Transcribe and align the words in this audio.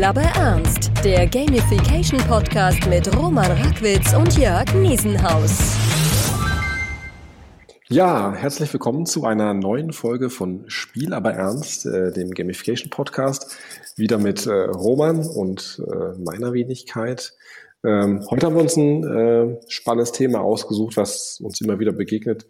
Spiel 0.00 0.08
aber 0.08 0.22
ernst. 0.22 0.90
Der 1.04 1.26
Gamification 1.26 2.20
Podcast 2.20 2.86
mit 2.88 3.14
Roman 3.18 3.52
Rackwitz 3.52 4.14
und 4.14 4.34
Jörg 4.38 4.64
Niesenhaus. 4.74 5.76
Ja, 7.90 8.32
herzlich 8.32 8.72
willkommen 8.72 9.04
zu 9.04 9.26
einer 9.26 9.52
neuen 9.52 9.92
Folge 9.92 10.30
von 10.30 10.64
Spiel 10.68 11.12
aber 11.12 11.34
ernst, 11.34 11.84
äh, 11.84 12.12
dem 12.12 12.30
Gamification 12.30 12.88
Podcast. 12.88 13.58
Wieder 13.96 14.16
mit 14.16 14.46
äh, 14.46 14.50
Roman 14.50 15.26
und 15.26 15.82
äh, 15.86 16.18
meiner 16.18 16.54
Wenigkeit. 16.54 17.34
Ähm, 17.84 18.24
heute 18.30 18.46
haben 18.46 18.54
wir 18.54 18.62
uns 18.62 18.78
ein 18.78 19.04
äh, 19.04 19.60
spannendes 19.68 20.12
Thema 20.12 20.40
ausgesucht, 20.40 20.96
was 20.96 21.40
uns 21.42 21.60
immer 21.60 21.78
wieder 21.78 21.92
begegnet, 21.92 22.46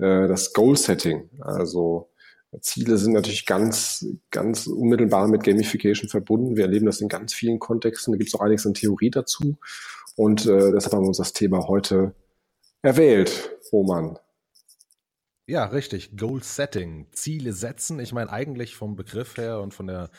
äh, 0.00 0.26
das 0.26 0.52
Goal 0.52 0.76
Setting. 0.76 1.30
Also 1.42 2.08
Ziele 2.60 2.96
sind 2.96 3.12
natürlich 3.12 3.46
ganz, 3.46 4.06
ganz 4.30 4.66
unmittelbar 4.66 5.28
mit 5.28 5.44
Gamification 5.44 6.08
verbunden. 6.08 6.56
Wir 6.56 6.64
erleben 6.64 6.86
das 6.86 7.00
in 7.00 7.08
ganz 7.08 7.34
vielen 7.34 7.58
Kontexten. 7.58 8.12
Da 8.12 8.18
gibt 8.18 8.28
es 8.28 8.34
auch 8.34 8.40
einiges 8.40 8.66
an 8.66 8.74
Theorie 8.74 9.10
dazu. 9.10 9.58
Und 10.16 10.46
äh, 10.46 10.72
deshalb 10.72 10.94
haben 10.94 11.04
wir 11.04 11.08
uns 11.08 11.18
das 11.18 11.32
Thema 11.32 11.68
heute 11.68 12.14
erwählt, 12.82 13.56
Roman. 13.70 14.18
Ja, 15.46 15.64
richtig. 15.64 16.16
Goal 16.16 16.42
Setting. 16.42 17.06
Ziele 17.12 17.52
setzen. 17.52 18.00
Ich 18.00 18.12
meine, 18.12 18.30
eigentlich 18.30 18.76
vom 18.76 18.96
Begriff 18.96 19.36
her 19.36 19.60
und 19.60 19.72
von 19.72 19.86
der, 19.86 20.10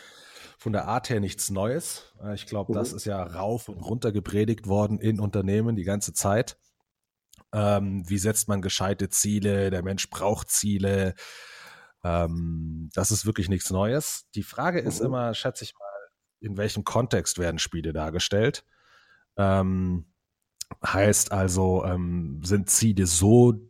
von 0.57 0.71
der 0.71 0.87
Art 0.87 1.09
her 1.09 1.19
nichts 1.19 1.49
Neues. 1.49 2.13
Äh, 2.23 2.35
ich 2.35 2.45
glaube, 2.45 2.73
mhm. 2.73 2.77
das 2.77 2.93
ist 2.93 3.05
ja 3.05 3.21
rauf 3.21 3.69
und 3.69 3.79
runter 3.79 4.11
gepredigt 4.11 4.67
worden 4.67 4.99
in 4.99 5.19
Unternehmen 5.19 5.75
die 5.75 5.83
ganze 5.83 6.13
Zeit. 6.13 6.57
Ähm, 7.53 8.07
wie 8.07 8.17
setzt 8.19 8.47
man 8.47 8.61
gescheite 8.61 9.09
Ziele? 9.09 9.69
Der 9.71 9.83
Mensch 9.83 10.09
braucht 10.09 10.49
Ziele. 10.49 11.15
Ähm, 12.03 12.89
das 12.93 13.11
ist 13.11 13.25
wirklich 13.25 13.49
nichts 13.49 13.69
Neues. 13.69 14.27
Die 14.35 14.43
Frage 14.43 14.79
ist 14.79 14.99
mhm. 14.99 15.07
immer, 15.07 15.33
schätze 15.33 15.63
ich 15.63 15.73
mal, 15.77 15.85
in 16.39 16.57
welchem 16.57 16.83
Kontext 16.83 17.37
werden 17.37 17.59
Spiele 17.59 17.93
dargestellt? 17.93 18.65
Ähm, 19.37 20.05
heißt 20.85 21.31
also, 21.31 21.83
ähm, 21.85 22.41
sind 22.43 22.69
Ziele 22.69 23.05
so 23.05 23.68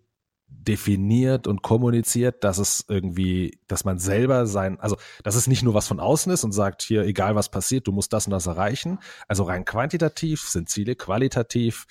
definiert 0.50 1.48
und 1.48 1.62
kommuniziert, 1.62 2.44
dass 2.44 2.58
es 2.58 2.86
irgendwie, 2.88 3.60
dass 3.68 3.86
man 3.86 3.98
selber 3.98 4.46
sein, 4.46 4.80
also 4.80 4.98
dass 5.24 5.36
es 5.36 5.48
nicht 5.48 5.64
nur 5.64 5.74
was 5.74 5.88
von 5.88 6.00
außen 6.00 6.32
ist 6.32 6.44
und 6.44 6.52
sagt, 6.52 6.82
hier, 6.82 7.04
egal 7.04 7.36
was 7.36 7.50
passiert, 7.50 7.88
du 7.88 7.92
musst 7.92 8.14
das 8.14 8.28
und 8.28 8.32
das 8.32 8.48
erreichen. 8.48 9.00
Also 9.28 9.44
rein 9.44 9.66
quantitativ 9.66 10.42
sind 10.42 10.70
Ziele, 10.70 10.96
qualitativ 10.96 11.86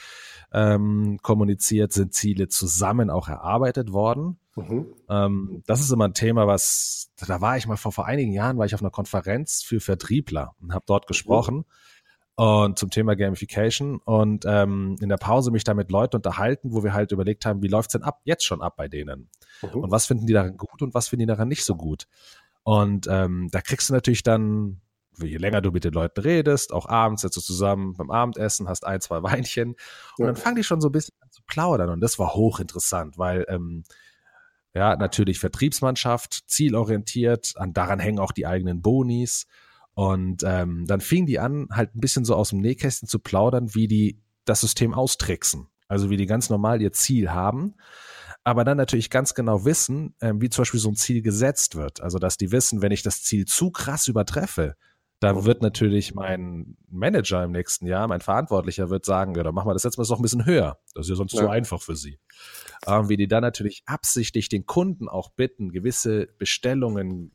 ähm, 0.53 1.19
kommuniziert, 1.23 1.93
sind 1.93 2.15
Ziele 2.15 2.49
zusammen 2.49 3.11
auch 3.11 3.29
erarbeitet 3.29 3.93
worden. 3.93 4.39
Mhm. 4.55 4.87
Ähm, 5.09 5.63
das 5.67 5.81
ist 5.81 5.91
immer 5.91 6.07
ein 6.07 6.15
Thema, 6.15 6.47
was, 6.47 7.11
da 7.17 7.41
war 7.41 7.57
ich 7.57 7.67
mal 7.67 7.77
vor, 7.77 7.93
vor 7.93 8.07
einigen 8.07 8.33
Jahren, 8.33 8.59
war 8.59 8.67
ich 8.67 8.75
auf 8.75 8.83
einer 8.83 8.91
Konferenz 8.91 9.63
für 9.63 9.81
Vertriebler 9.81 10.55
und 10.61 10.73
habe 10.73 10.85
dort 10.87 11.05
mhm. 11.05 11.09
gesprochen. 11.09 11.57
Mhm 11.57 11.65
und 12.39 12.79
zum 12.79 12.91
Thema 12.91 13.17
Gamification 13.17 13.99
und 14.05 14.45
ähm, 14.47 14.97
in 15.01 15.09
der 15.09 15.17
Pause 15.17 15.51
mich 15.51 15.65
da 15.65 15.75
mit 15.75 15.91
Leuten 15.91 16.15
unterhalten, 16.15 16.73
wo 16.73 16.85
wir 16.85 16.93
halt 16.93 17.11
überlegt 17.11 17.45
haben, 17.45 17.63
wie 17.63 17.67
läuft's 17.67 17.95
denn 17.95 18.05
ab, 18.05 18.21
jetzt 18.23 18.45
schon 18.45 18.63
ab 18.63 18.77
bei 18.77 18.87
denen? 18.87 19.29
Mhm. 19.61 19.81
Und 19.81 19.91
was 19.91 20.07
finden 20.07 20.25
die 20.25 20.35
daran 20.35 20.57
gut 20.57 20.81
und 20.81 20.95
was 20.95 21.09
finden 21.09 21.23
die 21.23 21.27
daran 21.27 21.49
nicht 21.49 21.65
so 21.65 21.75
gut? 21.75 22.07
Und 22.63 23.09
ähm, 23.11 23.49
da 23.51 23.61
kriegst 23.61 23.89
du 23.89 23.93
natürlich 23.93 24.23
dann, 24.23 24.81
je 25.21 25.37
länger 25.37 25.63
du 25.63 25.73
mit 25.73 25.83
den 25.83 25.93
Leuten 25.93 26.21
redest, 26.21 26.73
auch 26.73 26.87
abends 26.87 27.23
sitzt 27.23 27.39
du 27.39 27.41
zusammen 27.41 27.95
beim 27.95 28.13
Abendessen, 28.13 28.69
hast 28.69 28.87
ein, 28.87 29.01
zwei 29.01 29.21
Weinchen 29.25 29.71
und 29.71 29.77
ja. 30.19 30.27
dann 30.27 30.37
fangen 30.37 30.55
die 30.55 30.65
schon 30.65 30.81
so 30.81 30.91
ein 30.91 30.93
bisschen 30.93 31.17
an 31.19 31.33
zu 31.33 31.43
plaudern 31.45 31.91
und 31.91 32.01
das 32.01 32.21
war 32.21 32.35
hochinteressant, 32.35 33.19
weil 33.19 33.47
ähm, 33.49 33.83
ja, 34.75 34.95
natürlich 34.95 35.41
Vertriebsmannschaft, 35.41 36.49
zielorientiert, 36.49 37.55
an 37.57 37.73
daran 37.73 37.99
hängen 37.99 38.21
auch 38.21 38.31
die 38.31 38.47
eigenen 38.47 38.81
Bonis 38.81 39.49
und 39.99 40.45
ähm, 40.47 40.85
dann 40.87 41.01
fingen 41.01 41.27
die 41.27 41.41
an, 41.41 41.67
halt 41.73 41.97
ein 41.97 42.01
bisschen 42.01 42.25
so 42.25 42.37
aus 42.37 42.51
dem 42.51 42.61
Nähkästchen 42.61 43.09
zu 43.09 43.19
plaudern, 43.19 43.75
wie 43.75 43.89
die 43.89 44.23
das 44.45 44.61
System 44.61 44.95
austricksen. 44.95 45.67
Also 45.89 46.09
wie 46.09 46.17
die 46.17 46.27
ganz 46.27 46.51
normal 46.51 46.81
ihr 46.81 46.93
Ziel 46.93 47.33
haben, 47.33 47.75
aber 48.45 48.63
dann 48.63 48.77
natürlich 48.77 49.11
ganz 49.11 49.35
genau 49.35 49.65
wissen, 49.65 50.15
äh, 50.21 50.35
wie 50.37 50.51
zum 50.51 50.63
Beispiel 50.63 50.79
so 50.79 50.89
ein 50.89 50.95
Ziel 50.95 51.21
gesetzt 51.21 51.75
wird. 51.75 52.01
Also 52.01 52.21
dass 52.21 52.37
die 52.37 52.53
wissen, 52.53 52.81
wenn 52.81 52.93
ich 52.93 53.03
das 53.03 53.25
Ziel 53.25 53.45
zu 53.47 53.73
krass 53.73 54.07
übertreffe, 54.07 54.77
dann 55.19 55.45
wird 55.45 55.63
natürlich 55.63 56.15
mein 56.15 56.77
Manager 56.89 57.43
im 57.43 57.51
nächsten 57.51 57.89
Jahr, 57.89 58.07
mein 58.07 58.21
Verantwortlicher 58.21 58.91
wird 58.91 59.05
sagen, 59.05 59.35
ja, 59.35 59.43
dann 59.43 59.53
machen 59.53 59.69
wir 59.69 59.73
das 59.73 59.83
jetzt 59.83 59.99
mal 59.99 60.07
noch 60.09 60.21
ein 60.21 60.23
bisschen 60.23 60.47
höher. 60.47 60.79
Das 60.95 61.07
ist 61.07 61.11
ja 61.11 61.17
sonst 61.17 61.33
ja. 61.33 61.41
zu 61.41 61.49
einfach 61.49 61.83
für 61.83 61.97
sie. 61.97 62.21
Ähm, 62.87 63.09
wie 63.09 63.17
die 63.17 63.27
dann 63.27 63.43
natürlich 63.43 63.83
absichtlich 63.87 64.49
den 64.49 64.65
Kunden 64.65 65.09
auch 65.09 65.31
bitten, 65.31 65.73
gewisse 65.73 66.29
Bestellungen 66.39 67.33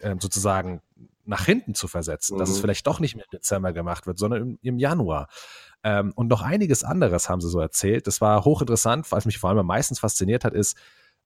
äh, 0.00 0.16
sozusagen 0.18 0.80
nach 1.24 1.44
hinten 1.44 1.74
zu 1.74 1.88
versetzen, 1.88 2.34
mhm. 2.34 2.38
dass 2.40 2.50
es 2.50 2.56
mhm. 2.56 2.62
vielleicht 2.62 2.86
doch 2.86 3.00
nicht 3.00 3.14
mehr 3.14 3.24
im 3.24 3.38
Dezember 3.38 3.72
gemacht 3.72 4.06
wird, 4.06 4.18
sondern 4.18 4.42
im, 4.42 4.58
im 4.62 4.78
Januar. 4.78 5.28
Ähm, 5.84 6.12
und 6.16 6.28
noch 6.28 6.42
einiges 6.42 6.84
anderes 6.84 7.28
haben 7.28 7.40
sie 7.40 7.48
so 7.48 7.60
erzählt. 7.60 8.06
Das 8.06 8.20
war 8.20 8.44
hochinteressant, 8.44 9.12
was 9.12 9.26
mich 9.26 9.38
vor 9.38 9.50
allem 9.50 9.60
am 9.60 9.66
meisten 9.66 9.94
fasziniert 9.94 10.44
hat, 10.44 10.54
ist, 10.54 10.76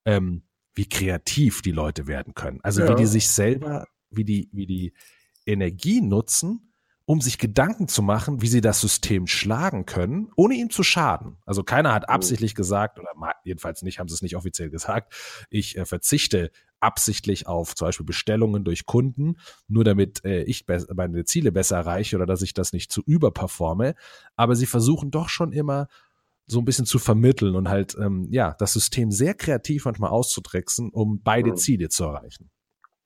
ähm, 0.04 0.42
wie 0.74 0.88
kreativ 0.88 1.62
die 1.62 1.72
Leute 1.72 2.06
werden 2.06 2.34
können. 2.34 2.60
Also 2.62 2.82
ja. 2.82 2.88
wie 2.90 2.94
die 2.96 3.06
sich 3.06 3.28
selber, 3.28 3.86
wie 4.10 4.24
die, 4.24 4.48
wie 4.52 4.66
die 4.66 4.92
Energie 5.46 6.00
nutzen, 6.00 6.71
um 7.04 7.20
sich 7.20 7.38
Gedanken 7.38 7.88
zu 7.88 8.02
machen, 8.02 8.42
wie 8.42 8.48
sie 8.48 8.60
das 8.60 8.80
System 8.80 9.26
schlagen 9.26 9.86
können, 9.86 10.30
ohne 10.36 10.54
ihm 10.54 10.70
zu 10.70 10.82
schaden. 10.82 11.38
Also 11.44 11.62
keiner 11.62 11.92
hat 11.92 12.08
mhm. 12.08 12.14
absichtlich 12.14 12.54
gesagt, 12.54 12.98
oder 12.98 13.10
jedenfalls 13.44 13.82
nicht, 13.82 13.98
haben 13.98 14.08
sie 14.08 14.14
es 14.14 14.22
nicht 14.22 14.36
offiziell 14.36 14.70
gesagt, 14.70 15.14
ich 15.50 15.76
äh, 15.76 15.84
verzichte 15.84 16.50
absichtlich 16.80 17.46
auf 17.46 17.74
zum 17.74 17.86
Beispiel 17.86 18.06
Bestellungen 18.06 18.64
durch 18.64 18.86
Kunden, 18.86 19.36
nur 19.68 19.84
damit 19.84 20.24
äh, 20.24 20.42
ich 20.42 20.66
meine 20.94 21.24
Ziele 21.24 21.52
besser 21.52 21.76
erreiche 21.76 22.16
oder 22.16 22.26
dass 22.26 22.42
ich 22.42 22.54
das 22.54 22.72
nicht 22.72 22.90
zu 22.90 23.02
überperforme. 23.06 23.94
Aber 24.36 24.56
sie 24.56 24.66
versuchen 24.66 25.10
doch 25.10 25.28
schon 25.28 25.52
immer 25.52 25.88
so 26.46 26.58
ein 26.58 26.64
bisschen 26.64 26.86
zu 26.86 26.98
vermitteln 26.98 27.54
und 27.54 27.68
halt 27.68 27.96
ähm, 27.98 28.28
ja 28.30 28.54
das 28.58 28.72
System 28.72 29.10
sehr 29.10 29.34
kreativ 29.34 29.84
manchmal 29.84 30.10
auszutricksen, 30.10 30.90
um 30.90 31.22
beide 31.22 31.50
mhm. 31.50 31.56
Ziele 31.56 31.88
zu 31.88 32.04
erreichen. 32.04 32.50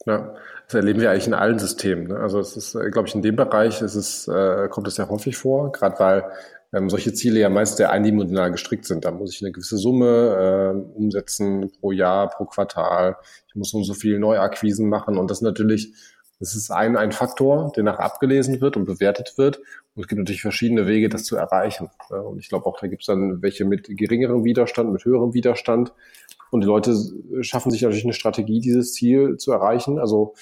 Ja, 0.06 0.34
das 0.66 0.74
erleben 0.74 1.00
wir 1.00 1.10
eigentlich 1.10 1.26
in 1.26 1.34
allen 1.34 1.58
Systemen. 1.58 2.06
Ne? 2.08 2.16
Also 2.18 2.38
es 2.38 2.56
ist, 2.56 2.74
äh, 2.76 2.90
glaube 2.90 3.08
ich, 3.08 3.14
in 3.14 3.22
dem 3.22 3.34
Bereich 3.34 3.82
ist 3.82 3.96
es, 3.96 4.28
äh, 4.28 4.68
kommt 4.68 4.86
es 4.86 4.96
ja 4.96 5.08
häufig 5.08 5.36
vor, 5.36 5.72
gerade 5.72 5.98
weil 5.98 6.24
ähm, 6.72 6.88
solche 6.88 7.12
Ziele 7.12 7.40
ja 7.40 7.48
meist 7.48 7.76
sehr 7.76 7.90
eindimensional 7.90 8.52
gestrickt 8.52 8.84
sind. 8.84 9.04
Da 9.04 9.10
muss 9.10 9.34
ich 9.34 9.42
eine 9.42 9.50
gewisse 9.50 9.78
Summe 9.78 10.06
äh, 10.06 10.96
umsetzen 10.96 11.72
pro 11.80 11.90
Jahr, 11.90 12.30
pro 12.30 12.44
Quartal. 12.44 13.16
Ich 13.48 13.56
muss 13.56 13.70
so 13.70 13.78
und 13.78 13.84
so 13.84 13.94
viel 13.94 14.18
Neuakquisen 14.18 14.88
machen 14.88 15.18
und 15.18 15.30
das 15.30 15.40
natürlich 15.40 15.92
das 16.38 16.54
ist 16.54 16.70
ein, 16.70 16.96
ein 16.96 17.12
Faktor, 17.12 17.72
der 17.74 17.82
nach 17.82 17.98
abgelesen 17.98 18.60
wird 18.60 18.76
und 18.76 18.84
bewertet 18.84 19.38
wird. 19.38 19.56
Und 19.94 20.02
es 20.02 20.08
gibt 20.08 20.18
natürlich 20.18 20.42
verschiedene 20.42 20.86
Wege, 20.86 21.08
das 21.08 21.24
zu 21.24 21.36
erreichen. 21.36 21.88
Und 22.10 22.38
ich 22.38 22.50
glaube 22.50 22.66
auch, 22.66 22.78
da 22.78 22.88
gibt 22.88 23.02
es 23.02 23.06
dann 23.06 23.40
welche 23.40 23.64
mit 23.64 23.88
geringerem 23.88 24.44
Widerstand, 24.44 24.92
mit 24.92 25.04
höherem 25.04 25.32
Widerstand. 25.32 25.94
Und 26.50 26.60
die 26.60 26.66
Leute 26.66 26.94
schaffen 27.40 27.70
sich 27.70 27.82
natürlich 27.82 28.04
eine 28.04 28.12
Strategie, 28.12 28.60
dieses 28.60 28.92
Ziel 28.92 29.36
zu 29.36 29.52
erreichen. 29.52 29.98
Also 29.98 30.34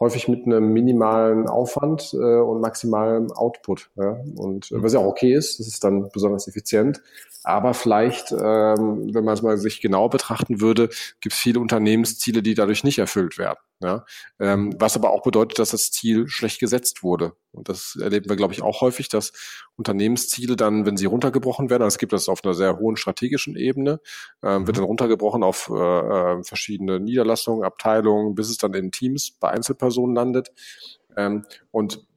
häufig 0.00 0.28
mit 0.28 0.46
einem 0.46 0.72
minimalen 0.72 1.48
Aufwand 1.48 2.12
äh, 2.14 2.16
und 2.16 2.60
maximalem 2.60 3.32
Output. 3.32 3.90
Ja? 3.96 4.18
Und 4.36 4.70
äh, 4.70 4.82
was 4.82 4.92
ja 4.92 5.00
auch 5.00 5.06
okay 5.06 5.34
ist, 5.34 5.58
das 5.58 5.66
ist 5.66 5.82
dann 5.82 6.08
besonders 6.12 6.46
effizient. 6.48 7.02
Aber 7.44 7.72
vielleicht, 7.72 8.32
ähm, 8.32 9.14
wenn 9.14 9.24
man 9.24 9.34
es 9.34 9.42
mal 9.42 9.58
sich 9.58 9.80
genau 9.80 10.08
betrachten 10.08 10.60
würde, 10.60 10.88
gibt 11.20 11.34
es 11.34 11.38
viele 11.38 11.60
Unternehmensziele, 11.60 12.42
die 12.42 12.54
dadurch 12.54 12.84
nicht 12.84 12.98
erfüllt 12.98 13.38
werden. 13.38 13.58
Ja? 13.80 14.04
Ähm, 14.40 14.74
was 14.78 14.96
aber 14.96 15.10
auch 15.10 15.22
bedeutet, 15.22 15.58
dass 15.58 15.70
das 15.70 15.90
Ziel 15.92 16.26
schlecht 16.28 16.58
gesetzt 16.58 17.02
wurde. 17.02 17.32
Und 17.52 17.68
das 17.68 17.96
erleben 18.00 18.28
wir, 18.28 18.36
glaube 18.36 18.54
ich, 18.54 18.62
auch 18.62 18.80
häufig, 18.80 19.08
dass 19.08 19.32
Unternehmensziele 19.76 20.56
dann, 20.56 20.84
wenn 20.84 20.96
sie 20.96 21.06
runtergebrochen 21.06 21.70
werden, 21.70 21.82
also 21.82 21.94
es 21.94 21.98
gibt 21.98 22.12
das 22.12 22.28
auf 22.28 22.44
einer 22.44 22.54
sehr 22.54 22.78
hohen 22.78 22.96
strategischen 22.96 23.56
Ebene, 23.56 24.00
ähm, 24.42 24.66
wird 24.66 24.76
mhm. 24.76 24.80
dann 24.80 24.88
runtergebrochen 24.88 25.44
auf 25.44 25.70
äh, 25.72 25.74
äh, 25.74 26.42
verschiedene 26.42 26.98
Niederlassungen, 26.98 27.64
Abteilungen, 27.64 28.34
bis 28.34 28.50
es 28.50 28.58
dann 28.58 28.74
in 28.74 28.90
Teams 28.90 29.30
bei 29.38 29.50
Einzelpersonen 29.50 30.14
landet. 30.14 30.50
Ähm, 31.16 31.44
und 31.70 32.07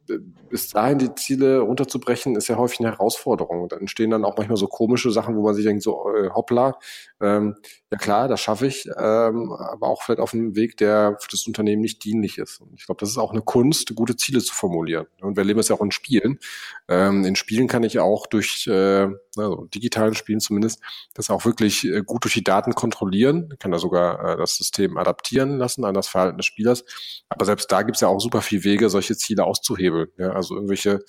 bis 0.50 0.69
dahin 0.69 0.98
die 0.98 1.16
Ziele 1.16 1.60
runterzubrechen, 1.60 2.36
ist 2.36 2.48
ja 2.48 2.58
häufig 2.58 2.80
eine 2.80 2.92
Herausforderung. 2.92 3.69
Da 3.69 3.78
entstehen 3.78 4.12
dann 4.12 4.25
auch 4.25 4.38
manchmal 4.38 4.58
so 4.58 4.68
komische 4.68 5.12
Sachen, 5.12 5.36
wo 5.36 5.44
man 5.44 5.56
sich 5.56 5.66
denkt, 5.66 5.84
so 5.84 6.13
äh, 6.13 6.30
hoppla, 6.30 6.78
ähm, 7.22 7.56
ja 7.92 7.98
klar, 7.98 8.28
das 8.28 8.40
schaffe 8.40 8.68
ich, 8.68 8.88
ähm, 8.98 9.52
aber 9.52 9.88
auch 9.88 10.02
vielleicht 10.02 10.19
auf 10.19 10.34
einem 10.34 10.56
Weg, 10.56 10.78
der 10.78 11.18
für 11.19 11.30
das 11.30 11.46
Unternehmen 11.46 11.81
nicht 11.81 12.04
dienlich 12.04 12.38
ist. 12.38 12.62
Und 12.62 12.74
ich 12.75 12.86
glaube, 12.86 13.00
das 13.00 13.10
ist 13.10 13.18
auch 13.18 13.31
eine 13.31 13.42
Kunst, 13.42 13.94
gute 13.96 14.16
Ziele 14.16 14.40
zu 14.40 14.54
formulieren. 14.54 15.08
Und 15.22 15.36
wir 15.36 15.42
erleben 15.42 15.60
es 15.60 15.68
ja 15.68 15.75
auch 15.75 15.81
in 15.81 15.92
Spielen. 15.92 16.40
Ähm, 16.88 17.25
in 17.25 17.36
Spielen 17.36 17.68
kann 17.68 17.84
ich 17.84 18.00
auch 18.00 18.28
durch, 18.28 18.68
äh, 18.68 19.08
also 19.38 19.66
digitalen 19.74 20.16
Spielen 20.16 20.39
zumindest, 20.39 20.81
das 21.13 21.30
auch 21.30 21.45
wirklich 21.45 21.86
äh, 21.86 22.01
gut 22.04 22.24
durch 22.24 22.33
die 22.33 22.44
Daten 22.44 22.74
kontrollieren. 22.74 23.50
Ich 23.54 23.60
kann 23.60 23.72
da 23.72 23.80
sogar 23.80 24.33
äh, 24.33 24.38
das 24.38 24.56
System 24.56 24.98
adaptieren 24.98 25.57
lassen 25.57 25.86
an 25.86 25.94
das 25.94 26.07
Verhalten 26.07 26.38
des 26.38 26.45
Spielers. 26.45 26.83
Aber 27.30 27.45
selbst 27.45 27.72
da 27.72 27.83
gibt 27.83 27.98
es 27.98 28.01
ja 28.01 28.07
auch 28.07 28.19
super 28.19 28.42
viele 28.42 28.63
Wege, 28.63 28.89
solche 28.89 29.16
Ziele 29.16 29.45
auszuhebeln. 29.45 30.10
Ja, 30.18 30.31
also 30.31 30.56
irgendwelche 30.56 31.01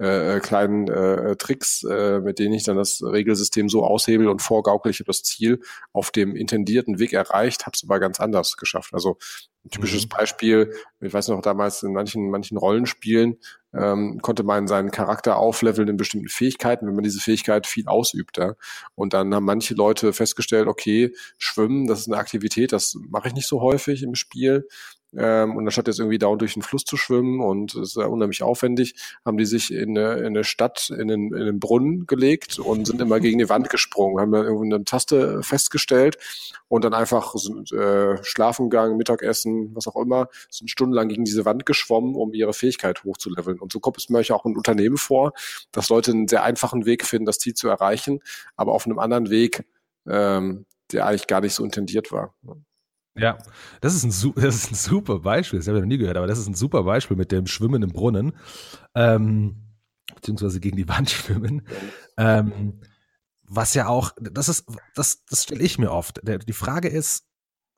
äh, 0.00 0.36
äh, 0.36 0.40
kleinen 0.40 0.86
äh, 0.86 1.34
Tricks, 1.34 1.82
äh, 1.82 2.20
mit 2.20 2.38
denen 2.38 2.54
ich 2.54 2.62
dann 2.62 2.76
das 2.76 3.02
Regelsystem 3.02 3.68
so 3.68 3.84
aushebel 3.84 4.28
und 4.28 4.40
vorgaukel, 4.40 4.90
ich 4.90 5.00
habe 5.00 5.08
das 5.08 5.24
Ziel 5.24 5.60
auf 5.92 6.12
dem 6.12 6.36
intendierten 6.36 7.00
Weg 7.00 7.12
erreicht, 7.12 7.66
habe 7.66 7.72
es 7.74 7.82
aber 7.82 7.98
ganz 7.98 8.20
anders 8.20 8.56
geschafft. 8.56 8.94
Also 8.94 9.18
ein 9.64 9.70
typisches 9.70 10.04
mhm. 10.04 10.10
Beispiel, 10.10 10.72
ich 11.00 11.12
weiß 11.12 11.26
noch 11.28 11.42
damals 11.42 11.82
in 11.82 11.92
manchen, 11.92 12.30
manchen 12.30 12.58
Rollenspielen, 12.58 13.38
ähm, 13.74 14.20
konnte 14.22 14.42
man 14.42 14.66
seinen 14.66 14.90
Charakter 14.90 15.36
aufleveln 15.36 15.88
in 15.88 15.96
bestimmten 15.96 16.28
Fähigkeiten, 16.28 16.86
wenn 16.86 16.94
man 16.94 17.04
diese 17.04 17.20
Fähigkeit 17.20 17.66
viel 17.66 17.86
ausübt. 17.86 18.38
Ja. 18.38 18.54
Und 18.94 19.12
dann 19.12 19.34
haben 19.34 19.44
manche 19.44 19.74
Leute 19.74 20.12
festgestellt, 20.12 20.68
okay, 20.68 21.12
Schwimmen, 21.36 21.86
das 21.86 22.00
ist 22.00 22.08
eine 22.08 22.16
Aktivität, 22.16 22.72
das 22.72 22.96
mache 23.08 23.28
ich 23.28 23.34
nicht 23.34 23.48
so 23.48 23.60
häufig 23.60 24.02
im 24.02 24.14
Spiel. 24.14 24.66
Ähm, 25.16 25.56
und 25.56 25.64
anstatt 25.66 25.86
jetzt 25.86 26.00
irgendwie 26.00 26.18
dauernd 26.18 26.42
durch 26.42 26.54
den 26.54 26.62
Fluss 26.62 26.84
zu 26.84 26.96
schwimmen 26.98 27.40
und 27.40 27.74
es 27.74 27.90
ist 27.90 27.96
ja 27.96 28.06
unheimlich 28.06 28.42
aufwendig, 28.42 28.94
haben 29.24 29.38
die 29.38 29.46
sich 29.46 29.72
in 29.72 29.96
eine, 29.96 30.18
in 30.18 30.26
eine 30.26 30.44
Stadt, 30.44 30.90
in 30.90 31.10
einen, 31.10 31.32
in 31.34 31.42
einen 31.42 31.60
Brunnen 31.60 32.06
gelegt 32.06 32.58
und 32.58 32.86
sind 32.86 33.00
immer 33.00 33.18
gegen 33.18 33.38
die 33.38 33.48
Wand 33.48 33.70
gesprungen, 33.70 34.20
haben 34.20 34.32
dann 34.32 34.44
irgendwie 34.44 34.74
eine 34.74 34.84
Taste 34.84 35.42
festgestellt 35.42 36.18
und 36.68 36.84
dann 36.84 36.92
einfach 36.92 37.34
sind, 37.36 37.72
äh, 37.72 38.22
schlafen 38.22 38.68
gegangen, 38.68 38.98
Mittagessen, 38.98 39.74
was 39.74 39.86
auch 39.86 39.96
immer, 39.96 40.28
sind 40.50 40.70
stundenlang 40.70 41.08
gegen 41.08 41.24
diese 41.24 41.46
Wand 41.46 41.64
geschwommen, 41.64 42.14
um 42.14 42.34
ihre 42.34 42.52
Fähigkeit 42.52 43.02
hochzuleveln. 43.04 43.58
Und 43.58 43.72
so 43.72 43.80
kommt 43.80 43.96
es 43.96 44.10
mir 44.10 44.18
auch 44.18 44.44
in 44.44 44.56
Unternehmen 44.56 44.98
vor, 44.98 45.32
dass 45.72 45.88
Leute 45.88 46.10
einen 46.10 46.28
sehr 46.28 46.42
einfachen 46.42 46.84
Weg 46.84 47.04
finden, 47.04 47.24
das 47.24 47.38
Ziel 47.38 47.54
zu 47.54 47.68
erreichen, 47.68 48.20
aber 48.56 48.72
auf 48.72 48.84
einem 48.84 48.98
anderen 48.98 49.30
Weg, 49.30 49.64
ähm, 50.06 50.66
der 50.92 51.06
eigentlich 51.06 51.26
gar 51.26 51.40
nicht 51.40 51.54
so 51.54 51.64
intendiert 51.64 52.12
war. 52.12 52.34
Ja, 53.18 53.38
das 53.80 53.94
ist, 53.94 54.04
ein, 54.04 54.32
das 54.36 54.54
ist 54.54 54.70
ein 54.70 54.74
super 54.74 55.20
Beispiel. 55.20 55.58
Das 55.58 55.68
habe 55.68 55.78
ich 55.78 55.82
noch 55.82 55.88
nie 55.88 55.98
gehört, 55.98 56.16
aber 56.16 56.26
das 56.26 56.38
ist 56.38 56.48
ein 56.48 56.54
super 56.54 56.82
Beispiel 56.84 57.16
mit 57.16 57.32
dem 57.32 57.46
Schwimmen 57.46 57.82
im 57.82 57.90
Brunnen, 57.90 58.32
ähm, 58.94 59.56
beziehungsweise 60.14 60.60
gegen 60.60 60.76
die 60.76 60.88
Wand 60.88 61.10
schwimmen. 61.10 61.66
Ähm, 62.16 62.80
was 63.42 63.74
ja 63.74 63.88
auch, 63.88 64.12
das 64.20 64.48
ist, 64.48 64.66
das, 64.94 65.24
das 65.24 65.44
stelle 65.44 65.62
ich 65.62 65.78
mir 65.78 65.90
oft. 65.90 66.20
Die 66.22 66.52
Frage 66.52 66.88
ist, 66.88 67.26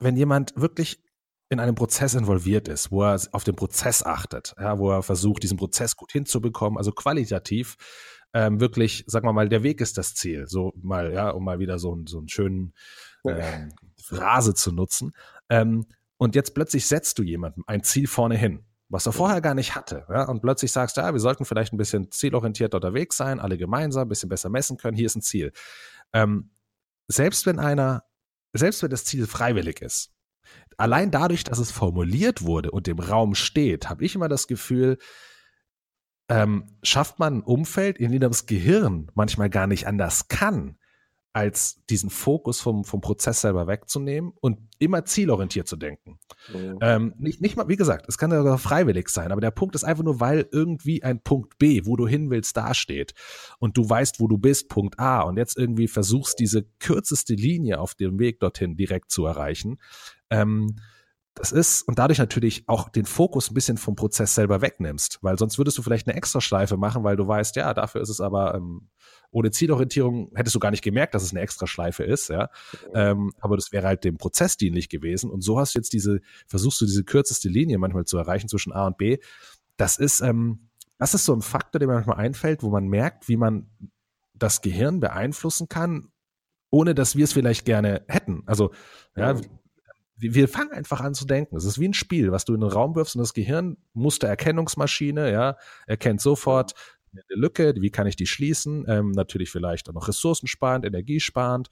wenn 0.01 0.17
jemand 0.17 0.53
wirklich 0.57 1.03
in 1.49 1.61
einem 1.61 1.75
Prozess 1.75 2.15
involviert 2.15 2.69
ist, 2.69 2.91
wo 2.91 3.03
er 3.03 3.21
auf 3.33 3.45
den 3.45 3.57
Prozess 3.57 4.05
achtet, 4.05 4.55
ja, 4.59 4.79
wo 4.79 4.91
er 4.91 5.03
versucht, 5.03 5.43
diesen 5.43 5.59
Prozess 5.59 5.97
gut 5.97 6.13
hinzubekommen, 6.13 6.79
also 6.79 6.93
qualitativ 6.93 7.77
ähm, 8.33 8.61
wirklich, 8.61 9.05
sagen 9.07 9.27
wir 9.27 9.33
mal, 9.33 9.49
der 9.49 9.63
Weg 9.63 9.81
ist 9.81 9.99
das 9.99 10.15
Ziel, 10.15 10.47
so 10.47 10.73
mal, 10.81 11.13
ja, 11.13 11.31
um 11.31 11.45
mal 11.45 11.59
wieder 11.59 11.79
so, 11.79 11.99
so 12.07 12.19
einen 12.19 12.29
schönen 12.29 12.75
ähm, 13.25 13.73
Phrase 14.01 14.55
zu 14.55 14.73
nutzen. 14.73 15.13
Ähm, 15.49 15.87
und 16.17 16.35
jetzt 16.35 16.55
plötzlich 16.55 16.87
setzt 16.87 17.19
du 17.19 17.23
jemandem 17.23 17.65
ein 17.67 17.83
Ziel 17.83 18.07
vorne 18.07 18.37
hin, 18.37 18.65
was 18.89 19.07
er 19.07 19.13
vorher 19.13 19.41
gar 19.41 19.55
nicht 19.55 19.75
hatte. 19.75 20.05
Ja? 20.09 20.25
Und 20.25 20.43
plötzlich 20.43 20.73
sagst 20.73 20.97
du, 20.97 21.01
ja, 21.01 21.13
wir 21.13 21.21
sollten 21.21 21.45
vielleicht 21.45 21.73
ein 21.73 21.79
bisschen 21.79 22.11
zielorientiert 22.11 22.75
unterwegs 22.75 23.17
sein, 23.17 23.41
alle 23.41 23.57
gemeinsam, 23.57 24.03
ein 24.03 24.09
bisschen 24.09 24.29
besser 24.29 24.51
messen 24.51 24.77
können, 24.77 24.97
hier 24.97 25.07
ist 25.07 25.17
ein 25.17 25.23
Ziel. 25.23 25.53
Ähm, 26.13 26.51
selbst 27.09 27.47
wenn 27.47 27.59
einer, 27.59 28.05
selbst 28.53 28.83
wenn 28.83 28.91
das 28.91 29.05
Ziel 29.05 29.27
freiwillig 29.27 29.81
ist, 29.81 30.13
allein 30.77 31.11
dadurch, 31.11 31.45
dass 31.45 31.59
es 31.59 31.71
formuliert 31.71 32.43
wurde 32.43 32.71
und 32.71 32.89
im 32.89 32.99
Raum 32.99 33.35
steht, 33.35 33.89
habe 33.89 34.05
ich 34.05 34.15
immer 34.15 34.29
das 34.29 34.47
Gefühl, 34.47 34.99
ähm, 36.29 36.79
schafft 36.83 37.19
man 37.19 37.39
ein 37.39 37.43
Umfeld, 37.43 37.99
in 37.99 38.13
dem 38.13 38.21
das 38.21 38.47
Gehirn 38.47 39.11
manchmal 39.15 39.51
gar 39.51 39.67
nicht 39.67 39.87
anders 39.87 40.29
kann, 40.29 40.77
als 41.33 41.81
diesen 41.89 42.11
Fokus 42.11 42.61
vom, 42.61 42.85
vom 42.85 43.01
Prozess 43.01 43.41
selber 43.43 43.69
wegzunehmen 43.69 44.33
und 44.41 44.59
immer 44.79 45.05
zielorientiert 45.05 45.69
zu 45.69 45.77
denken. 45.77 46.19
Mhm. 46.53 46.79
Ähm, 46.81 47.15
nicht, 47.19 47.41
nicht 47.41 47.57
mal, 47.57 47.69
wie 47.69 47.77
gesagt, 47.77 48.07
es 48.09 48.19
kann 48.19 48.31
sogar 48.31 48.59
freiwillig 48.59 49.09
sein, 49.09 49.31
aber 49.31 49.41
der 49.41 49.53
Punkt 49.53 49.75
ist 49.77 49.85
einfach 49.85 50.03
nur, 50.03 50.19
weil 50.19 50.49
irgendwie 50.51 51.03
ein 51.05 51.23
Punkt 51.23 51.59
B, 51.59 51.83
wo 51.85 51.97
du 51.97 52.09
hin 52.09 52.31
willst, 52.31 52.57
dasteht 52.57 53.15
und 53.59 53.77
du 53.77 53.89
weißt, 53.89 54.19
wo 54.19 54.27
du 54.27 54.39
bist, 54.39 54.69
Punkt 54.69 54.99
A 54.99 55.21
und 55.21 55.37
jetzt 55.37 55.57
irgendwie 55.57 55.87
versuchst, 55.87 56.41
diese 56.41 56.65
kürzeste 56.81 57.35
Linie 57.35 57.79
auf 57.79 57.95
dem 57.95 58.19
Weg 58.19 58.41
dorthin 58.41 58.77
direkt 58.77 59.13
zu 59.13 59.25
erreichen. 59.25 59.79
Ähm, 60.31 60.77
das 61.35 61.53
ist 61.53 61.83
und 61.83 61.99
dadurch 61.99 62.19
natürlich 62.19 62.65
auch 62.67 62.89
den 62.89 63.07
Fokus 63.07 63.51
ein 63.51 63.55
bisschen 63.55 63.79
vom 63.79 63.95
Prozess 63.95 64.35
selber 64.35 64.61
wegnimmst, 64.63 65.19
weil 65.23 65.39
sonst 65.39 65.59
würdest 65.59 65.79
du 65.79 65.83
vielleicht 65.83 66.09
eine 66.09 66.17
Extraschleife 66.17 66.77
machen, 66.77 67.05
weil 67.05 67.17
du 67.17 67.27
weißt, 67.27 67.57
ja, 67.57 67.73
dafür 67.73 68.01
ist 68.01 68.09
es 68.09 68.21
aber 68.21 68.55
ähm, 68.55 68.89
ohne 69.31 69.51
Zielorientierung 69.51 70.33
hättest 70.35 70.57
du 70.57 70.61
gar 70.61 70.71
nicht 70.71 70.83
gemerkt, 70.83 71.15
dass 71.15 71.23
es 71.23 71.31
eine 71.31 71.41
Extraschleife 71.41 72.03
ist, 72.03 72.29
ja. 72.29 72.51
Ähm, 72.95 73.33
aber 73.39 73.57
das 73.57 73.71
wäre 73.73 73.87
halt 73.87 74.05
dem 74.05 74.19
Prozess 74.19 74.57
dienlich 74.57 74.89
gewesen. 74.89 75.31
Und 75.31 75.43
so 75.43 75.59
hast 75.59 75.75
du 75.75 75.79
jetzt 75.79 75.93
diese, 75.93 76.21
versuchst 76.47 76.81
du 76.81 76.87
diese 76.87 77.05
kürzeste 77.05 77.49
Linie 77.49 77.79
manchmal 77.79 78.05
zu 78.07 78.19
erreichen 78.19 78.49
zwischen 78.49 78.73
A 78.73 78.89
und 78.89 78.99
B. 78.99 79.19
Das 79.77 79.99
ist, 79.99 80.21
ähm, 80.21 80.69
das 80.99 81.15
ist 81.15 81.25
so 81.25 81.33
ein 81.33 81.43
Faktor, 81.43 81.79
der 81.79 81.89
mir 81.89 81.95
manchmal 81.95 82.19
einfällt, 82.19 82.63
wo 82.63 82.71
man 82.71 82.89
merkt, 82.89 83.29
wie 83.29 83.37
man 83.37 83.71
das 84.35 84.63
Gehirn 84.63 85.01
beeinflussen 85.01 85.69
kann, 85.69 86.09
ohne 86.71 86.95
dass 86.95 87.15
wir 87.15 87.25
es 87.25 87.33
vielleicht 87.33 87.65
gerne 87.65 88.05
hätten. 88.09 88.43
Also, 88.47 88.73
ja, 89.17 89.37
wir 90.21 90.49
fangen 90.49 90.73
einfach 90.73 91.01
an 91.01 91.15
zu 91.15 91.25
denken. 91.25 91.57
Es 91.57 91.65
ist 91.65 91.79
wie 91.79 91.89
ein 91.89 91.95
Spiel, 91.95 92.31
was 92.33 92.45
du 92.45 92.55
in 92.55 92.61
den 92.61 92.71
Raum 92.71 92.95
wirfst 92.95 93.17
und 93.17 93.21
das 93.21 93.35
Gehirn, 93.35 93.77
Mustererkennungsmaschine, 93.95 95.33
ja, 95.33 95.57
erkennt 95.87 96.21
sofort, 96.21 96.75
eine 97.13 97.23
Lücke, 97.29 97.75
wie 97.79 97.91
kann 97.91 98.07
ich 98.07 98.17
die 98.17 98.27
schließen? 98.27 98.85
Ähm, 98.89 99.11
natürlich 99.11 99.51
vielleicht 99.51 99.89
auch 99.89 99.95
noch 99.95 100.09
ressourcensparend, 100.09 100.85
energiesparend. 100.85 101.69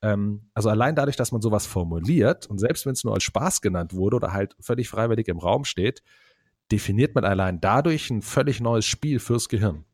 Ähm, 0.00 0.48
also 0.54 0.70
allein 0.70 0.94
dadurch, 0.94 1.16
dass 1.16 1.32
man 1.32 1.42
sowas 1.42 1.66
formuliert 1.66 2.46
und 2.46 2.58
selbst 2.58 2.86
wenn 2.86 2.92
es 2.92 3.04
nur 3.04 3.14
als 3.14 3.24
Spaß 3.24 3.60
genannt 3.60 3.94
wurde 3.94 4.16
oder 4.16 4.32
halt 4.32 4.54
völlig 4.60 4.88
freiwillig 4.88 5.28
im 5.28 5.38
Raum 5.38 5.64
steht, 5.64 6.02
definiert 6.70 7.14
man 7.14 7.24
allein 7.24 7.60
dadurch 7.60 8.10
ein 8.10 8.22
völlig 8.22 8.60
neues 8.60 8.86
Spiel 8.86 9.18
fürs 9.18 9.48
Gehirn. 9.48 9.84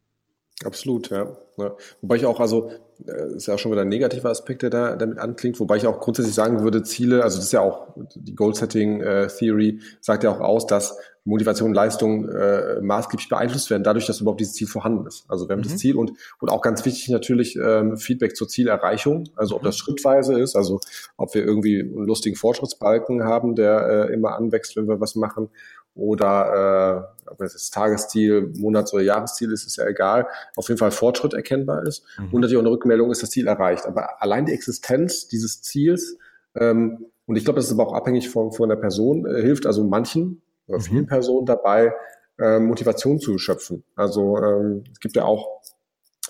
Absolut, 0.62 1.10
ja. 1.10 1.36
ja. 1.56 1.76
Wobei 2.00 2.16
ich 2.16 2.26
auch, 2.26 2.38
also, 2.38 2.70
äh, 3.06 3.34
ist 3.34 3.46
ja 3.46 3.54
auch 3.54 3.58
schon 3.58 3.72
wieder 3.72 3.82
ein 3.82 3.88
negativer 3.88 4.30
Aspekt, 4.30 4.62
der 4.62 4.70
da 4.70 4.94
damit 4.94 5.18
anklingt, 5.18 5.58
wobei 5.58 5.76
ich 5.76 5.86
auch 5.86 5.98
grundsätzlich 5.98 6.34
sagen 6.34 6.62
würde, 6.62 6.84
Ziele, 6.84 7.24
also 7.24 7.38
das 7.38 7.46
ist 7.46 7.52
ja 7.52 7.60
auch, 7.60 7.88
die 8.14 8.36
Goal-Setting-Theory 8.36 9.80
sagt 10.00 10.22
ja 10.22 10.30
auch 10.30 10.40
aus, 10.40 10.66
dass 10.66 10.96
Motivation 11.24 11.70
und 11.70 11.74
Leistung 11.74 12.28
äh, 12.28 12.80
maßgeblich 12.82 13.28
beeinflusst 13.28 13.70
werden, 13.70 13.82
dadurch, 13.82 14.06
dass 14.06 14.20
überhaupt 14.20 14.40
dieses 14.40 14.54
Ziel 14.54 14.66
vorhanden 14.66 15.06
ist. 15.06 15.24
Also 15.28 15.48
wir 15.48 15.54
haben 15.54 15.60
mhm. 15.60 15.64
das 15.64 15.78
Ziel 15.78 15.96
und, 15.96 16.12
und 16.38 16.50
auch 16.50 16.60
ganz 16.60 16.84
wichtig 16.84 17.08
natürlich 17.08 17.56
ähm, 17.56 17.96
Feedback 17.96 18.36
zur 18.36 18.46
Zielerreichung, 18.46 19.24
also 19.34 19.56
ob 19.56 19.62
das 19.62 19.76
mhm. 19.76 19.78
schrittweise 19.78 20.38
ist, 20.38 20.54
also 20.54 20.80
ob 21.16 21.34
wir 21.34 21.42
irgendwie 21.42 21.80
einen 21.80 22.06
lustigen 22.06 22.36
Fortschrittsbalken 22.36 23.24
haben, 23.24 23.54
der 23.56 24.08
äh, 24.10 24.12
immer 24.12 24.36
anwächst, 24.36 24.76
wenn 24.76 24.86
wir 24.86 25.00
was 25.00 25.14
machen, 25.14 25.48
oder 25.94 27.10
äh, 27.26 27.30
ob 27.30 27.40
es 27.40 27.52
das 27.52 27.70
Tagesziel, 27.70 28.52
Monats- 28.56 28.92
oder 28.92 29.02
Jahresziel 29.02 29.52
ist, 29.52 29.66
ist 29.66 29.76
ja 29.76 29.86
egal. 29.86 30.26
Auf 30.56 30.68
jeden 30.68 30.78
Fall 30.78 30.90
Fortschritt 30.90 31.34
erkennbar 31.34 31.86
ist 31.86 32.04
mhm. 32.18 32.26
und 32.32 32.40
natürlich 32.40 32.56
auch 32.56 32.62
eine 32.62 32.70
Rückmeldung 32.70 33.10
ist 33.10 33.22
das 33.22 33.30
Ziel 33.30 33.46
erreicht. 33.46 33.86
Aber 33.86 34.22
allein 34.22 34.46
die 34.46 34.52
Existenz 34.52 35.28
dieses 35.28 35.62
Ziels 35.62 36.18
ähm, 36.56 37.06
und 37.26 37.36
ich 37.36 37.44
glaube, 37.44 37.58
das 37.58 37.66
ist 37.66 37.72
aber 37.72 37.88
auch 37.88 37.94
abhängig 37.94 38.28
von, 38.28 38.52
von 38.52 38.68
der 38.68 38.76
Person, 38.76 39.26
äh, 39.26 39.40
hilft 39.40 39.66
also 39.66 39.84
manchen 39.84 40.42
oder 40.66 40.80
vielen 40.80 41.02
mhm. 41.02 41.08
Personen 41.08 41.46
dabei, 41.46 41.94
äh, 42.38 42.58
Motivation 42.58 43.18
zu 43.18 43.38
schöpfen. 43.38 43.84
Also 43.96 44.38
ähm, 44.38 44.84
es 44.92 45.00
gibt 45.00 45.16
ja 45.16 45.24
auch 45.24 45.48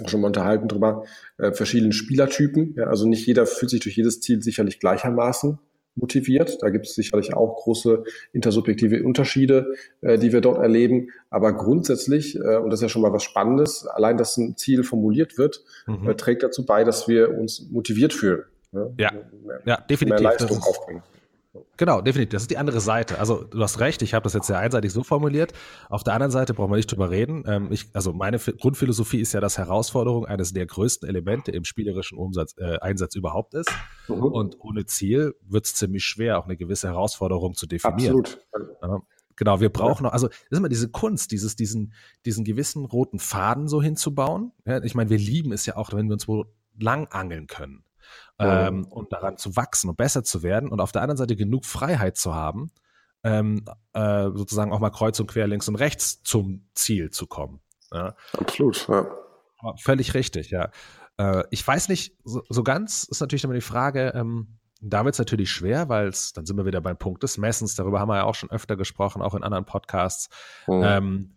schon 0.06 0.20
mal 0.20 0.28
unterhalten 0.28 0.68
drüber, 0.68 1.04
äh, 1.38 1.52
verschiedene 1.52 1.92
Spielertypen. 1.92 2.74
Ja, 2.76 2.86
also 2.86 3.06
nicht 3.06 3.26
jeder 3.26 3.46
fühlt 3.46 3.70
sich 3.70 3.80
durch 3.80 3.96
jedes 3.96 4.20
Ziel 4.20 4.42
sicherlich 4.42 4.80
gleichermaßen 4.80 5.58
motiviert. 5.96 6.62
Da 6.62 6.70
gibt 6.70 6.86
es 6.86 6.94
sicherlich 6.94 7.34
auch 7.34 7.56
große 7.56 8.04
intersubjektive 8.32 9.02
Unterschiede, 9.02 9.74
äh, 10.00 10.18
die 10.18 10.32
wir 10.32 10.40
dort 10.40 10.58
erleben. 10.58 11.10
Aber 11.30 11.52
grundsätzlich, 11.52 12.36
äh, 12.36 12.56
und 12.56 12.70
das 12.70 12.80
ist 12.80 12.82
ja 12.82 12.88
schon 12.88 13.02
mal 13.02 13.12
was 13.12 13.22
Spannendes, 13.22 13.86
allein, 13.86 14.16
dass 14.16 14.36
ein 14.36 14.56
Ziel 14.56 14.84
formuliert 14.84 15.38
wird, 15.38 15.64
mhm. 15.86 16.08
äh, 16.08 16.14
trägt 16.14 16.42
dazu 16.42 16.66
bei, 16.66 16.84
dass 16.84 17.08
wir 17.08 17.36
uns 17.36 17.68
motiviert 17.70 18.12
fühlen. 18.12 18.44
Ne? 18.72 18.92
Ja, 18.98 19.12
mehr, 19.44 19.60
ja 19.64 19.76
definitiv. 19.88 20.20
Mehr 20.20 20.32
Leistung 20.32 20.58
aufbringen. 20.62 21.02
Genau, 21.76 22.00
definitiv. 22.00 22.30
Das 22.30 22.42
ist 22.42 22.50
die 22.50 22.58
andere 22.58 22.80
Seite. 22.80 23.18
Also 23.18 23.44
du 23.44 23.60
hast 23.60 23.80
recht, 23.80 24.02
ich 24.02 24.14
habe 24.14 24.24
das 24.24 24.32
jetzt 24.32 24.46
sehr 24.46 24.58
einseitig 24.58 24.92
so 24.92 25.02
formuliert. 25.04 25.52
Auf 25.88 26.02
der 26.02 26.14
anderen 26.14 26.30
Seite 26.30 26.54
brauchen 26.54 26.70
wir 26.70 26.76
nicht 26.76 26.90
drüber 26.90 27.10
reden. 27.10 27.44
Ähm, 27.46 27.68
ich, 27.70 27.90
also 27.92 28.12
meine 28.12 28.38
Grundphilosophie 28.38 29.20
ist 29.20 29.32
ja, 29.32 29.40
dass 29.40 29.58
Herausforderung 29.58 30.26
eines 30.26 30.52
der 30.52 30.66
größten 30.66 31.08
Elemente 31.08 31.52
im 31.52 31.64
spielerischen 31.64 32.18
Umsatz, 32.18 32.54
äh, 32.58 32.78
Einsatz 32.78 33.14
überhaupt 33.14 33.54
ist. 33.54 33.70
Mhm. 34.08 34.22
Und 34.22 34.60
ohne 34.60 34.86
Ziel 34.86 35.34
wird 35.42 35.66
es 35.66 35.74
ziemlich 35.74 36.04
schwer, 36.04 36.38
auch 36.38 36.44
eine 36.44 36.56
gewisse 36.56 36.88
Herausforderung 36.88 37.54
zu 37.54 37.66
definieren. 37.66 38.18
Absolut. 38.18 38.46
Ja, 38.82 39.00
genau, 39.36 39.60
wir 39.60 39.70
brauchen 39.70 40.04
noch, 40.04 40.12
also 40.12 40.28
das 40.28 40.36
ist 40.50 40.58
immer 40.58 40.68
diese 40.68 40.90
Kunst, 40.90 41.30
dieses, 41.30 41.56
diesen, 41.56 41.92
diesen 42.24 42.44
gewissen 42.44 42.84
roten 42.84 43.18
Faden 43.18 43.68
so 43.68 43.80
hinzubauen. 43.80 44.52
Ja, 44.64 44.82
ich 44.82 44.94
meine, 44.94 45.10
wir 45.10 45.18
lieben 45.18 45.52
es 45.52 45.66
ja 45.66 45.76
auch, 45.76 45.92
wenn 45.92 46.06
wir 46.06 46.14
uns 46.14 46.26
wo 46.26 46.46
lang 46.78 47.06
angeln 47.08 47.46
können 47.46 47.84
ähm, 48.38 48.86
und 48.86 49.12
daran 49.12 49.36
zu 49.36 49.56
wachsen 49.56 49.90
und 49.90 49.96
besser 49.96 50.24
zu 50.24 50.42
werden 50.42 50.70
und 50.70 50.80
auf 50.80 50.92
der 50.92 51.02
anderen 51.02 51.18
Seite 51.18 51.36
genug 51.36 51.64
Freiheit 51.64 52.16
zu 52.16 52.34
haben, 52.34 52.70
ähm, 53.22 53.64
äh, 53.92 54.30
sozusagen 54.34 54.72
auch 54.72 54.80
mal 54.80 54.90
kreuz 54.90 55.18
und 55.20 55.28
quer 55.28 55.46
links 55.46 55.68
und 55.68 55.76
rechts 55.76 56.22
zum 56.22 56.68
Ziel 56.74 57.10
zu 57.10 57.26
kommen. 57.26 57.60
Ja. 57.92 58.14
Absolut, 58.36 58.86
ja. 58.88 59.06
Völlig 59.80 60.14
richtig, 60.14 60.50
ja. 60.50 60.70
Äh, 61.16 61.44
ich 61.50 61.66
weiß 61.66 61.88
nicht, 61.88 62.16
so, 62.24 62.42
so, 62.48 62.62
ganz 62.62 63.04
ist 63.04 63.20
natürlich 63.20 63.44
immer 63.44 63.54
die 63.54 63.60
Frage, 63.60 64.12
ähm, 64.14 64.58
da 64.80 65.04
wird 65.04 65.14
es 65.14 65.18
natürlich 65.18 65.50
schwer, 65.50 65.88
weil 65.88 66.08
es, 66.08 66.32
dann 66.32 66.44
sind 66.44 66.56
wir 66.56 66.66
wieder 66.66 66.80
beim 66.80 66.98
Punkt 66.98 67.22
des 67.22 67.38
Messens, 67.38 67.74
darüber 67.74 68.00
haben 68.00 68.08
wir 68.08 68.16
ja 68.16 68.24
auch 68.24 68.34
schon 68.34 68.50
öfter 68.50 68.76
gesprochen, 68.76 69.22
auch 69.22 69.34
in 69.34 69.42
anderen 69.42 69.64
Podcasts. 69.64 70.28
Mhm. 70.66 70.82
Ähm, 70.84 71.33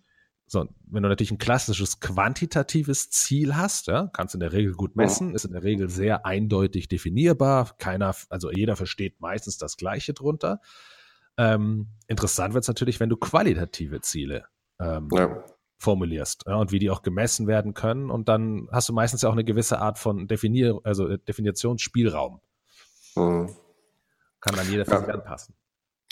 so, 0.50 0.66
wenn 0.90 1.04
du 1.04 1.10
natürlich 1.10 1.32
ein 1.32 1.38
klassisches 1.38 2.00
quantitatives 2.00 3.10
Ziel 3.10 3.58
hast, 3.58 3.88
ja, 3.88 4.10
kannst 4.14 4.34
du 4.34 4.38
in 4.38 4.40
der 4.40 4.54
Regel 4.54 4.74
gut 4.74 4.96
messen, 4.96 5.36
ist 5.36 5.44
in 5.44 5.52
der 5.52 5.64
Regel 5.64 5.90
sehr 5.90 6.26
eindeutig 6.26 6.88
definierbar. 6.88 7.76
Keiner, 7.78 8.16
also 8.30 8.50
jeder 8.52 8.78
versteht 8.78 9.20
meistens 9.20 9.58
das 9.58 9.76
Gleiche 9.76 10.14
drunter. 10.14 10.62
Ähm, 11.38 11.90
interessant 12.08 12.54
wird 12.54 12.64
es 12.64 12.70
natürlich, 12.70 13.02
wenn 13.02 13.10
du 13.10 13.18
qualitative 13.18 14.00
Ziele 14.00 14.46
ähm, 14.80 15.10
ja. 15.12 15.44
formulierst 15.80 16.46
ja, 16.48 16.56
und 16.56 16.72
wie 16.72 16.80
die 16.80 16.90
auch 16.92 17.02
gemessen 17.02 17.46
werden 17.48 17.74
können. 17.74 18.10
Und 18.10 18.30
dann 18.30 18.70
hast 18.72 18.88
du 18.88 18.94
meistens 18.94 19.24
ja 19.24 19.30
auch 19.30 19.34
eine 19.34 19.44
gewisse 19.44 19.80
Art 19.80 20.00
von 20.00 20.30
Definier, 20.30 20.80
also 20.86 21.18
Definitionsspielraum. 21.18 22.40
Mhm. 23.18 23.50
Kann 24.40 24.56
dann 24.56 24.70
jeder 24.70 24.86
für 24.86 24.98
sich 24.98 25.14
anpassen. 25.14 25.56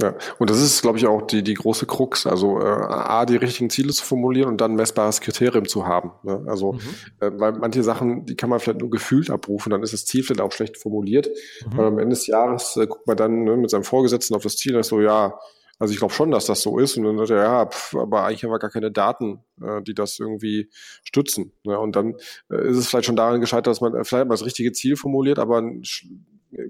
Ja, 0.02 0.14
und 0.40 0.50
das 0.50 0.62
ist, 0.62 0.82
glaube 0.82 0.98
ich, 0.98 1.08
auch 1.08 1.22
die, 1.22 1.42
die 1.42 1.54
große 1.54 1.86
Krux. 1.86 2.28
Also 2.28 2.60
äh, 2.60 2.66
A, 2.66 3.26
die 3.26 3.38
richtigen 3.38 3.70
Ziele 3.70 3.94
zu 3.94 4.04
formulieren 4.04 4.50
und 4.50 4.60
dann 4.60 4.72
ein 4.72 4.76
messbares 4.76 5.22
Kriterium 5.22 5.68
zu 5.68 5.88
haben. 5.88 6.12
Ne? 6.24 6.44
Also, 6.48 6.74
mhm. 6.74 6.80
äh, 7.22 7.32
weil 7.40 7.54
manche 7.54 7.82
Sachen, 7.82 8.26
die 8.26 8.36
kann 8.36 8.50
man 8.50 8.60
vielleicht 8.60 8.82
nur 8.82 8.90
gefühlt 8.90 9.30
abrufen, 9.30 9.70
dann 9.70 9.84
ist 9.84 9.94
das 9.94 10.06
Ziel 10.06 10.24
vielleicht 10.24 10.42
auch 10.42 10.52
schlecht 10.52 10.78
formuliert. 10.78 11.30
Mhm. 11.66 11.78
Weil 11.78 11.86
am 11.86 12.00
Ende 12.00 12.16
des 12.16 12.28
Jahres 12.28 12.76
äh, 12.76 12.88
guckt 12.88 13.08
man 13.08 13.16
dann 13.16 13.46
ne, 13.46 13.56
mit 13.56 13.70
seinem 13.70 13.86
Vorgesetzten 13.86 14.36
auf 14.36 14.44
das 14.44 14.58
Ziel 14.58 14.74
und 14.76 14.82
ist 14.82 14.90
so, 14.90 15.00
ja, 15.00 15.40
also 15.80 15.94
ich 15.94 16.00
glaube 16.00 16.14
schon, 16.14 16.32
dass 16.32 16.46
das 16.46 16.62
so 16.62 16.78
ist. 16.78 16.98
Und 16.98 17.06
dann 17.06 17.18
sagt 17.18 17.32
er, 17.32 17.38
ja, 17.38 17.66
pf, 17.66 17.96
aber 17.96 18.26
eigentlich 18.26 18.44
haben 18.44 18.52
wir 18.52 18.60
gar 18.60 18.70
keine 18.70 18.92
Daten, 18.92 19.44
äh, 19.62 19.82
die 19.82 19.94
das 19.94 20.20
irgendwie 20.20 20.70
stützen. 21.06 21.54
Ne? 21.64 21.80
Und 21.80 21.96
dann 21.96 22.16
äh, 22.50 22.68
ist 22.68 22.78
es 22.78 22.88
vielleicht 22.88 23.06
schon 23.06 23.16
daran 23.16 23.40
gescheitert, 23.40 23.68
dass 23.68 23.80
man 23.80 23.96
äh, 23.96 24.04
vielleicht 24.04 24.28
mal 24.28 24.34
das 24.34 24.46
richtige 24.46 24.74
Ziel 24.74 24.98
formuliert, 24.98 25.40
aber 25.40 25.64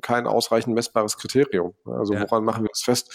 kein 0.02 0.28
ausreichend 0.28 0.76
messbares 0.76 1.18
Kriterium. 1.18 1.74
Also 1.86 2.14
ja. 2.14 2.22
woran 2.22 2.44
machen 2.44 2.64
wir 2.64 2.70
das 2.70 2.82
fest? 2.82 3.12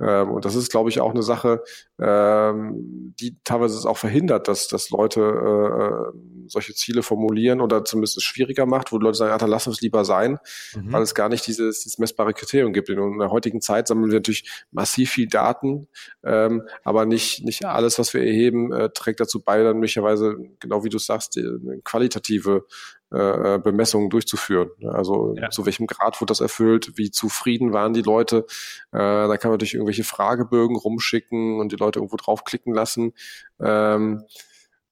Ähm, 0.00 0.30
und 0.30 0.44
das 0.44 0.54
ist, 0.54 0.70
glaube 0.70 0.90
ich, 0.90 1.00
auch 1.00 1.12
eine 1.12 1.22
Sache, 1.22 1.62
ähm, 1.98 3.14
die 3.18 3.36
teilweise 3.44 3.76
es 3.76 3.86
auch 3.86 3.96
verhindert, 3.96 4.46
dass, 4.48 4.68
dass 4.68 4.90
Leute 4.90 5.20
äh, 5.20 6.18
solche 6.48 6.74
Ziele 6.74 7.02
formulieren 7.02 7.60
oder 7.60 7.84
zumindest 7.84 8.18
es 8.18 8.22
schwieriger 8.22 8.66
macht, 8.66 8.92
wo 8.92 8.98
die 8.98 9.04
Leute 9.04 9.16
sagen, 9.16 9.30
ja, 9.30 9.38
dann 9.38 9.48
lass 9.48 9.66
uns 9.66 9.80
lieber 9.80 10.04
sein, 10.04 10.38
mhm. 10.74 10.92
weil 10.92 11.02
es 11.02 11.14
gar 11.14 11.28
nicht 11.28 11.46
dieses, 11.46 11.80
dieses 11.80 11.98
messbare 11.98 12.34
Kriterium 12.34 12.72
gibt. 12.72 12.90
In 12.90 13.18
der 13.18 13.30
heutigen 13.30 13.62
Zeit 13.62 13.88
sammeln 13.88 14.10
wir 14.10 14.18
natürlich 14.18 14.66
massiv 14.70 15.10
viel 15.12 15.28
Daten, 15.28 15.88
ähm, 16.24 16.68
aber 16.84 17.06
nicht, 17.06 17.44
nicht 17.44 17.64
alles, 17.64 17.98
was 17.98 18.12
wir 18.12 18.22
erheben, 18.22 18.72
äh, 18.72 18.90
trägt 18.90 19.20
dazu 19.20 19.42
bei, 19.42 19.62
dann 19.62 19.76
möglicherweise, 19.76 20.36
genau 20.60 20.84
wie 20.84 20.90
du 20.90 20.98
sagst, 20.98 21.36
die, 21.36 21.40
eine 21.40 21.80
qualitative 21.82 22.66
äh, 23.12 23.54
äh, 23.54 23.58
Bemessungen 23.58 24.10
durchzuführen. 24.10 24.70
Also 24.84 25.36
ja. 25.36 25.48
zu 25.50 25.64
welchem 25.64 25.86
Grad 25.86 26.20
wurde 26.20 26.32
das 26.32 26.40
erfüllt, 26.40 26.96
wie 26.96 27.12
zufrieden 27.12 27.72
waren 27.72 27.92
die 27.92 28.02
Leute. 28.02 28.46
Äh, 28.90 28.98
da 28.98 29.36
kann 29.36 29.52
man 29.52 29.60
durch 29.60 29.74
irgendwelche 29.74 30.02
Fragebögen 30.02 30.76
rumschicken 30.76 31.60
und 31.60 31.70
die 31.70 31.76
Leute 31.76 32.00
irgendwo 32.00 32.16
draufklicken 32.16 32.74
lassen. 32.74 33.12
Ähm, 33.60 34.24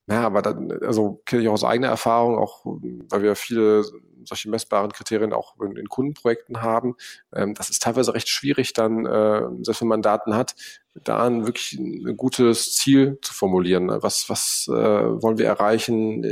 ja, 0.07 0.23
aber 0.23 0.43
dann, 0.43 0.71
also 0.83 1.23
kenne 1.25 1.43
ich 1.43 1.49
auch 1.49 1.55
aus 1.55 1.65
eigener 1.65 1.89
Erfahrung, 1.89 2.39
auch 2.39 2.65
weil 2.65 3.23
wir 3.23 3.35
viele 3.35 3.85
solche 4.25 4.49
messbaren 4.49 4.93
Kriterien 4.93 5.33
auch 5.33 5.59
in, 5.61 5.77
in 5.77 5.89
Kundenprojekten 5.89 6.63
haben. 6.63 6.95
Ähm, 7.35 7.55
das 7.55 7.69
ist 7.71 7.83
teilweise 7.83 8.15
recht 8.15 8.29
schwierig, 8.29 8.75
dann, 8.75 9.07
äh, 9.07 9.43
selbst 9.63 9.81
wenn 9.81 9.89
man 9.89 10.03
Daten 10.03 10.35
hat, 10.35 10.55
da 10.95 11.27
ein 11.27 11.47
wirklich 11.47 11.73
ein 11.73 12.17
gutes 12.17 12.77
Ziel 12.77 13.19
zu 13.23 13.35
formulieren. 13.35 13.89
Was, 13.89 14.29
was 14.29 14.67
äh, 14.69 14.73
wollen 14.73 15.39
wir 15.39 15.47
erreichen? 15.47 16.23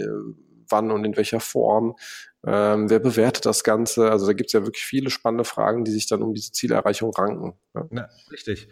Äh, 0.72 0.76
wann 0.76 0.90
und 0.90 1.04
in 1.04 1.16
welcher 1.16 1.40
Form, 1.40 1.94
ähm, 2.44 2.90
wer 2.90 2.98
bewertet 2.98 3.46
das 3.46 3.62
Ganze? 3.62 4.10
Also 4.10 4.26
da 4.26 4.32
gibt 4.32 4.48
es 4.48 4.52
ja 4.52 4.64
wirklich 4.64 4.84
viele 4.84 5.10
spannende 5.10 5.44
Fragen, 5.44 5.84
die 5.84 5.92
sich 5.92 6.08
dann 6.08 6.22
um 6.22 6.34
diese 6.34 6.52
Zielerreichung 6.52 7.12
ranken. 7.12 7.54
Ja. 7.74 7.84
ja, 7.92 8.08
richtig. 8.30 8.68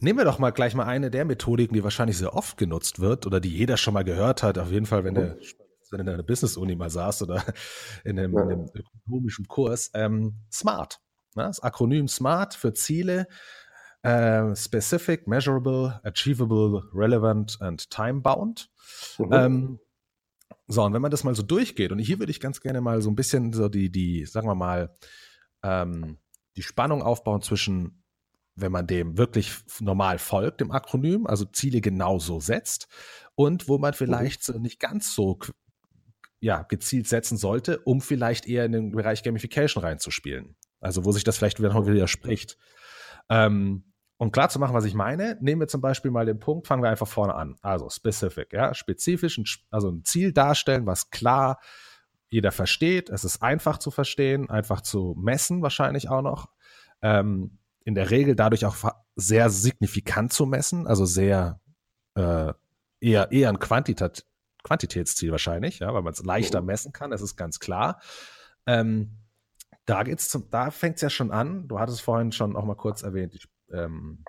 Nehmen 0.00 0.18
wir 0.18 0.24
doch 0.24 0.38
mal 0.38 0.50
gleich 0.50 0.74
mal 0.74 0.84
eine 0.84 1.10
der 1.10 1.24
Methodiken, 1.24 1.74
die 1.74 1.84
wahrscheinlich 1.84 2.18
sehr 2.18 2.34
oft 2.34 2.58
genutzt 2.58 3.00
wird 3.00 3.26
oder 3.26 3.40
die 3.40 3.56
jeder 3.56 3.76
schon 3.76 3.94
mal 3.94 4.04
gehört 4.04 4.42
hat. 4.42 4.58
Auf 4.58 4.70
jeden 4.70 4.86
Fall, 4.86 5.04
wenn 5.04 5.14
du 5.14 5.38
wenn 5.90 6.00
in 6.00 6.08
einer 6.08 6.22
Business-Uni 6.22 6.74
mal 6.74 6.90
saß 6.90 7.22
oder 7.22 7.42
in 8.04 8.18
einem, 8.18 8.34
ja. 8.34 8.42
in 8.42 8.50
einem 8.50 8.66
ökonomischen 8.74 9.46
Kurs. 9.46 9.90
Ähm, 9.94 10.40
SMART. 10.52 11.00
Ne? 11.36 11.44
Das 11.44 11.60
Akronym 11.60 12.08
SMART 12.08 12.54
für 12.54 12.74
Ziele. 12.74 13.26
Uh, 14.06 14.54
specific, 14.54 15.26
measurable, 15.26 15.98
achievable, 16.04 16.82
relevant 16.92 17.56
and 17.62 17.88
time-bound. 17.88 18.68
Mhm. 19.16 19.32
Ähm, 19.32 19.80
so, 20.66 20.82
und 20.82 20.94
wenn 20.94 21.02
man 21.02 21.10
das 21.10 21.24
mal 21.24 21.34
so 21.34 21.42
durchgeht, 21.42 21.92
und 21.92 21.98
hier 21.98 22.18
würde 22.18 22.30
ich 22.30 22.40
ganz 22.40 22.60
gerne 22.60 22.80
mal 22.80 23.02
so 23.02 23.10
ein 23.10 23.16
bisschen 23.16 23.52
so 23.52 23.68
die, 23.68 23.90
die, 23.90 24.24
sagen 24.24 24.48
wir 24.48 24.54
mal, 24.54 24.96
ähm, 25.62 26.18
die 26.56 26.62
Spannung 26.62 27.02
aufbauen 27.02 27.42
zwischen, 27.42 28.02
wenn 28.54 28.72
man 28.72 28.86
dem 28.86 29.18
wirklich 29.18 29.52
normal 29.80 30.18
folgt, 30.18 30.60
dem 30.60 30.70
Akronym, 30.70 31.26
also 31.26 31.44
Ziele 31.44 31.80
genauso 31.80 32.40
setzt, 32.40 32.88
und 33.34 33.68
wo 33.68 33.78
man 33.78 33.90
mhm. 33.90 33.96
vielleicht 33.96 34.42
so 34.42 34.58
nicht 34.58 34.80
ganz 34.80 35.14
so 35.14 35.38
ja, 36.40 36.62
gezielt 36.62 37.08
setzen 37.08 37.36
sollte, 37.38 37.80
um 37.80 38.00
vielleicht 38.00 38.46
eher 38.46 38.64
in 38.64 38.72
den 38.72 38.92
Bereich 38.92 39.22
Gamification 39.22 39.82
reinzuspielen. 39.82 40.56
Also 40.80 41.04
wo 41.04 41.12
sich 41.12 41.24
das 41.24 41.38
vielleicht 41.38 41.58
wieder 41.58 41.74
widerspricht. 41.86 42.58
Ähm, 43.30 43.93
um 44.16 44.30
klar 44.30 44.48
zu 44.48 44.58
machen, 44.58 44.74
was 44.74 44.84
ich 44.84 44.94
meine, 44.94 45.36
nehmen 45.40 45.60
wir 45.60 45.68
zum 45.68 45.80
Beispiel 45.80 46.10
mal 46.10 46.26
den 46.26 46.38
Punkt, 46.38 46.66
fangen 46.66 46.82
wir 46.82 46.90
einfach 46.90 47.08
vorne 47.08 47.34
an. 47.34 47.56
Also 47.62 47.88
specific, 47.90 48.52
ja, 48.52 48.74
spezifisch, 48.74 49.64
also 49.70 49.90
ein 49.90 50.04
Ziel 50.04 50.32
darstellen, 50.32 50.86
was 50.86 51.10
klar 51.10 51.58
jeder 52.28 52.52
versteht. 52.52 53.10
Es 53.10 53.24
ist 53.24 53.42
einfach 53.42 53.78
zu 53.78 53.90
verstehen, 53.90 54.50
einfach 54.50 54.80
zu 54.80 55.14
messen 55.18 55.62
wahrscheinlich 55.62 56.08
auch 56.08 56.22
noch. 56.22 56.48
Ähm, 57.02 57.58
in 57.84 57.94
der 57.94 58.10
Regel 58.10 58.34
dadurch 58.34 58.64
auch 58.64 58.76
sehr 59.14 59.50
signifikant 59.50 60.32
zu 60.32 60.46
messen, 60.46 60.86
also 60.86 61.04
sehr 61.04 61.60
äh, 62.14 62.52
eher, 63.00 63.30
eher 63.32 63.48
ein 63.50 63.58
Quantitat 63.58 64.24
Quantitätsziel 64.64 65.30
wahrscheinlich, 65.30 65.80
ja, 65.80 65.92
weil 65.92 66.00
man 66.00 66.14
es 66.14 66.24
leichter 66.24 66.62
mhm. 66.62 66.68
messen 66.68 66.92
kann, 66.94 67.10
das 67.10 67.20
ist 67.20 67.36
ganz 67.36 67.60
klar. 67.60 68.00
Ähm, 68.66 69.18
da 69.84 70.02
geht's 70.02 70.30
zum, 70.30 70.48
da 70.48 70.70
fängt 70.70 70.96
es 70.96 71.02
ja 71.02 71.10
schon 71.10 71.30
an. 71.30 71.68
Du 71.68 71.78
hattest 71.78 72.00
vorhin 72.00 72.32
schon 72.32 72.56
auch 72.56 72.64
mal 72.64 72.74
kurz 72.74 73.02
erwähnt, 73.02 73.34
die 73.34 73.40
ähm, 73.72 74.24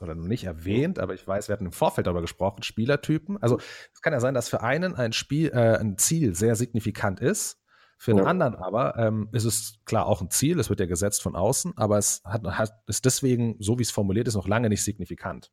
oder 0.00 0.14
noch 0.14 0.26
nicht 0.26 0.44
erwähnt, 0.44 0.98
aber 0.98 1.14
ich 1.14 1.26
weiß, 1.26 1.48
wir 1.48 1.52
hatten 1.54 1.66
im 1.66 1.72
Vorfeld 1.72 2.06
darüber 2.06 2.20
gesprochen, 2.20 2.62
Spielertypen. 2.62 3.36
Also 3.42 3.58
es 3.92 4.00
kann 4.00 4.12
ja 4.12 4.20
sein, 4.20 4.34
dass 4.34 4.48
für 4.48 4.62
einen 4.62 4.94
ein 4.94 5.12
Spiel, 5.12 5.50
äh, 5.50 5.76
ein 5.78 5.98
Ziel 5.98 6.34
sehr 6.34 6.54
signifikant 6.54 7.20
ist, 7.20 7.60
für 8.00 8.12
den 8.12 8.18
ja. 8.18 8.24
anderen 8.24 8.54
aber 8.54 8.96
ähm, 8.96 9.28
ist 9.32 9.44
es 9.44 9.80
klar 9.84 10.06
auch 10.06 10.20
ein 10.20 10.30
Ziel, 10.30 10.60
es 10.60 10.70
wird 10.70 10.78
ja 10.78 10.86
gesetzt 10.86 11.20
von 11.20 11.34
außen, 11.34 11.76
aber 11.76 11.98
es 11.98 12.22
hat, 12.24 12.44
hat 12.44 12.70
ist 12.86 13.04
deswegen, 13.04 13.56
so 13.58 13.78
wie 13.78 13.82
es 13.82 13.90
formuliert 13.90 14.28
ist, 14.28 14.36
noch 14.36 14.46
lange 14.46 14.68
nicht 14.68 14.84
signifikant. 14.84 15.50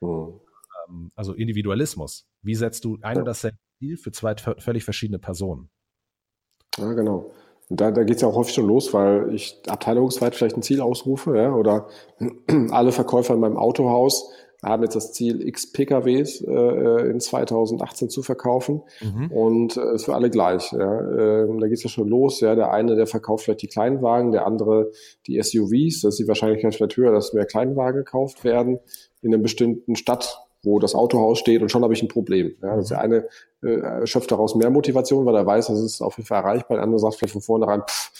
Mhm. 0.00 0.40
Ähm, 0.88 1.10
also 1.16 1.34
Individualismus. 1.34 2.28
Wie 2.42 2.54
setzt 2.54 2.84
du 2.84 2.98
ein 3.02 3.16
ja. 3.16 3.22
oder 3.22 3.30
dasselbe 3.30 3.58
Ziel 3.80 3.96
für 3.96 4.12
zwei 4.12 4.36
völlig 4.36 4.84
verschiedene 4.84 5.18
Personen? 5.18 5.68
Ja, 6.78 6.92
genau. 6.92 7.32
Und 7.68 7.80
da, 7.80 7.90
da 7.90 8.04
geht 8.04 8.16
es 8.16 8.22
ja 8.22 8.28
auch 8.28 8.36
häufig 8.36 8.54
schon 8.54 8.66
los, 8.66 8.94
weil 8.94 9.34
ich 9.34 9.60
abteilungsweit 9.66 10.34
vielleicht 10.34 10.56
ein 10.56 10.62
Ziel 10.62 10.80
ausrufe, 10.80 11.36
ja, 11.36 11.52
oder 11.54 11.88
alle 12.70 12.92
Verkäufer 12.92 13.34
in 13.34 13.40
meinem 13.40 13.56
Autohaus 13.56 14.30
haben 14.62 14.82
jetzt 14.82 14.96
das 14.96 15.12
Ziel, 15.12 15.46
x 15.46 15.72
PKWs 15.72 16.40
äh, 16.40 17.10
in 17.10 17.20
2018 17.20 18.08
zu 18.08 18.22
verkaufen 18.22 18.82
mhm. 19.00 19.30
und 19.30 19.76
äh, 19.76 19.94
ist 19.94 20.06
für 20.06 20.14
alle 20.14 20.30
gleich. 20.30 20.72
Ja. 20.72 21.00
Ähm, 21.00 21.60
da 21.60 21.68
geht 21.68 21.76
es 21.76 21.84
ja 21.84 21.90
schon 21.90 22.08
los. 22.08 22.40
Ja. 22.40 22.54
Der 22.54 22.72
eine, 22.72 22.96
der 22.96 23.06
verkauft 23.06 23.44
vielleicht 23.44 23.62
die 23.62 23.68
Kleinwagen, 23.68 24.32
der 24.32 24.46
andere 24.46 24.90
die 25.26 25.40
SUVs. 25.40 26.00
Das 26.00 26.14
ist 26.14 26.18
die 26.18 26.28
Wahrscheinlichkeit 26.28 26.74
vielleicht 26.74 26.96
höher, 26.96 27.12
dass 27.12 27.32
mehr 27.32 27.46
Kleinwagen 27.46 28.04
gekauft 28.04 28.44
werden 28.44 28.78
in 29.22 29.32
einer 29.32 29.42
bestimmten 29.42 29.94
Stadt 29.94 30.45
wo 30.66 30.80
das 30.80 30.94
Autohaus 30.94 31.38
steht 31.38 31.62
und 31.62 31.70
schon 31.70 31.82
habe 31.84 31.94
ich 31.94 32.02
ein 32.02 32.08
Problem. 32.08 32.54
Ja, 32.60 32.76
das 32.76 32.88
der 32.88 33.00
eine 33.00 33.28
äh, 33.62 34.04
schöpft 34.04 34.32
daraus 34.32 34.56
mehr 34.56 34.68
Motivation, 34.68 35.24
weil 35.24 35.36
er 35.36 35.46
weiß, 35.46 35.68
das 35.68 35.80
ist 35.80 36.02
auf 36.02 36.16
jeden 36.16 36.26
Fall 36.26 36.42
erreichbar. 36.42 36.76
Der 36.76 36.84
andere 36.84 36.98
sagt 36.98 37.14
vielleicht 37.14 37.32
von 37.32 37.40
vornherein, 37.40 37.82
pff, 37.82 38.10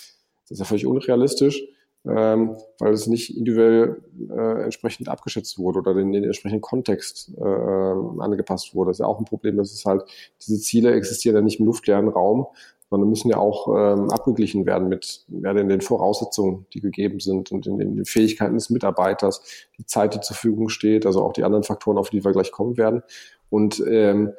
das 0.42 0.52
ist 0.52 0.58
ja 0.60 0.64
völlig 0.64 0.86
unrealistisch, 0.86 1.60
ähm, 2.06 2.56
weil 2.78 2.92
es 2.92 3.08
nicht 3.08 3.36
individuell 3.36 4.00
äh, 4.30 4.62
entsprechend 4.62 5.08
abgeschätzt 5.08 5.58
wurde 5.58 5.80
oder 5.80 5.96
in 5.96 6.12
den 6.12 6.22
entsprechenden 6.22 6.60
Kontext 6.60 7.32
äh, 7.36 7.42
angepasst 7.42 8.76
wurde. 8.76 8.90
Das 8.90 8.98
ist 8.98 9.00
ja 9.00 9.06
auch 9.06 9.18
ein 9.18 9.24
Problem, 9.24 9.56
dass 9.56 9.72
es 9.72 9.84
halt, 9.84 10.04
diese 10.46 10.60
Ziele 10.60 10.94
existieren 10.94 11.34
ja 11.34 11.42
nicht 11.42 11.58
im 11.58 11.66
luftleeren 11.66 12.08
Raum, 12.08 12.46
sondern 12.90 13.08
müssen 13.08 13.30
ja 13.30 13.38
auch 13.38 13.68
ähm, 13.68 14.10
abgeglichen 14.10 14.66
werden 14.66 14.88
mit 14.88 15.24
ja, 15.28 15.52
den, 15.52 15.68
den 15.68 15.80
Voraussetzungen, 15.80 16.66
die 16.72 16.80
gegeben 16.80 17.20
sind 17.20 17.50
und 17.50 17.66
in, 17.66 17.80
in 17.80 17.96
den 17.96 18.04
Fähigkeiten 18.04 18.54
des 18.54 18.70
Mitarbeiters, 18.70 19.42
die 19.78 19.86
Zeit, 19.86 20.14
die 20.14 20.20
zur 20.20 20.36
Verfügung 20.36 20.68
steht, 20.68 21.06
also 21.06 21.22
auch 21.24 21.32
die 21.32 21.44
anderen 21.44 21.64
Faktoren, 21.64 21.98
auf 21.98 22.10
die 22.10 22.24
wir 22.24 22.32
gleich 22.32 22.52
kommen 22.52 22.76
werden. 22.76 23.02
Und 23.50 23.82
ähm, 23.88 24.32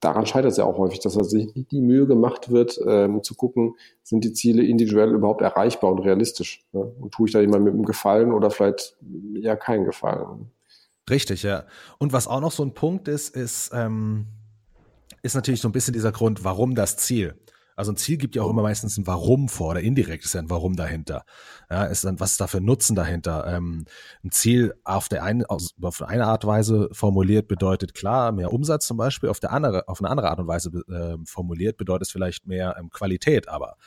daran 0.00 0.26
scheitert 0.26 0.52
es 0.52 0.56
ja 0.56 0.64
auch 0.64 0.78
häufig, 0.78 1.00
dass 1.00 1.14
sich 1.14 1.54
nicht 1.54 1.70
die 1.70 1.80
Mühe 1.80 2.06
gemacht 2.06 2.50
wird, 2.50 2.80
ähm, 2.86 3.22
zu 3.22 3.34
gucken, 3.34 3.74
sind 4.02 4.24
die 4.24 4.32
Ziele 4.32 4.64
individuell 4.64 5.12
überhaupt 5.12 5.42
erreichbar 5.42 5.92
und 5.92 6.00
realistisch. 6.00 6.64
Ne? 6.72 6.80
Und 6.80 7.12
tue 7.12 7.26
ich 7.26 7.32
da 7.32 7.40
jemand 7.40 7.64
mit 7.64 7.74
einem 7.74 7.84
Gefallen 7.84 8.32
oder 8.32 8.50
vielleicht 8.50 8.96
ja 9.34 9.56
keinen 9.56 9.84
Gefallen. 9.84 10.50
Richtig, 11.08 11.42
ja. 11.42 11.64
Und 11.98 12.12
was 12.12 12.28
auch 12.28 12.40
noch 12.40 12.52
so 12.52 12.62
ein 12.62 12.72
Punkt 12.72 13.08
ist, 13.08 13.36
ist, 13.36 13.72
ähm, 13.74 14.26
ist 15.22 15.34
natürlich 15.34 15.60
so 15.60 15.68
ein 15.68 15.72
bisschen 15.72 15.92
dieser 15.92 16.12
Grund, 16.12 16.44
warum 16.44 16.74
das 16.74 16.96
Ziel. 16.96 17.34
Also 17.80 17.92
ein 17.92 17.96
Ziel 17.96 18.18
gibt 18.18 18.36
ja 18.36 18.42
auch 18.42 18.50
immer 18.50 18.60
meistens 18.60 18.98
ein 18.98 19.06
Warum 19.06 19.48
vor 19.48 19.70
oder 19.70 19.80
indirekt 19.80 20.26
ist 20.26 20.34
ja 20.34 20.40
ein 20.42 20.50
Warum 20.50 20.76
dahinter. 20.76 21.24
Ja, 21.70 21.84
ist 21.84 22.04
dann, 22.04 22.20
was 22.20 22.32
ist 22.32 22.40
da 22.42 22.46
für 22.46 22.60
Nutzen 22.60 22.94
dahinter? 22.94 23.46
Ähm, 23.46 23.86
ein 24.22 24.30
Ziel 24.30 24.74
auf 24.84 25.08
der 25.08 25.24
einen, 25.24 25.46
auf 25.46 26.02
eine 26.02 26.26
Art 26.26 26.44
und 26.44 26.50
Weise 26.50 26.90
formuliert 26.92 27.48
bedeutet 27.48 27.94
klar 27.94 28.32
mehr 28.32 28.52
Umsatz 28.52 28.86
zum 28.86 28.98
Beispiel, 28.98 29.30
auf 29.30 29.40
der 29.40 29.52
andere, 29.52 29.88
auf 29.88 30.02
eine 30.02 30.10
andere 30.10 30.28
Art 30.28 30.38
und 30.40 30.46
Weise 30.46 30.68
äh, 30.90 31.16
formuliert 31.24 31.78
bedeutet 31.78 32.08
es 32.08 32.12
vielleicht 32.12 32.46
mehr 32.46 32.76
ähm, 32.78 32.90
Qualität, 32.90 33.48
aber 33.48 33.78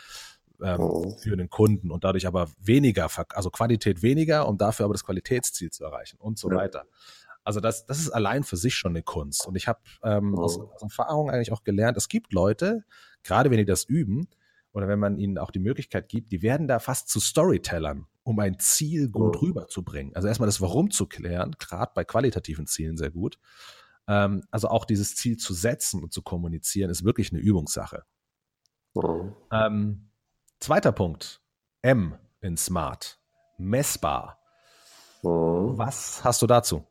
ähm, 0.63 0.79
oh. 0.79 1.15
für 1.19 1.37
den 1.37 1.51
Kunden 1.51 1.91
und 1.91 2.03
dadurch 2.03 2.25
aber 2.25 2.47
weniger, 2.59 3.07
also 3.35 3.51
Qualität 3.51 4.01
weniger, 4.01 4.47
um 4.47 4.57
dafür 4.57 4.85
aber 4.85 4.95
das 4.95 5.05
Qualitätsziel 5.05 5.69
zu 5.69 5.83
erreichen 5.83 6.17
und 6.19 6.39
so 6.39 6.49
ja. 6.49 6.55
weiter. 6.55 6.85
Also 7.43 7.59
das, 7.59 7.85
das 7.85 7.99
ist 7.99 8.09
allein 8.09 8.43
für 8.43 8.57
sich 8.57 8.73
schon 8.73 8.93
eine 8.93 9.03
Kunst. 9.03 9.45
Und 9.45 9.55
ich 9.55 9.67
habe 9.67 9.79
ähm, 10.01 10.39
aus, 10.39 10.59
aus 10.59 10.81
Erfahrung 10.81 11.29
eigentlich 11.29 11.51
auch 11.51 11.63
gelernt, 11.63 11.97
es 11.97 12.07
gibt 12.07 12.33
Leute, 12.33 12.85
gerade 13.23 13.49
wenn 13.49 13.57
die 13.57 13.65
das 13.65 13.85
üben 13.85 14.27
oder 14.71 14.87
wenn 14.87 14.99
man 14.99 15.17
ihnen 15.17 15.37
auch 15.37 15.51
die 15.51 15.59
Möglichkeit 15.59 16.09
gibt, 16.09 16.31
die 16.31 16.41
werden 16.41 16.67
da 16.67 16.79
fast 16.79 17.09
zu 17.09 17.19
Storytellern, 17.19 18.07
um 18.23 18.39
ein 18.39 18.59
Ziel 18.59 19.09
gut 19.09 19.41
rüberzubringen. 19.41 20.15
Also 20.15 20.27
erstmal 20.27 20.47
das 20.47 20.61
Warum 20.61 20.91
zu 20.91 21.07
klären, 21.07 21.55
gerade 21.59 21.91
bei 21.95 22.03
qualitativen 22.03 22.67
Zielen 22.67 22.97
sehr 22.97 23.11
gut. 23.11 23.39
Ähm, 24.07 24.43
also 24.51 24.67
auch 24.67 24.85
dieses 24.85 25.15
Ziel 25.15 25.37
zu 25.37 25.53
setzen 25.53 26.03
und 26.03 26.13
zu 26.13 26.21
kommunizieren, 26.21 26.89
ist 26.89 27.03
wirklich 27.03 27.31
eine 27.31 27.41
Übungssache. 27.41 28.03
Mhm. 28.95 29.33
Ähm, 29.51 30.09
zweiter 30.59 30.91
Punkt. 30.91 31.41
M 31.81 32.15
in 32.41 32.57
Smart. 32.57 33.19
Messbar. 33.57 34.39
Mhm. 35.21 35.77
Was 35.77 36.23
hast 36.23 36.41
du 36.41 36.47
dazu? 36.47 36.85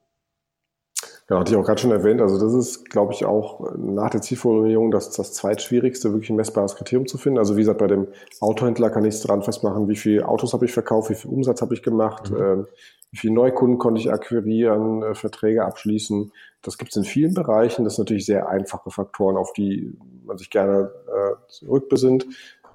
Genau, 1.26 1.40
hatte 1.40 1.52
ich 1.52 1.58
auch 1.58 1.64
gerade 1.64 1.80
schon 1.80 1.92
erwähnt. 1.92 2.20
Also 2.20 2.38
das 2.38 2.52
ist, 2.52 2.90
glaube 2.90 3.12
ich, 3.12 3.24
auch 3.24 3.74
nach 3.76 4.10
der 4.10 4.20
Zielformulierung 4.20 4.90
das, 4.90 5.10
das 5.10 5.32
zweitschwierigste, 5.32 6.12
wirklich 6.12 6.30
ein 6.30 6.36
messbares 6.36 6.74
Kriterium 6.74 7.06
zu 7.06 7.16
finden. 7.16 7.38
Also 7.38 7.56
wie 7.56 7.60
gesagt, 7.60 7.78
bei 7.78 7.86
dem 7.86 8.08
Autohändler 8.40 8.90
kann 8.90 9.04
ich 9.04 9.14
es 9.14 9.22
dran 9.22 9.42
festmachen, 9.42 9.88
wie 9.88 9.96
viele 9.96 10.26
Autos 10.26 10.52
habe 10.52 10.64
ich 10.64 10.72
verkauft, 10.72 11.10
wie 11.10 11.14
viel 11.14 11.30
Umsatz 11.30 11.62
habe 11.62 11.74
ich 11.74 11.82
gemacht, 11.82 12.30
mhm. 12.30 12.36
äh, 12.36 12.64
wie 13.12 13.18
viele 13.18 13.34
Neukunden 13.34 13.78
konnte 13.78 14.00
ich 14.00 14.12
akquirieren, 14.12 15.02
äh, 15.02 15.14
Verträge 15.14 15.64
abschließen. 15.64 16.32
Das 16.62 16.76
gibt 16.76 16.90
es 16.90 16.96
in 16.96 17.04
vielen 17.04 17.34
Bereichen. 17.34 17.84
Das 17.84 17.96
sind 17.96 18.04
natürlich 18.04 18.26
sehr 18.26 18.48
einfache 18.48 18.90
Faktoren, 18.90 19.36
auf 19.36 19.52
die 19.52 19.96
man 20.24 20.38
sich 20.38 20.50
gerne 20.50 20.90
äh, 21.06 21.34
zurückbesinnt, 21.48 22.26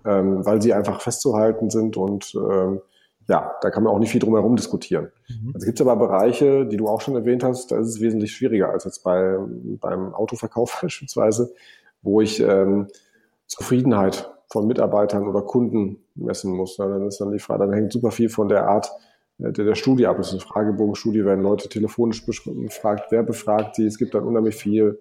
ähm, 0.06 0.46
weil 0.46 0.62
sie 0.62 0.74
einfach 0.74 1.01
festzuhalten 1.01 1.70
sind 1.70 1.98
und 1.98 2.34
ähm, 2.36 2.82
ja, 3.27 3.55
da 3.62 3.69
kann 3.69 3.84
man 3.84 3.93
auch 3.93 4.00
nicht 4.00 4.12
viel 4.12 4.22
drum 4.22 4.36
herum 4.36 4.55
diskutieren. 4.55 5.12
Mhm. 5.27 5.51
Also 5.53 5.65
gibt 5.65 5.79
es 5.79 5.86
aber 5.86 5.98
Bereiche, 5.98 6.65
die 6.65 6.77
du 6.77 6.88
auch 6.88 7.01
schon 7.01 7.15
erwähnt 7.15 7.43
hast, 7.43 7.72
da 7.72 7.79
ist 7.79 7.88
es 7.88 8.01
wesentlich 8.01 8.31
schwieriger 8.31 8.69
als 8.69 8.86
jetzt 8.86 9.03
bei, 9.03 9.38
beim 9.81 10.13
Autoverkauf 10.13 10.79
beispielsweise, 10.81 11.53
wo 12.01 12.22
ich 12.22 12.39
ähm, 12.39 12.88
Zufriedenheit 13.48 14.31
von 14.50 14.65
Mitarbeitern 14.67 15.27
oder 15.27 15.41
Kunden 15.41 16.05
messen 16.15 16.55
muss. 16.55 16.77
Ja, 16.77 16.88
dann 16.88 17.07
ist 17.07 17.19
dann 17.19 17.31
die 17.31 17.39
Frage, 17.39 17.65
dann 17.65 17.74
hängt 17.74 17.91
super 17.91 18.12
viel 18.12 18.29
von 18.29 18.48
der 18.48 18.67
Art 18.67 18.91
äh, 19.39 19.51
der, 19.51 19.65
der 19.65 19.75
Studie 19.75 20.07
ab. 20.07 20.17
Das 20.17 20.27
ist 20.27 20.34
eine 20.34 20.41
Fragebogenstudie, 20.41 21.25
werden 21.25 21.43
Leute 21.43 21.67
telefonisch 21.67 22.25
befragt, 22.25 23.07
wer 23.10 23.24
befragt 23.24 23.77
die. 23.77 23.86
Es 23.86 23.98
gibt 23.98 24.13
dann 24.13 24.24
unheimlich 24.24 24.55
viel 24.55 25.00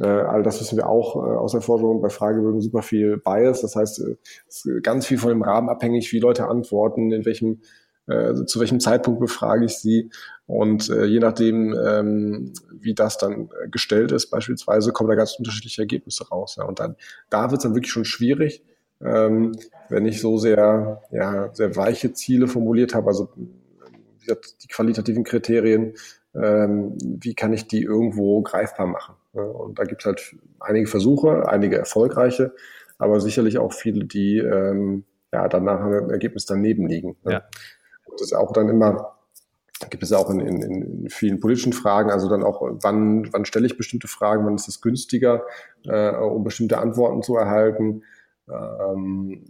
all 0.00 0.42
das 0.42 0.60
wissen 0.60 0.76
wir 0.76 0.88
auch 0.88 1.16
äh, 1.16 1.36
aus 1.36 1.52
der 1.52 1.60
Forschung 1.60 2.00
bei 2.00 2.08
Fragebögen 2.08 2.60
super 2.60 2.82
viel 2.82 3.18
Bias. 3.18 3.60
Das 3.60 3.76
heißt, 3.76 4.00
äh, 4.00 4.16
es 4.48 4.64
ist 4.64 4.82
ganz 4.82 5.06
viel 5.06 5.18
von 5.18 5.30
dem 5.30 5.42
Rahmen 5.42 5.68
abhängig, 5.68 6.12
wie 6.12 6.18
Leute 6.18 6.48
antworten, 6.48 7.12
in 7.12 7.24
welchem, 7.24 7.60
äh, 8.06 8.34
zu 8.46 8.60
welchem 8.60 8.80
Zeitpunkt 8.80 9.20
befrage 9.20 9.64
ich 9.64 9.76
sie. 9.78 10.10
Und 10.46 10.88
äh, 10.90 11.04
je 11.04 11.18
nachdem, 11.18 11.74
ähm, 11.74 12.52
wie 12.72 12.94
das 12.94 13.18
dann 13.18 13.50
äh, 13.62 13.68
gestellt 13.68 14.12
ist, 14.12 14.30
beispielsweise, 14.30 14.92
kommen 14.92 15.10
da 15.10 15.14
ganz 15.14 15.34
unterschiedliche 15.38 15.82
Ergebnisse 15.82 16.28
raus. 16.28 16.56
Und 16.58 16.80
dann, 16.80 16.96
da 17.30 17.50
wird 17.50 17.58
es 17.58 17.62
dann 17.64 17.74
wirklich 17.74 17.92
schon 17.92 18.04
schwierig, 18.04 18.64
ähm, 19.02 19.52
wenn 19.88 20.06
ich 20.06 20.20
so 20.20 20.38
sehr, 20.38 21.02
ja, 21.10 21.50
sehr 21.54 21.76
weiche 21.76 22.12
Ziele 22.12 22.48
formuliert 22.48 22.94
habe, 22.94 23.08
also 23.08 23.28
die 23.36 24.68
qualitativen 24.68 25.24
Kriterien, 25.24 25.94
ähm, 26.34 26.96
wie 27.00 27.34
kann 27.34 27.52
ich 27.52 27.66
die 27.66 27.82
irgendwo 27.82 28.40
greifbar 28.42 28.86
machen? 28.86 29.16
Und 29.32 29.78
da 29.78 29.84
gibt 29.84 30.02
es 30.02 30.06
halt 30.06 30.36
einige 30.60 30.86
Versuche, 30.86 31.48
einige 31.48 31.78
erfolgreiche, 31.78 32.54
aber 32.98 33.20
sicherlich 33.20 33.58
auch 33.58 33.72
viele, 33.72 34.04
die 34.04 34.38
ähm, 34.38 35.04
ja 35.32 35.48
dann 35.48 35.64
nach 35.64 35.80
einem 35.80 36.10
Ergebnis 36.10 36.44
daneben 36.46 36.86
liegen. 36.86 37.16
Ne? 37.24 37.32
Ja. 37.32 37.42
Und 38.04 38.20
das 38.20 38.28
ist 38.28 38.34
auch 38.34 38.52
dann 38.52 38.68
immer, 38.68 39.16
gibt 39.88 40.02
es 40.02 40.12
auch 40.12 40.28
in, 40.30 40.40
in, 40.40 40.62
in 40.62 41.10
vielen 41.10 41.40
politischen 41.40 41.72
Fragen, 41.72 42.10
also 42.10 42.28
dann 42.28 42.42
auch, 42.42 42.60
wann, 42.60 43.32
wann 43.32 43.44
stelle 43.46 43.66
ich 43.66 43.78
bestimmte 43.78 44.06
Fragen, 44.06 44.44
wann 44.44 44.54
ist 44.54 44.68
es 44.68 44.82
günstiger, 44.82 45.44
äh, 45.86 46.10
um 46.10 46.44
bestimmte 46.44 46.78
Antworten 46.78 47.22
zu 47.22 47.36
erhalten. 47.36 48.02
Ähm, 48.50 49.44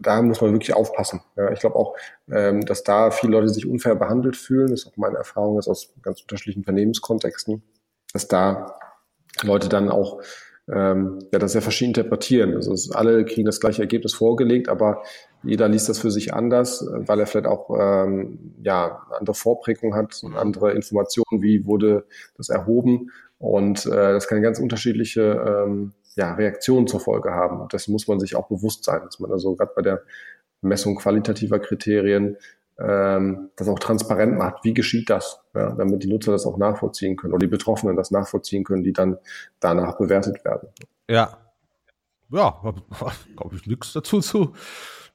da 0.00 0.22
muss 0.22 0.40
man 0.40 0.52
wirklich 0.52 0.74
aufpassen. 0.74 1.20
Ja, 1.36 1.50
ich 1.50 1.60
glaube 1.60 1.76
auch, 1.76 1.96
ähm, 2.30 2.64
dass 2.64 2.84
da 2.84 3.10
viele 3.10 3.32
Leute 3.32 3.48
sich 3.48 3.66
unfair 3.66 3.96
behandelt 3.96 4.36
fühlen. 4.36 4.68
Das 4.70 4.82
ist 4.82 4.86
auch 4.86 4.96
meine 4.96 5.16
Erfahrung 5.16 5.58
ist 5.58 5.68
aus 5.68 5.92
ganz 6.02 6.22
unterschiedlichen 6.22 6.60
Unternehmenskontexten 6.60 7.62
dass 8.12 8.28
da 8.28 8.74
Leute 9.42 9.68
dann 9.68 9.88
auch 9.88 10.20
ähm, 10.72 11.18
ja, 11.32 11.38
das 11.38 11.52
sehr 11.52 11.62
verschieden 11.62 11.90
interpretieren. 11.90 12.54
Also 12.54 12.72
es, 12.72 12.90
alle 12.92 13.24
kriegen 13.24 13.46
das 13.46 13.60
gleiche 13.60 13.82
Ergebnis 13.82 14.14
vorgelegt, 14.14 14.68
aber 14.68 15.02
jeder 15.42 15.68
liest 15.68 15.88
das 15.88 15.98
für 15.98 16.10
sich 16.10 16.34
anders, 16.34 16.86
weil 16.90 17.18
er 17.18 17.26
vielleicht 17.26 17.46
auch 17.46 17.70
ähm, 17.78 18.54
ja, 18.62 19.06
andere 19.18 19.34
Vorprägung 19.34 19.94
hat 19.94 20.20
und 20.22 20.36
andere 20.36 20.72
Informationen, 20.72 21.42
wie 21.42 21.66
wurde 21.66 22.04
das 22.36 22.50
erhoben. 22.50 23.10
Und 23.38 23.86
äh, 23.86 24.12
das 24.12 24.28
kann 24.28 24.42
ganz 24.42 24.60
unterschiedliche 24.60 25.64
ähm, 25.66 25.92
ja, 26.14 26.34
Reaktionen 26.34 26.86
zur 26.86 27.00
Folge 27.00 27.30
haben. 27.30 27.60
Und 27.60 27.72
das 27.72 27.88
muss 27.88 28.06
man 28.06 28.20
sich 28.20 28.36
auch 28.36 28.48
bewusst 28.48 28.84
sein, 28.84 29.00
dass 29.04 29.18
man 29.18 29.32
also 29.32 29.54
gerade 29.54 29.72
bei 29.74 29.82
der 29.82 30.02
Messung 30.60 30.96
qualitativer 30.96 31.58
Kriterien 31.58 32.36
ähm, 32.80 33.50
das 33.56 33.68
auch 33.68 33.78
transparent 33.78 34.38
macht. 34.38 34.64
Wie 34.64 34.74
geschieht 34.74 35.10
das? 35.10 35.40
Ja, 35.54 35.72
damit 35.72 36.02
die 36.02 36.08
Nutzer 36.08 36.32
das 36.32 36.46
auch 36.46 36.56
nachvollziehen 36.56 37.16
können 37.16 37.34
oder 37.34 37.40
die 37.40 37.50
Betroffenen 37.50 37.96
das 37.96 38.10
nachvollziehen 38.10 38.64
können, 38.64 38.82
die 38.82 38.92
dann 38.92 39.18
danach 39.60 39.98
bewertet 39.98 40.44
werden. 40.44 40.68
Ja. 41.08 41.36
Ja, 42.30 42.60
glaube 43.36 43.56
ich, 43.56 43.66
nichts 43.66 43.92
dazu 43.92 44.20
zu, 44.20 44.54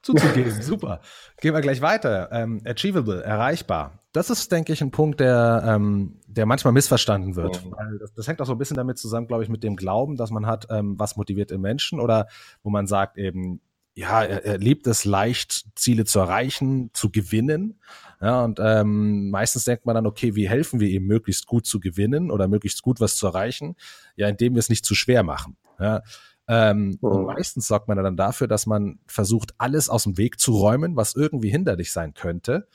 zuzugeben. 0.02 0.52
Super. 0.62 1.00
Gehen 1.40 1.54
wir 1.54 1.62
gleich 1.62 1.80
weiter. 1.80 2.28
Ähm, 2.30 2.60
achievable, 2.64 3.22
erreichbar. 3.22 4.00
Das 4.12 4.30
ist, 4.30 4.52
denke 4.52 4.72
ich, 4.72 4.82
ein 4.82 4.90
Punkt, 4.90 5.20
der, 5.20 5.62
ähm, 5.66 6.20
der 6.26 6.46
manchmal 6.46 6.72
missverstanden 6.72 7.36
wird. 7.36 7.64
Mhm. 7.64 7.72
Weil 7.72 7.98
das, 7.98 8.12
das, 8.12 8.28
hängt 8.28 8.40
auch 8.40 8.46
so 8.46 8.52
ein 8.52 8.58
bisschen 8.58 8.76
damit 8.76 8.98
zusammen, 8.98 9.26
glaube 9.26 9.42
ich, 9.42 9.48
mit 9.48 9.64
dem 9.64 9.76
Glauben, 9.76 10.16
dass 10.16 10.30
man 10.30 10.46
hat, 10.46 10.66
ähm, 10.70 10.98
was 10.98 11.16
motiviert 11.16 11.50
den 11.50 11.62
Menschen 11.62 12.00
oder 12.00 12.28
wo 12.62 12.70
man 12.70 12.86
sagt 12.86 13.16
eben, 13.18 13.60
ja, 13.96 14.22
er, 14.22 14.44
er 14.44 14.58
liebt 14.58 14.86
es 14.86 15.06
leicht, 15.06 15.64
Ziele 15.74 16.04
zu 16.04 16.18
erreichen, 16.18 16.90
zu 16.92 17.10
gewinnen. 17.10 17.80
Ja, 18.20 18.44
und 18.44 18.60
ähm, 18.62 19.30
meistens 19.30 19.64
denkt 19.64 19.86
man 19.86 19.94
dann, 19.94 20.06
okay, 20.06 20.34
wie 20.34 20.48
helfen 20.48 20.80
wir 20.80 20.88
ihm 20.88 21.06
möglichst 21.06 21.46
gut 21.46 21.66
zu 21.66 21.80
gewinnen 21.80 22.30
oder 22.30 22.46
möglichst 22.46 22.82
gut 22.82 23.00
was 23.00 23.16
zu 23.16 23.26
erreichen? 23.26 23.74
Ja, 24.14 24.28
indem 24.28 24.54
wir 24.54 24.60
es 24.60 24.68
nicht 24.68 24.84
zu 24.84 24.94
schwer 24.94 25.22
machen. 25.22 25.56
Ja, 25.80 26.02
ähm, 26.46 26.98
oh. 27.00 27.08
Und 27.08 27.26
meistens 27.26 27.66
sorgt 27.68 27.88
man 27.88 27.96
dann 27.96 28.16
dafür, 28.16 28.48
dass 28.48 28.66
man 28.66 28.98
versucht, 29.06 29.54
alles 29.58 29.88
aus 29.88 30.04
dem 30.04 30.18
Weg 30.18 30.38
zu 30.38 30.52
räumen, 30.52 30.94
was 30.94 31.14
irgendwie 31.14 31.50
hinderlich 31.50 31.90
sein 31.90 32.12
könnte. 32.12 32.68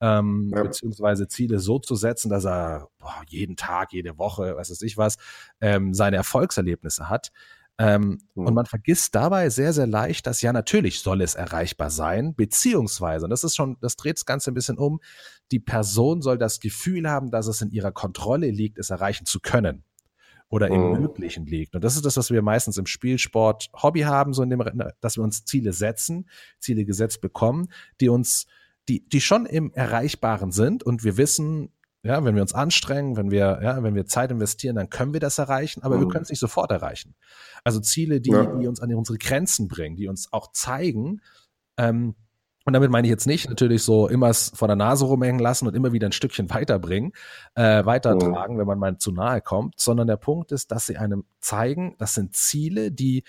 Ähm, 0.00 0.52
ja. 0.54 0.64
beziehungsweise 0.64 1.28
Ziele 1.28 1.60
so 1.60 1.78
zu 1.78 1.94
setzen, 1.94 2.28
dass 2.28 2.44
er 2.44 2.88
boah, 2.98 3.22
jeden 3.28 3.56
Tag, 3.56 3.92
jede 3.92 4.18
Woche, 4.18 4.56
was 4.56 4.70
weiß 4.70 4.82
ich 4.82 4.98
was, 4.98 5.16
ähm, 5.60 5.94
seine 5.94 6.16
Erfolgserlebnisse 6.16 7.08
hat. 7.08 7.30
Ähm, 7.76 8.20
mhm. 8.34 8.46
Und 8.46 8.54
man 8.54 8.66
vergisst 8.66 9.14
dabei 9.14 9.50
sehr, 9.50 9.72
sehr 9.72 9.86
leicht, 9.86 10.26
dass 10.26 10.42
ja 10.42 10.52
natürlich 10.52 11.00
soll 11.00 11.22
es 11.22 11.34
erreichbar 11.34 11.90
sein, 11.90 12.34
beziehungsweise, 12.34 13.24
und 13.24 13.30
das 13.30 13.42
ist 13.42 13.56
schon, 13.56 13.76
das 13.80 13.96
dreht 13.96 14.16
das 14.16 14.26
Ganze 14.26 14.50
ein 14.50 14.54
bisschen 14.54 14.78
um, 14.78 15.00
die 15.50 15.58
Person 15.58 16.22
soll 16.22 16.38
das 16.38 16.60
Gefühl 16.60 17.10
haben, 17.10 17.30
dass 17.30 17.48
es 17.48 17.60
in 17.62 17.70
ihrer 17.70 17.92
Kontrolle 17.92 18.50
liegt, 18.50 18.78
es 18.78 18.90
erreichen 18.90 19.26
zu 19.26 19.40
können 19.40 19.84
oder 20.48 20.68
im 20.68 20.92
mhm. 20.92 21.00
Möglichen 21.00 21.46
liegt. 21.46 21.74
Und 21.74 21.82
das 21.82 21.96
ist 21.96 22.04
das, 22.04 22.16
was 22.16 22.30
wir 22.30 22.42
meistens 22.42 22.78
im 22.78 22.86
Spielsport 22.86 23.70
Hobby 23.74 24.02
haben, 24.02 24.32
so 24.34 24.42
in 24.44 24.50
dem, 24.50 24.62
dass 25.00 25.16
wir 25.16 25.24
uns 25.24 25.44
Ziele 25.44 25.72
setzen, 25.72 26.28
Ziele 26.60 26.84
gesetzt 26.84 27.20
bekommen, 27.20 27.68
die 28.00 28.08
uns, 28.08 28.46
die, 28.88 29.08
die 29.08 29.20
schon 29.20 29.46
im 29.46 29.72
Erreichbaren 29.72 30.52
sind 30.52 30.84
und 30.84 31.02
wir 31.02 31.16
wissen, 31.16 31.72
ja, 32.04 32.22
wenn 32.22 32.34
wir 32.34 32.42
uns 32.42 32.52
anstrengen, 32.52 33.16
wenn 33.16 33.30
wir, 33.30 33.60
ja, 33.62 33.82
wenn 33.82 33.94
wir 33.94 34.06
Zeit 34.06 34.30
investieren, 34.30 34.76
dann 34.76 34.90
können 34.90 35.14
wir 35.14 35.20
das 35.20 35.38
erreichen, 35.38 35.82
aber 35.82 35.96
mhm. 35.96 36.00
wir 36.02 36.08
können 36.08 36.24
es 36.24 36.30
nicht 36.30 36.38
sofort 36.38 36.70
erreichen. 36.70 37.14
Also 37.64 37.80
Ziele, 37.80 38.20
die, 38.20 38.30
ja. 38.30 38.44
die 38.44 38.66
uns 38.66 38.80
an 38.80 38.94
unsere 38.94 39.18
Grenzen 39.18 39.68
bringen, 39.68 39.96
die 39.96 40.06
uns 40.06 40.32
auch 40.32 40.52
zeigen, 40.52 41.22
ähm, 41.78 42.14
und 42.66 42.72
damit 42.72 42.90
meine 42.90 43.06
ich 43.06 43.10
jetzt 43.10 43.26
nicht 43.26 43.48
natürlich 43.48 43.82
so 43.82 44.08
immer 44.08 44.32
vor 44.32 44.68
der 44.68 44.76
Nase 44.76 45.04
rumhängen 45.04 45.38
lassen 45.38 45.66
und 45.66 45.74
immer 45.74 45.92
wieder 45.92 46.08
ein 46.08 46.12
Stückchen 46.12 46.48
weiterbringen, 46.48 47.12
äh, 47.54 47.84
weitertragen, 47.84 48.54
mhm. 48.54 48.58
wenn 48.58 48.66
man 48.66 48.78
mal 48.78 48.98
zu 48.98 49.12
nahe 49.12 49.42
kommt, 49.42 49.78
sondern 49.78 50.06
der 50.06 50.16
Punkt 50.16 50.50
ist, 50.50 50.70
dass 50.70 50.86
sie 50.86 50.96
einem 50.96 51.24
zeigen, 51.40 51.94
das 51.98 52.14
sind 52.14 52.34
Ziele, 52.34 52.90
die 52.90 53.22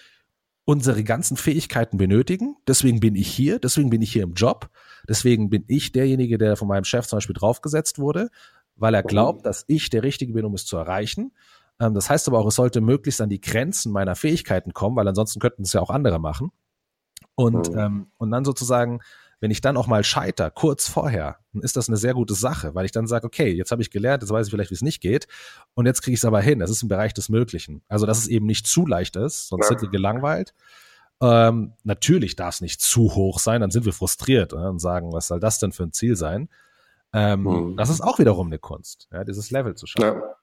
unsere 0.64 1.04
ganzen 1.04 1.38
Fähigkeiten 1.38 1.98
benötigen. 1.98 2.56
Deswegen 2.68 3.00
bin 3.00 3.16
ich 3.16 3.28
hier, 3.28 3.60
deswegen 3.60 3.90
bin 3.90 4.02
ich 4.02 4.12
hier 4.12 4.24
im 4.24 4.34
Job, 4.34 4.70
deswegen 5.08 5.50
bin 5.50 5.66
ich 5.68 5.92
derjenige, 5.92 6.38
der 6.38 6.56
von 6.56 6.68
meinem 6.68 6.86
Chef 6.86 7.06
zum 7.06 7.18
Beispiel 7.18 7.36
draufgesetzt 7.36 8.00
wurde 8.00 8.30
weil 8.76 8.94
er 8.94 9.04
glaubt, 9.04 9.46
dass 9.46 9.64
ich 9.68 9.90
der 9.90 10.04
Richtige 10.04 10.34
bin, 10.34 10.46
um 10.46 10.54
es 10.54 10.66
zu 10.66 10.78
erreichen. 10.78 11.32
Ähm, 11.80 11.94
das 11.94 12.10
heißt 12.10 12.28
aber 12.28 12.40
auch, 12.40 12.48
es 12.48 12.56
sollte 12.56 12.82
möglichst 12.82 13.22
an 13.22 13.30
die 13.30 13.42
Grenzen 13.42 13.92
meiner 13.92 14.16
Fähigkeiten 14.16 14.74
kommen, 14.74 14.96
weil 14.96 15.08
ansonsten 15.08 15.40
könnten 15.40 15.64
es 15.64 15.74
ja 15.74 15.82
auch 15.82 15.90
andere 15.90 16.20
machen. 16.20 16.52
Und, 17.36 17.72
mhm. 17.72 17.78
ähm, 17.78 18.08
und 18.18 18.32
dann 18.32 18.46
sozusagen, 18.46 19.02
wenn 19.42 19.52
ich 19.52 19.62
dann 19.62 19.78
auch 19.78 19.88
mal 19.88 20.04
scheiter, 20.04 20.50
kurz 20.50 20.88
vorher, 20.88 21.38
dann 21.54 21.62
ist 21.62 21.76
das 21.76 21.90
eine 21.90 21.98
sehr 21.98 22.14
gute 22.14 22.34
Sache, 22.34 22.74
weil 22.76 22.86
ich 22.86 22.92
dann 22.92 23.08
sage, 23.08 23.26
okay, 23.26 23.52
jetzt 23.52 23.72
habe 23.72 23.82
ich 23.82 23.92
gelernt, 23.92 24.24
jetzt 24.24 24.32
weiß 24.32 24.48
ich 24.48 24.52
vielleicht, 24.52 24.72
wie 24.72 24.76
es 24.76 24.82
nicht 24.82 25.02
geht, 25.02 25.28
und 25.74 25.86
jetzt 25.86 26.02
kriege 26.02 26.14
ich 26.14 26.22
es 26.22 26.26
aber 26.26 26.42
hin. 26.42 26.60
Das 26.60 26.70
ist 26.70 26.82
im 26.82 26.90
Bereich 26.90 27.14
des 27.14 27.30
Möglichen. 27.30 27.82
Also, 27.90 28.06
dass 28.06 28.20
es 28.20 28.28
eben 28.28 28.46
nicht 28.46 28.68
zu 28.68 28.86
leicht 28.86 29.18
ist, 29.18 29.50
sonst 29.50 29.66
ja. 29.66 29.70
sind 29.70 29.82
wir 29.82 29.90
gelangweilt. 29.90 30.54
Ähm, 31.22 31.74
natürlich 31.84 32.36
darf 32.36 32.56
es 32.56 32.62
nicht 32.62 32.82
zu 32.82 33.16
hoch 33.16 33.40
sein, 33.40 33.62
dann 33.62 33.72
sind 33.72 33.86
wir 33.86 33.94
frustriert 33.94 34.52
äh, 34.54 34.58
und 34.58 34.80
sagen, 34.80 35.14
was 35.14 35.28
soll 35.28 35.40
das 35.40 35.60
denn 35.60 35.72
für 35.72 35.84
ein 35.84 35.94
Ziel 35.94 36.16
sein? 36.16 36.50
Ähm, 37.16 37.44
mhm. 37.44 37.78
Das 37.78 37.90
ist 37.90 38.02
auch 38.02 38.20
wiederum 38.20 38.48
eine 38.48 38.60
Kunst, 38.60 39.08
ja, 39.12 39.24
dieses 39.24 39.50
Level 39.50 39.76
zu 39.76 39.88
schaffen. 39.88 40.20
Ja. 40.20 40.36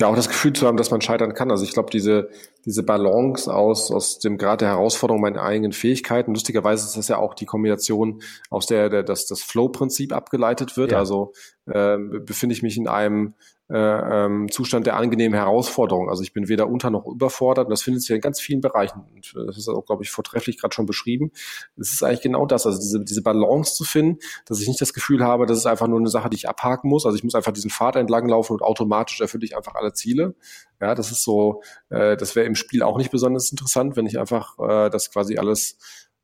Ja, 0.00 0.06
auch 0.06 0.14
das 0.14 0.28
Gefühl 0.28 0.52
zu 0.52 0.68
haben, 0.68 0.76
dass 0.76 0.92
man 0.92 1.00
scheitern 1.00 1.34
kann. 1.34 1.50
Also 1.50 1.64
ich 1.64 1.72
glaube, 1.72 1.90
diese, 1.90 2.28
diese 2.64 2.84
Balance 2.84 3.52
aus, 3.52 3.90
aus 3.90 4.20
dem 4.20 4.38
Grad 4.38 4.60
der 4.60 4.68
Herausforderung 4.68 5.20
meiner 5.20 5.42
eigenen 5.42 5.72
Fähigkeiten, 5.72 6.32
lustigerweise 6.32 6.84
ist 6.84 6.96
das 6.96 7.08
ja 7.08 7.16
auch 7.16 7.34
die 7.34 7.46
Kombination, 7.46 8.22
aus 8.50 8.66
der, 8.66 8.88
der 8.88 9.02
das, 9.02 9.26
das 9.26 9.42
Flow-Prinzip 9.42 10.12
abgeleitet 10.12 10.76
wird. 10.76 10.92
Ja. 10.92 10.98
Also 10.98 11.32
äh, 11.66 11.96
befinde 11.98 12.54
ich 12.54 12.62
mich 12.62 12.76
in 12.76 12.86
einem 12.86 13.34
äh, 13.70 13.76
ähm, 13.76 14.50
Zustand 14.50 14.86
der 14.86 14.96
angenehmen 14.96 15.38
Herausforderung. 15.38 16.10
Also 16.10 16.22
ich 16.22 16.32
bin 16.32 16.48
weder 16.48 16.68
unter 16.68 16.90
noch 16.90 17.06
überfordert. 17.06 17.66
Und 17.66 17.70
das 17.70 17.82
findet 17.82 18.02
sich 18.02 18.10
in 18.14 18.20
ganz 18.20 18.40
vielen 18.40 18.60
Bereichen. 18.60 19.02
Und 19.14 19.34
das 19.46 19.56
ist 19.56 19.68
auch, 19.68 19.86
glaube 19.86 20.02
ich, 20.02 20.10
vortrefflich 20.10 20.58
gerade 20.58 20.74
schon 20.74 20.86
beschrieben. 20.86 21.32
Es 21.76 21.92
ist 21.92 22.02
eigentlich 22.02 22.20
genau 22.20 22.44
das, 22.46 22.66
also 22.66 22.78
diese, 22.78 23.02
diese 23.02 23.22
Balance 23.22 23.74
zu 23.74 23.84
finden, 23.84 24.18
dass 24.46 24.60
ich 24.60 24.68
nicht 24.68 24.80
das 24.80 24.92
Gefühl 24.92 25.24
habe, 25.24 25.46
das 25.46 25.58
ist 25.58 25.66
einfach 25.66 25.86
nur 25.86 25.98
eine 25.98 26.10
Sache, 26.10 26.28
die 26.28 26.36
ich 26.36 26.48
abhaken 26.48 26.90
muss. 26.90 27.06
Also 27.06 27.16
ich 27.16 27.24
muss 27.24 27.34
einfach 27.34 27.52
diesen 27.52 27.70
Pfad 27.70 27.96
entlang 27.96 28.28
laufen 28.28 28.52
und 28.52 28.62
automatisch 28.62 29.20
erfülle 29.20 29.44
ich 29.44 29.56
einfach 29.56 29.74
alle 29.74 29.94
Ziele. 29.94 30.34
Ja, 30.80 30.94
das 30.94 31.10
ist 31.10 31.22
so, 31.22 31.62
äh, 31.88 32.16
das 32.16 32.36
wäre 32.36 32.46
im 32.46 32.54
Spiel 32.54 32.82
auch 32.82 32.98
nicht 32.98 33.10
besonders 33.10 33.50
interessant, 33.50 33.96
wenn 33.96 34.06
ich 34.06 34.18
einfach 34.18 34.58
äh, 34.58 34.90
das 34.90 35.10
quasi 35.10 35.38
alles 35.38 35.78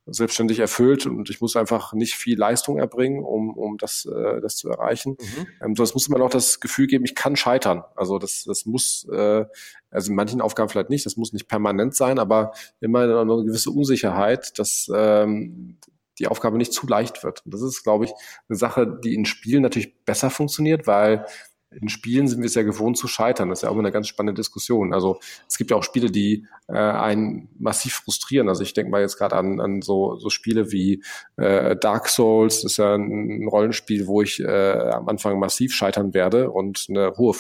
selbstständig 0.07 0.59
erfüllt 0.59 1.07
und 1.07 1.31
ich 1.31 1.41
muss 1.41 1.57
einfach 1.57 1.93
nicht 1.93 2.15
viel 2.15 2.39
Leistung 2.39 2.79
erbringen, 2.79 3.23
um, 3.23 3.51
um 3.51 3.79
das, 3.79 4.07
äh, 4.07 4.41
das 4.41 4.57
zu 4.57 4.69
erreichen. 4.69 5.17
Mhm. 5.21 5.47
Ähm, 5.63 5.77
sonst 5.77 5.95
muss 5.95 6.09
man 6.09 6.23
auch 6.23 6.31
das 6.31 6.61
Gefühl 6.61 6.87
geben, 6.87 7.05
ich 7.05 7.15
kann 7.15 7.37
scheitern. 7.37 7.85
Also 7.97 8.19
das, 8.19 8.45
das 8.45 8.67
muss, 8.67 9.07
äh, 9.13 9.45
also 9.91 10.11
in 10.11 10.17
manchen 10.17 10.41
Aufgaben 10.41 10.69
vielleicht 10.69 10.91
nicht, 10.91 11.07
das 11.07 11.17
muss 11.17 11.33
nicht 11.33 11.49
permanent 11.49 11.95
sein, 11.95 12.19
aber 12.19 12.53
immer 12.81 13.01
eine, 13.01 13.21
eine 13.21 13.45
gewisse 13.45 13.71
Unsicherheit, 13.71 14.59
dass 14.59 14.91
ähm, 14.95 15.77
die 16.19 16.29
Aufgabe 16.29 16.59
nicht 16.59 16.73
zu 16.73 16.87
leicht 16.87 17.25
wird. 17.25 17.45
Und 17.45 17.55
das 17.55 17.63
ist, 17.63 17.83
glaube 17.83 18.05
ich, 18.05 18.13
eine 18.49 18.59
Sache, 18.59 19.01
die 19.03 19.15
in 19.15 19.25
Spielen 19.25 19.63
natürlich 19.63 20.05
besser 20.05 20.31
funktioniert, 20.31 20.87
weil 20.87 21.27
in 21.71 21.89
Spielen 21.89 22.27
sind 22.27 22.41
wir 22.41 22.47
es 22.47 22.55
ja 22.55 22.63
gewohnt 22.63 22.99
zu 22.99 23.07
scheitern. 23.07 23.49
Das 23.49 23.61
ist 23.61 23.63
ja 23.63 23.69
auch 23.69 23.75
immer 23.75 23.83
eine 23.83 23.93
ganz 23.93 24.09
spannende 24.09 24.39
Diskussion. 24.39 24.93
Also 24.93 25.21
es 25.49 25.57
gibt 25.57 25.71
ja 25.71 25.77
auch 25.77 25.85
Spiele, 25.85 26.11
die 26.11 26.47
äh, 26.69 26.73
einen 26.73 27.49
massiv 27.59 27.95
frustrieren. 27.95 28.49
Also 28.49 28.63
ich 28.63 28.75
denke 28.75 28.91
mal 28.91 29.01
jetzt 29.01 29.17
gerade 29.17 29.37
an, 29.37 29.61
an 29.61 29.83
so, 29.83 30.17
so 30.17 30.31
Spiele 30.31 30.73
wie 30.73 31.03
äh, 31.37 31.77
Dark 31.77 32.09
Souls. 32.09 32.63
Das 32.63 32.73
ist 32.73 32.77
ja 32.79 32.95
ein 32.97 33.47
Rollenspiel, 33.49 34.07
wo 34.07 34.23
ich 34.23 34.41
äh, 34.41 34.91
am 34.91 35.09
Anfang 35.09 35.39
massiv 35.39 35.73
scheitern 35.75 36.13
werde 36.13 36.51
und 36.51 36.87
eine 36.89 37.15
hohe 37.17 37.35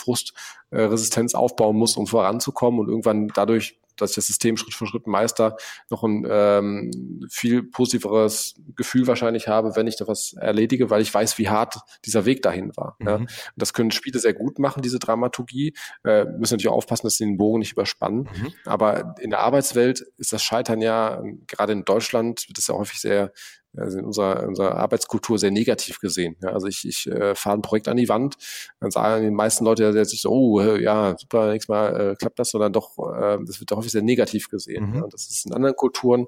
Frustresistenz 0.71 1.35
aufbauen 1.35 1.77
muss, 1.77 1.97
um 1.97 2.07
voranzukommen 2.07 2.81
und 2.81 2.89
irgendwann 2.89 3.29
dadurch 3.29 3.81
dass 4.01 4.11
ich 4.11 4.17
das 4.17 4.27
System 4.27 4.57
Schritt 4.57 4.75
für 4.75 4.87
Schritt 4.87 5.07
meister, 5.07 5.57
noch 5.89 6.03
ein 6.03 6.27
ähm, 6.29 7.27
viel 7.31 7.63
positiveres 7.63 8.55
Gefühl 8.77 9.07
wahrscheinlich 9.07 9.49
habe, 9.49 9.77
wenn 9.77 9.87
ich 9.87 9.97
da 9.97 10.09
was 10.09 10.33
erledige, 10.35 10.91
weil 10.91 11.03
ich 11.03 11.13
weiß, 11.13 11.39
wie 11.39 11.49
hart 11.49 11.77
dieser 12.05 12.25
Weg 12.25 12.43
dahin 12.43 12.77
war. 12.77 12.97
Mhm. 12.99 13.07
Ja. 13.07 13.21
Das 13.57 13.73
können 13.73 13.91
Spiele 13.91 14.19
sehr 14.19 14.35
gut 14.35 14.59
machen, 14.59 14.83
diese 14.83 14.99
Dramaturgie. 14.99 15.75
Äh, 16.05 16.25
müssen 16.25 16.55
natürlich 16.55 16.69
auch 16.69 16.77
aufpassen, 16.77 17.07
dass 17.07 17.17
sie 17.17 17.25
den 17.25 17.37
Bogen 17.37 17.61
nicht 17.61 17.73
überspannen. 17.73 18.23
Mhm. 18.23 18.53
Aber 18.65 19.15
in 19.21 19.31
der 19.31 19.41
Arbeitswelt 19.41 20.01
ist 20.17 20.33
das 20.33 20.43
Scheitern 20.43 20.81
ja, 20.81 21.23
gerade 21.47 21.73
in 21.73 21.85
Deutschland, 21.85 22.49
wird 22.49 22.59
das 22.59 22.67
ja 22.67 22.75
häufig 22.75 23.01
sehr 23.01 23.33
also 23.77 23.99
in 23.99 24.05
unserer, 24.05 24.47
unserer 24.47 24.77
Arbeitskultur 24.77 25.39
sehr 25.39 25.51
negativ 25.51 26.01
gesehen. 26.01 26.37
Ja, 26.43 26.51
also 26.51 26.67
ich, 26.67 26.87
ich 26.87 27.07
äh, 27.07 27.35
fahre 27.35 27.57
ein 27.57 27.63
Projekt 27.63 27.89
an 27.89 27.97
die 27.97 28.09
Wand, 28.09 28.37
dann 28.81 28.91
sagen 28.91 29.25
die 29.25 29.31
meisten 29.31 29.65
Leute 29.65 29.85
ja 29.85 30.05
sich 30.05 30.23
so, 30.23 30.31
oh 30.31 30.61
ja, 30.61 31.17
super, 31.19 31.51
nächstes 31.51 31.69
Mal 31.69 32.01
äh, 32.13 32.17
klappt 32.17 32.39
das, 32.39 32.51
sondern 32.51 32.73
doch, 32.73 32.99
äh, 32.99 33.39
das 33.45 33.61
wird 33.61 33.71
doch 33.71 33.77
häufig 33.77 33.93
sehr 33.93 34.03
negativ 34.03 34.49
gesehen. 34.49 34.91
Mhm. 34.91 34.95
Ja, 34.97 35.07
das 35.11 35.29
ist 35.29 35.47
in 35.47 35.53
anderen 35.53 35.77
Kulturen 35.77 36.27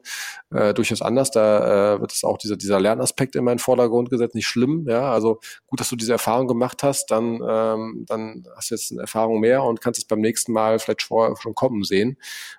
äh, 0.50 0.72
durchaus 0.74 1.02
anders. 1.02 1.30
Da 1.30 1.94
äh, 1.94 2.00
wird 2.00 2.12
es 2.12 2.24
auch 2.24 2.38
dieser, 2.38 2.56
dieser 2.56 2.80
Lernaspekt 2.80 3.36
immer 3.36 3.52
in 3.52 3.56
den 3.56 3.62
Vordergrund 3.62 4.10
gesetzt, 4.10 4.34
nicht 4.34 4.46
schlimm. 4.46 4.86
Ja, 4.88 5.12
also 5.12 5.40
gut, 5.66 5.80
dass 5.80 5.88
du 5.88 5.96
diese 5.96 6.12
Erfahrung 6.12 6.46
gemacht 6.46 6.82
hast, 6.82 7.10
dann, 7.10 7.40
ähm, 7.46 8.04
dann 8.06 8.44
hast 8.56 8.70
du 8.70 8.74
jetzt 8.74 8.92
eine 8.92 9.02
Erfahrung 9.02 9.40
mehr 9.40 9.62
und 9.64 9.80
kannst 9.80 9.98
es 9.98 10.04
beim 10.04 10.20
nächsten 10.20 10.52
Mal 10.52 10.78
vielleicht 10.78 11.02
schon, 11.02 11.36
schon 11.36 11.54
kommen 11.54 11.82
sehen. 11.82 12.18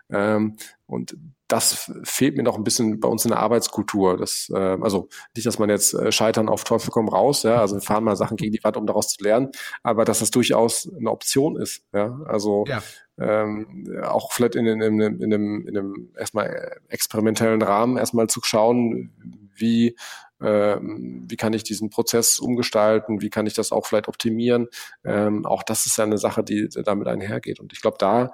Ähm, 0.10 0.58
und 0.86 1.16
das 1.48 1.92
fehlt 2.04 2.36
mir 2.36 2.44
noch 2.44 2.58
ein 2.58 2.64
bisschen 2.64 3.00
bei 3.00 3.08
uns 3.08 3.26
in 3.26 3.32
der 3.32 3.40
Arbeitskultur. 3.40 4.18
Das, 4.18 4.52
äh, 4.54 4.58
also 4.58 5.08
nicht, 5.36 5.46
dass 5.46 5.60
man 5.60 5.70
jetzt 5.70 5.94
äh, 5.94 6.12
scheitern 6.12 6.50
auf 6.50 6.64
Teufel 6.64 6.90
komm 6.92 7.08
raus, 7.08 7.44
ja, 7.44 7.62
also 7.62 7.76
wir 7.76 7.82
fahren 7.82 8.04
mal 8.04 8.16
Sachen 8.16 8.38
gegen 8.38 8.52
die 8.52 8.64
Wand, 8.64 8.78
um 8.78 8.88
daraus 8.88 9.08
zu 9.10 9.24
lernen, 9.24 9.50
aber 9.84 10.06
dass 10.06 10.20
das 10.20 10.32
durchaus 10.32 10.90
eine 10.98 11.12
Option 11.12 11.56
ist, 11.56 11.84
ja, 11.94 12.20
also 12.26 12.66
ja. 12.68 12.82
Ähm, 13.20 13.88
auch 14.02 14.32
vielleicht 14.32 14.56
in, 14.56 14.66
in, 14.66 14.82
in, 14.82 15.00
in, 15.00 15.32
einem, 15.32 15.68
in 15.68 15.78
einem 15.78 16.10
erstmal 16.18 16.80
experimentellen 16.88 17.62
Rahmen 17.62 17.98
erstmal 17.98 18.26
zu 18.26 18.42
schauen, 18.44 19.12
wie 19.56 19.96
ähm, 20.44 21.26
wie 21.28 21.38
kann 21.38 21.54
ich 21.54 21.64
diesen 21.64 21.90
Prozess 21.90 22.40
umgestalten, 22.40 23.22
wie 23.22 23.30
kann 23.30 23.48
ich 23.48 23.54
das 23.54 23.72
auch 23.72 23.86
vielleicht 23.86 24.08
optimieren. 24.08 24.68
Ähm, 25.06 25.46
auch 25.46 25.64
das 25.64 25.86
ist 25.86 25.98
ja 25.98 26.04
eine 26.04 26.18
Sache, 26.18 26.44
die 26.44 26.68
damit 26.84 27.08
einhergeht. 27.08 27.60
Und 27.60 27.72
ich 27.72 27.82
glaube, 27.82 27.98
da 28.00 28.32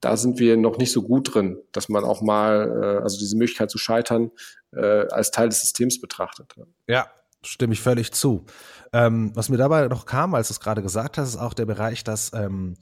da 0.00 0.16
sind 0.16 0.38
wir 0.38 0.56
noch 0.56 0.78
nicht 0.78 0.92
so 0.92 1.02
gut 1.02 1.34
drin, 1.34 1.58
dass 1.72 1.88
man 1.88 2.04
auch 2.04 2.20
mal, 2.20 2.98
äh, 3.00 3.02
also 3.02 3.18
diese 3.18 3.36
Möglichkeit 3.36 3.70
zu 3.70 3.78
scheitern, 3.78 4.30
äh, 4.72 5.06
als 5.08 5.30
Teil 5.30 5.48
des 5.48 5.60
Systems 5.60 6.00
betrachtet. 6.00 6.54
Ja, 6.86 7.10
stimme 7.42 7.72
ich 7.72 7.80
völlig 7.80 8.12
zu. 8.12 8.44
Ähm, 8.92 9.32
was 9.34 9.48
mir 9.48 9.56
dabei 9.56 9.88
noch 9.88 10.06
kam, 10.06 10.34
als 10.34 10.48
du 10.48 10.52
es 10.52 10.60
gerade 10.60 10.82
gesagt 10.82 11.18
hast, 11.18 11.30
ist 11.30 11.36
auch 11.36 11.54
der 11.54 11.66
Bereich, 11.66 12.04
dass 12.04 12.32
ähm, 12.34 12.76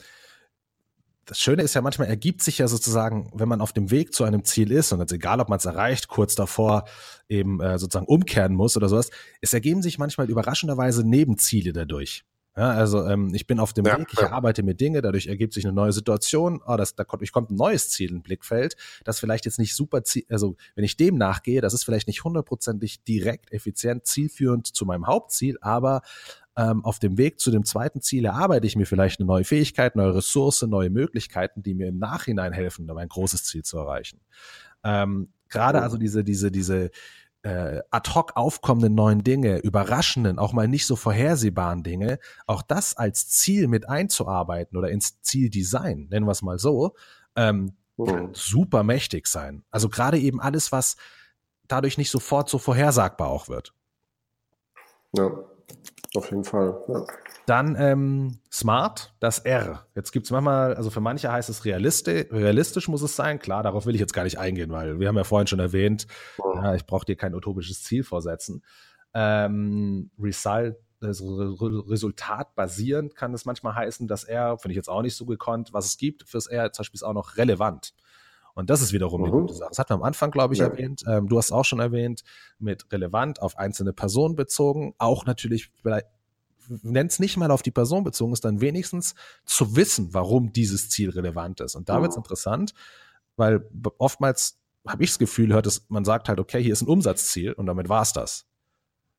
das 1.25 1.38
Schöne 1.38 1.62
ist 1.62 1.75
ja, 1.75 1.81
manchmal 1.81 2.09
ergibt 2.09 2.42
sich 2.42 2.59
ja 2.59 2.66
sozusagen, 2.66 3.31
wenn 3.35 3.48
man 3.48 3.61
auf 3.61 3.72
dem 3.72 3.90
Weg 3.90 4.12
zu 4.12 4.25
einem 4.25 4.44
Ziel 4.44 4.72
ist, 4.72 4.92
und 4.92 5.01
jetzt 5.01 5.12
egal, 5.12 5.40
ob 5.40 5.48
man 5.48 5.59
es 5.59 5.64
erreicht, 5.64 6.09
kurz 6.09 6.35
davor 6.35 6.85
eben 7.29 7.61
äh, 7.61 7.79
sozusagen 7.79 8.07
umkehren 8.07 8.55
muss 8.55 8.77
oder 8.77 8.88
sowas, 8.88 9.11
es 9.40 9.55
ergeben 9.55 9.83
sich 9.83 9.98
manchmal 9.98 10.29
überraschenderweise 10.29 11.07
Nebenziele 11.07 11.72
dadurch. 11.72 12.25
Ja, 12.54 12.70
also 12.70 13.06
ähm, 13.06 13.32
ich 13.34 13.46
bin 13.46 13.58
auf 13.58 13.72
dem 13.72 13.86
ja, 13.86 13.98
Weg, 13.98 14.08
ich 14.12 14.20
ja. 14.20 14.30
arbeite 14.30 14.62
mit 14.62 14.78
Dinge, 14.78 15.00
dadurch 15.00 15.26
ergibt 15.26 15.54
sich 15.54 15.64
eine 15.64 15.72
neue 15.72 15.92
Situation, 15.92 16.60
oh, 16.66 16.76
das, 16.76 16.94
da 16.94 17.04
kommt, 17.04 17.22
ich 17.22 17.32
kommt 17.32 17.50
ein 17.50 17.56
neues 17.56 17.88
Ziel 17.88 18.10
in 18.10 18.22
Blickfeld, 18.22 18.76
das 19.04 19.20
vielleicht 19.20 19.46
jetzt 19.46 19.58
nicht 19.58 19.74
super, 19.74 20.02
also 20.28 20.56
wenn 20.74 20.84
ich 20.84 20.98
dem 20.98 21.16
nachgehe, 21.16 21.62
das 21.62 21.72
ist 21.72 21.84
vielleicht 21.84 22.08
nicht 22.08 22.24
hundertprozentig 22.24 23.04
direkt, 23.04 23.52
effizient, 23.52 24.06
zielführend 24.06 24.66
zu 24.66 24.84
meinem 24.84 25.06
Hauptziel, 25.06 25.56
aber 25.62 26.02
ähm, 26.54 26.84
auf 26.84 26.98
dem 26.98 27.16
Weg 27.16 27.40
zu 27.40 27.50
dem 27.50 27.64
zweiten 27.64 28.02
Ziel 28.02 28.26
erarbeite 28.26 28.66
ich 28.66 28.76
mir 28.76 28.84
vielleicht 28.84 29.20
eine 29.20 29.26
neue 29.26 29.44
Fähigkeit, 29.44 29.96
neue 29.96 30.14
Ressource, 30.14 30.60
neue 30.62 30.90
Möglichkeiten, 30.90 31.62
die 31.62 31.72
mir 31.72 31.88
im 31.88 31.98
Nachhinein 31.98 32.52
helfen, 32.52 32.90
um 32.90 32.98
ein 32.98 33.08
großes 33.08 33.44
Ziel 33.44 33.62
zu 33.62 33.78
erreichen. 33.78 34.20
Ähm, 34.84 35.28
Gerade 35.48 35.78
oh. 35.78 35.82
also 35.82 35.96
diese, 35.96 36.24
diese, 36.24 36.50
diese 36.50 36.90
äh, 37.42 37.81
ad 37.90 38.11
hoc 38.14 38.37
aufkommenden 38.37 38.94
neuen 38.94 39.24
Dinge, 39.24 39.59
überraschenden, 39.59 40.38
auch 40.38 40.52
mal 40.52 40.68
nicht 40.68 40.87
so 40.87 40.96
vorhersehbaren 40.96 41.83
Dinge, 41.83 42.18
auch 42.46 42.62
das 42.62 42.96
als 42.96 43.28
Ziel 43.28 43.68
mit 43.68 43.88
einzuarbeiten 43.88 44.76
oder 44.76 44.90
ins 44.90 45.20
Zieldesign, 45.22 46.09
nennen 46.11 46.26
wir 46.26 46.33
es 46.33 46.42
mal 46.42 46.59
so, 46.59 46.94
ähm, 47.37 47.76
oh. 47.96 48.05
kann 48.05 48.31
super 48.33 48.83
mächtig 48.83 49.26
sein. 49.26 49.64
Also 49.70 49.88
gerade 49.88 50.18
eben 50.18 50.40
alles, 50.40 50.72
was 50.72 50.96
dadurch 51.66 51.98
nicht 51.98 52.11
sofort 52.11 52.48
so 52.48 52.59
vorhersagbar 52.59 53.28
auch 53.28 53.48
wird. 53.48 53.74
Ja, 55.14 55.31
auf 56.16 56.31
jeden 56.31 56.44
Fall. 56.44 56.83
Ja. 56.88 57.05
Dann 57.46 57.77
ähm, 57.79 58.38
Smart, 58.53 59.14
das 59.18 59.40
R. 59.40 59.87
Jetzt 59.94 60.12
gibt 60.12 60.27
es 60.27 60.31
manchmal, 60.31 60.75
also 60.75 60.90
für 60.90 61.01
manche 61.01 61.33
heißt 61.33 61.48
es 61.48 61.64
realistisch, 61.64 62.27
realistisch 62.31 62.88
muss 62.88 63.03
es 63.03 63.16
sein. 63.16 63.38
Klar, 63.38 63.62
darauf 63.62 63.87
will 63.87 63.94
ich 63.94 64.01
jetzt 64.01 64.12
gar 64.12 64.25
nicht 64.25 64.38
eingehen, 64.38 64.70
weil 64.70 65.01
wir 65.01 65.09
haben 65.09 65.16
ja 65.16 65.25
vorhin 65.25 65.46
schon 65.46 65.59
erwähnt, 65.59 66.07
oh. 66.38 66.55
ja, 66.55 66.75
ich 66.75 66.87
brauche 66.87 67.05
dir 67.05 67.16
kein 67.16 67.35
utopisches 67.35 67.83
Ziel 67.83 68.05
vorsetzen. 68.05 68.62
Ähm, 69.14 70.11
Result, 70.18 70.77
also 71.01 71.57
Resultat 71.88 72.55
basierend 72.55 73.16
kann 73.16 73.35
es 73.35 73.44
manchmal 73.44 73.75
heißen, 73.75 74.07
dass 74.07 74.25
R, 74.25 74.59
finde 74.59 74.72
ich 74.72 74.77
jetzt 74.77 74.88
auch 74.88 75.03
nicht 75.03 75.16
so 75.16 75.27
gekonnt, 75.27 75.72
was 75.72 75.87
es 75.87 75.96
gibt, 75.96 76.29
fürs 76.29 76.46
R 76.46 76.72
zum 76.72 76.83
Beispiel 76.83 76.98
ist 76.98 77.03
auch 77.03 77.12
noch 77.12 77.37
relevant. 77.37 77.94
Und 78.54 78.70
das 78.70 78.82
ist 78.82 78.92
wiederum 78.92 79.24
eine 79.24 79.32
mhm. 79.32 79.40
gute 79.40 79.54
Sache. 79.54 79.70
Das 79.70 79.78
hat 79.78 79.90
man 79.90 80.00
am 80.00 80.04
Anfang, 80.04 80.30
glaube 80.30 80.54
ich, 80.54 80.60
ja. 80.60 80.66
erwähnt. 80.66 81.02
Ähm, 81.06 81.28
du 81.28 81.38
hast 81.38 81.52
auch 81.52 81.64
schon 81.64 81.80
erwähnt, 81.80 82.22
mit 82.58 82.90
relevant 82.92 83.40
auf 83.40 83.56
einzelne 83.56 83.92
Personen 83.92 84.36
bezogen. 84.36 84.94
Auch 84.98 85.24
natürlich 85.24 85.70
vielleicht 85.80 86.06
nennt 86.82 87.10
es 87.10 87.18
nicht 87.18 87.36
mal 87.36 87.50
auf 87.50 87.62
die 87.62 87.70
Person 87.70 88.04
bezogen, 88.04 88.32
ist 88.32 88.44
dann 88.44 88.60
wenigstens 88.60 89.14
zu 89.44 89.76
wissen, 89.76 90.14
warum 90.14 90.52
dieses 90.52 90.88
Ziel 90.88 91.10
relevant 91.10 91.60
ist. 91.60 91.74
Und 91.74 91.88
da 91.88 92.00
wird 92.00 92.12
es 92.12 92.16
interessant, 92.16 92.72
weil 93.36 93.68
oftmals 93.98 94.58
habe 94.86 95.04
ich 95.04 95.10
das 95.10 95.18
Gefühl, 95.18 95.52
hört 95.52 95.66
es, 95.66 95.86
man 95.88 96.04
sagt 96.04 96.28
halt, 96.28 96.40
okay, 96.40 96.62
hier 96.62 96.72
ist 96.72 96.82
ein 96.82 96.88
Umsatzziel 96.88 97.52
und 97.52 97.66
damit 97.66 97.88
war 97.88 98.02
es 98.02 98.12
das. 98.12 98.46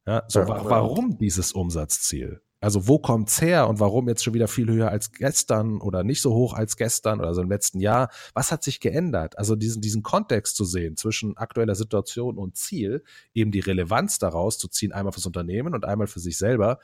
Ja, 0.06 0.24
so, 0.28 0.40
ja, 0.40 0.48
wa 0.48 0.62
warum 0.66 1.18
dieses 1.18 1.54
Umsatzziel? 1.54 2.42
Also 2.64 2.88
wo 2.88 2.98
kommt's 2.98 3.42
her 3.42 3.68
und 3.68 3.80
warum 3.80 4.08
jetzt 4.08 4.24
schon 4.24 4.34
wieder 4.34 4.48
viel 4.48 4.70
höher 4.70 4.90
als 4.90 5.12
gestern 5.12 5.82
oder 5.82 6.04
nicht 6.04 6.22
so 6.22 6.34
hoch 6.34 6.54
als 6.54 6.78
gestern 6.78 7.20
oder 7.20 7.34
so 7.34 7.42
im 7.42 7.50
letzten 7.50 7.82
Jahr? 7.82 8.10
Was 8.34 8.52
hat 8.54 8.64
sich 8.64 8.80
geändert? 8.80 9.38
Also 9.38 9.56
diesen, 9.58 9.82
diesen 9.82 10.02
Kontext 10.02 10.56
zu 10.56 10.64
sehen 10.64 10.96
zwischen 10.96 11.36
aktueller 11.36 11.76
Situation 11.76 12.38
und 12.38 12.56
Ziel, 12.56 13.04
eben 13.34 13.52
die 13.52 13.60
Relevanz 13.60 14.18
daraus 14.18 14.58
zu 14.58 14.70
ziehen, 14.70 14.94
einmal 14.94 15.12
fürs 15.12 15.26
Unternehmen 15.26 15.74
und 15.74 15.84
einmal 15.84 16.08
für 16.08 16.22
sich 16.22 16.38
selber, 16.38 16.80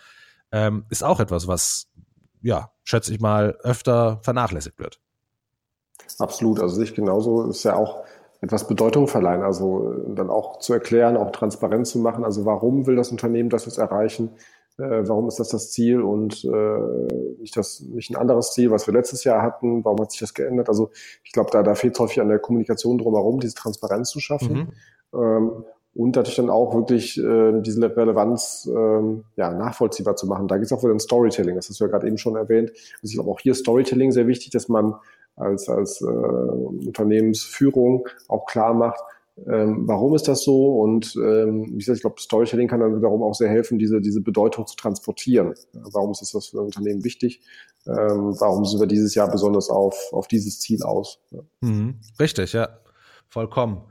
ähm, 0.52 0.86
ist 0.90 1.04
auch 1.04 1.22
etwas, 1.22 1.48
was, 1.48 1.88
ja, 2.42 2.72
schätze 2.84 3.14
ich 3.14 3.22
mal, 3.22 3.58
öfter 3.64 4.20
vernachlässigt 4.22 4.80
wird. 4.80 5.00
Absolut, 6.18 6.60
also 6.60 6.76
sich 6.76 6.94
genauso 6.94 7.50
ist 7.50 7.64
ja 7.64 7.76
auch 7.76 8.04
etwas 8.42 8.68
Bedeutung 8.68 9.08
verleihen, 9.08 9.44
also 9.44 9.94
dann 10.08 10.30
auch 10.30 10.60
zu 10.60 10.74
erklären, 10.74 11.16
auch 11.16 11.32
transparent 11.32 11.88
zu 11.88 12.00
machen, 12.00 12.26
also 12.26 12.46
warum 12.46 12.86
will 12.86 12.96
das 12.96 13.12
Unternehmen 13.12 13.50
das 13.50 13.66
jetzt 13.66 13.78
erreichen, 13.78 14.32
warum 14.80 15.28
ist 15.28 15.40
das 15.40 15.50
das 15.50 15.72
Ziel 15.72 16.02
und 16.02 16.44
äh, 16.46 17.40
nicht, 17.40 17.56
das, 17.58 17.82
nicht 17.82 18.12
ein 18.12 18.16
anderes 18.16 18.54
Ziel, 18.54 18.72
was 18.72 18.88
wir 18.88 18.94
letztes 18.94 19.24
Jahr 19.24 19.42
hatten? 19.42 19.84
Warum 19.84 20.00
hat 20.02 20.12
sich 20.12 20.22
das 20.22 20.34
geändert? 20.34 20.70
Also 20.70 20.92
ich 21.24 21.32
glaube, 21.32 21.50
da, 21.52 21.64
da 21.64 21.76
fehlt 21.76 22.00
häufig 22.00 22.22
an 22.22 22.30
der 22.30 22.40
Kommunikation 22.40 22.98
drumherum, 22.98 23.40
diese 23.40 23.56
Transparenz 23.56 24.10
zu 24.10 24.20
schaffen. 24.20 24.74
Mhm. 25.12 25.20
Ähm, 25.20 25.52
und 25.96 26.16
natürlich 26.16 26.38
dann 26.38 26.50
auch 26.50 26.74
wirklich 26.76 27.18
äh, 27.18 27.62
diese 27.62 27.98
Relevanz 27.98 28.70
ähm, 28.74 29.24
ja, 29.36 29.52
nachvollziehbar 29.52 30.16
zu 30.16 30.28
machen. 30.28 30.48
Da 30.48 30.58
geht 30.58 30.66
es 30.66 30.72
auch 30.72 30.84
wieder 30.84 30.94
um 30.94 31.00
Storytelling, 31.00 31.56
das 31.56 31.68
hast 31.68 31.80
du 31.80 31.86
ja 31.86 31.90
gerade 31.90 32.08
eben 32.08 32.18
schon 32.18 32.36
erwähnt. 32.36 32.70
Also 32.70 33.10
ich 33.10 33.14
glaube 33.16 33.32
auch 33.32 33.40
hier 33.40 33.56
Storytelling 33.56 34.12
sehr 34.12 34.28
wichtig, 34.28 34.52
dass 34.52 34.70
man 34.70 34.96
als, 35.36 35.68
als 35.68 36.02
äh, 36.02 36.06
Unternehmensführung 36.06 38.08
auch 38.28 38.46
klar 38.46 38.74
macht, 38.74 39.00
ähm, 39.48 39.88
warum 39.88 40.16
ist 40.16 40.28
das 40.28 40.44
so? 40.44 40.80
Und 40.80 41.16
ähm, 41.16 41.66
wie 41.72 41.78
gesagt, 41.78 41.98
ich 41.98 42.02
glaube, 42.02 42.20
Storytelling 42.20 42.68
kann 42.68 42.80
dann 42.80 42.96
wiederum 42.96 43.24
auch 43.24 43.34
sehr 43.34 43.50
helfen, 43.50 43.80
diese, 43.80 44.02
diese 44.02 44.22
Bedeutung 44.22 44.68
zu 44.68 44.76
transportieren. 44.76 45.54
Warum 45.74 46.12
ist 46.12 46.22
das 46.22 46.48
für 46.48 46.58
ein 46.58 46.66
Unternehmen 46.66 47.04
wichtig? 47.04 47.42
Ähm, 47.88 48.36
warum 48.40 48.66
sind 48.66 48.80
wir 48.80 48.88
dieses 48.88 49.16
Jahr 49.16 49.30
besonders 49.32 49.70
auf, 49.70 49.96
auf 50.12 50.28
dieses 50.28 50.60
Ziel 50.60 50.84
aus? 50.84 51.20
Ja. 51.32 51.40
Mhm. 51.62 52.00
Richtig, 52.20 52.54
ja. 52.54 52.70
Vollkommen. 53.30 53.84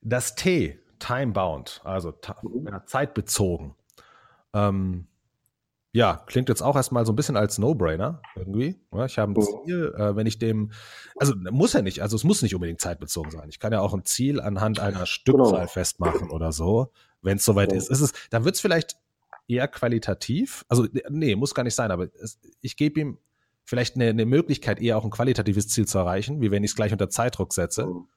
Das 0.00 0.34
T, 0.34 0.78
time-bound, 0.98 1.80
also 1.84 2.12
mhm. 2.42 2.66
ja, 2.68 2.84
zeitbezogen. 2.86 3.74
Ähm, 4.54 5.06
ja, 5.96 6.22
klingt 6.26 6.50
jetzt 6.50 6.60
auch 6.60 6.76
erstmal 6.76 7.06
so 7.06 7.12
ein 7.12 7.16
bisschen 7.16 7.38
als 7.38 7.56
No-Brainer 7.56 8.20
irgendwie. 8.34 8.78
Ich 9.06 9.18
habe 9.18 9.32
ein. 9.32 9.64
Ziel, 9.64 9.94
äh, 9.96 10.14
wenn 10.14 10.26
ich 10.26 10.38
dem, 10.38 10.70
also 11.16 11.32
muss 11.50 11.72
ja 11.72 11.80
nicht, 11.80 12.02
also 12.02 12.16
es 12.16 12.22
muss 12.22 12.42
nicht 12.42 12.54
unbedingt 12.54 12.82
zeitbezogen 12.82 13.30
sein. 13.30 13.48
Ich 13.48 13.58
kann 13.58 13.72
ja 13.72 13.80
auch 13.80 13.94
ein 13.94 14.04
Ziel 14.04 14.38
anhand 14.38 14.78
einer 14.78 15.06
Stückzahl 15.06 15.52
genau. 15.52 15.66
festmachen 15.66 16.30
oder 16.30 16.52
so, 16.52 16.92
wenn 17.22 17.38
es 17.38 17.46
soweit 17.46 17.72
ja. 17.72 17.78
ist. 17.78 17.88
ist 17.88 18.02
es, 18.02 18.12
dann 18.28 18.44
wird 18.44 18.56
es 18.56 18.60
vielleicht 18.60 18.98
eher 19.48 19.68
qualitativ, 19.68 20.66
also 20.68 20.86
nee, 21.08 21.34
muss 21.34 21.54
gar 21.54 21.62
nicht 21.62 21.74
sein, 21.74 21.90
aber 21.90 22.08
es, 22.20 22.38
ich 22.60 22.76
gebe 22.76 23.00
ihm 23.00 23.18
vielleicht 23.64 23.94
eine, 23.94 24.10
eine, 24.10 24.26
Möglichkeit, 24.26 24.82
eher 24.82 24.98
auch 24.98 25.04
ein 25.04 25.10
qualitatives 25.10 25.68
Ziel 25.68 25.86
zu 25.86 25.96
erreichen, 25.96 26.42
wie 26.42 26.50
wenn 26.50 26.62
ich 26.62 26.72
es 26.72 26.76
gleich 26.76 26.92
unter 26.92 27.08
Zeitdruck 27.08 27.54
setze. 27.54 27.86
Mhm. 27.86 28.08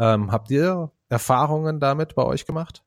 Ähm, 0.00 0.32
habt 0.32 0.50
ihr 0.50 0.90
Erfahrungen 1.08 1.78
damit 1.78 2.16
bei 2.16 2.24
euch 2.24 2.44
gemacht? 2.44 2.82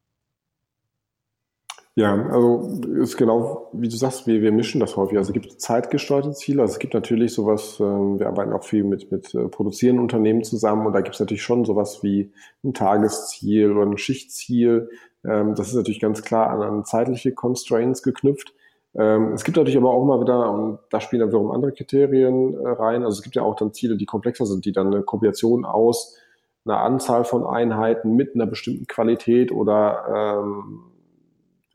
Ja, 1.98 2.14
also 2.30 2.80
ist 3.02 3.18
genau, 3.18 3.72
wie 3.74 3.90
du 3.90 3.96
sagst, 3.96 4.28
wir, 4.28 4.44
wir 4.44 4.52
mischen 4.52 4.80
das 4.80 4.96
häufig. 4.96 5.18
Also 5.18 5.32
es 5.32 5.34
gibt 5.34 5.60
zeitgesteuerte 5.60 6.32
Ziele, 6.34 6.62
also 6.62 6.74
es 6.74 6.78
gibt 6.78 6.94
natürlich 6.94 7.34
sowas, 7.34 7.80
ähm, 7.80 8.20
wir 8.20 8.28
arbeiten 8.28 8.54
auch 8.54 8.64
viel 8.64 8.84
mit, 8.84 9.12
mit 9.12 9.34
äh, 9.34 9.48
produzierenden 9.48 10.04
Unternehmen 10.04 10.44
zusammen 10.44 10.86
und 10.86 10.94
da 10.94 11.02
gibt 11.02 11.16
es 11.16 11.20
natürlich 11.20 11.42
schon 11.42 11.66
sowas 11.66 12.04
wie 12.04 12.32
ein 12.64 12.76
Tagesziel 12.76 13.72
oder 13.72 13.90
ein 13.90 13.98
Schichtziel. 13.98 14.92
Ähm, 15.26 15.56
das 15.56 15.70
ist 15.70 15.74
natürlich 15.74 16.00
ganz 16.00 16.22
klar 16.22 16.52
an, 16.52 16.62
an 16.62 16.86
zeitliche 16.86 17.32
Constraints 17.32 18.04
geknüpft. 18.04 18.54
Ähm, 18.94 19.34
es 19.34 19.44
gibt 19.44 19.58
natürlich 19.58 19.78
aber 19.78 19.90
auch 19.90 20.06
mal 20.06 20.22
wieder, 20.22 20.52
und 20.52 20.78
da 20.92 21.02
spielen 21.02 21.22
dann 21.22 21.30
wiederum 21.30 21.50
andere 21.50 21.72
Kriterien 21.72 22.54
äh, 22.64 22.68
rein. 22.68 23.06
Also 23.06 23.18
es 23.18 23.24
gibt 23.24 23.36
ja 23.36 23.42
auch 23.42 23.56
dann 23.56 23.74
Ziele, 23.74 23.98
die 23.98 24.06
komplexer 24.06 24.46
sind, 24.46 24.66
die 24.66 24.72
dann 24.72 24.94
eine 24.94 25.02
Kombination 25.02 25.66
aus 25.66 26.16
einer 26.64 26.80
Anzahl 26.80 27.24
von 27.24 27.44
Einheiten 27.44 28.16
mit 28.16 28.36
einer 28.36 28.46
bestimmten 28.46 28.86
Qualität 28.86 29.52
oder 29.52 30.44
ähm, 30.44 30.92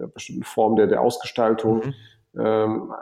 der 0.03 0.09
bestimmten 0.09 0.45
Form 0.45 0.77
der, 0.77 0.87
der 0.87 1.01
Ausgestaltung. 1.01 1.77
Mhm. 1.79 1.95
Ähm, 2.39 2.95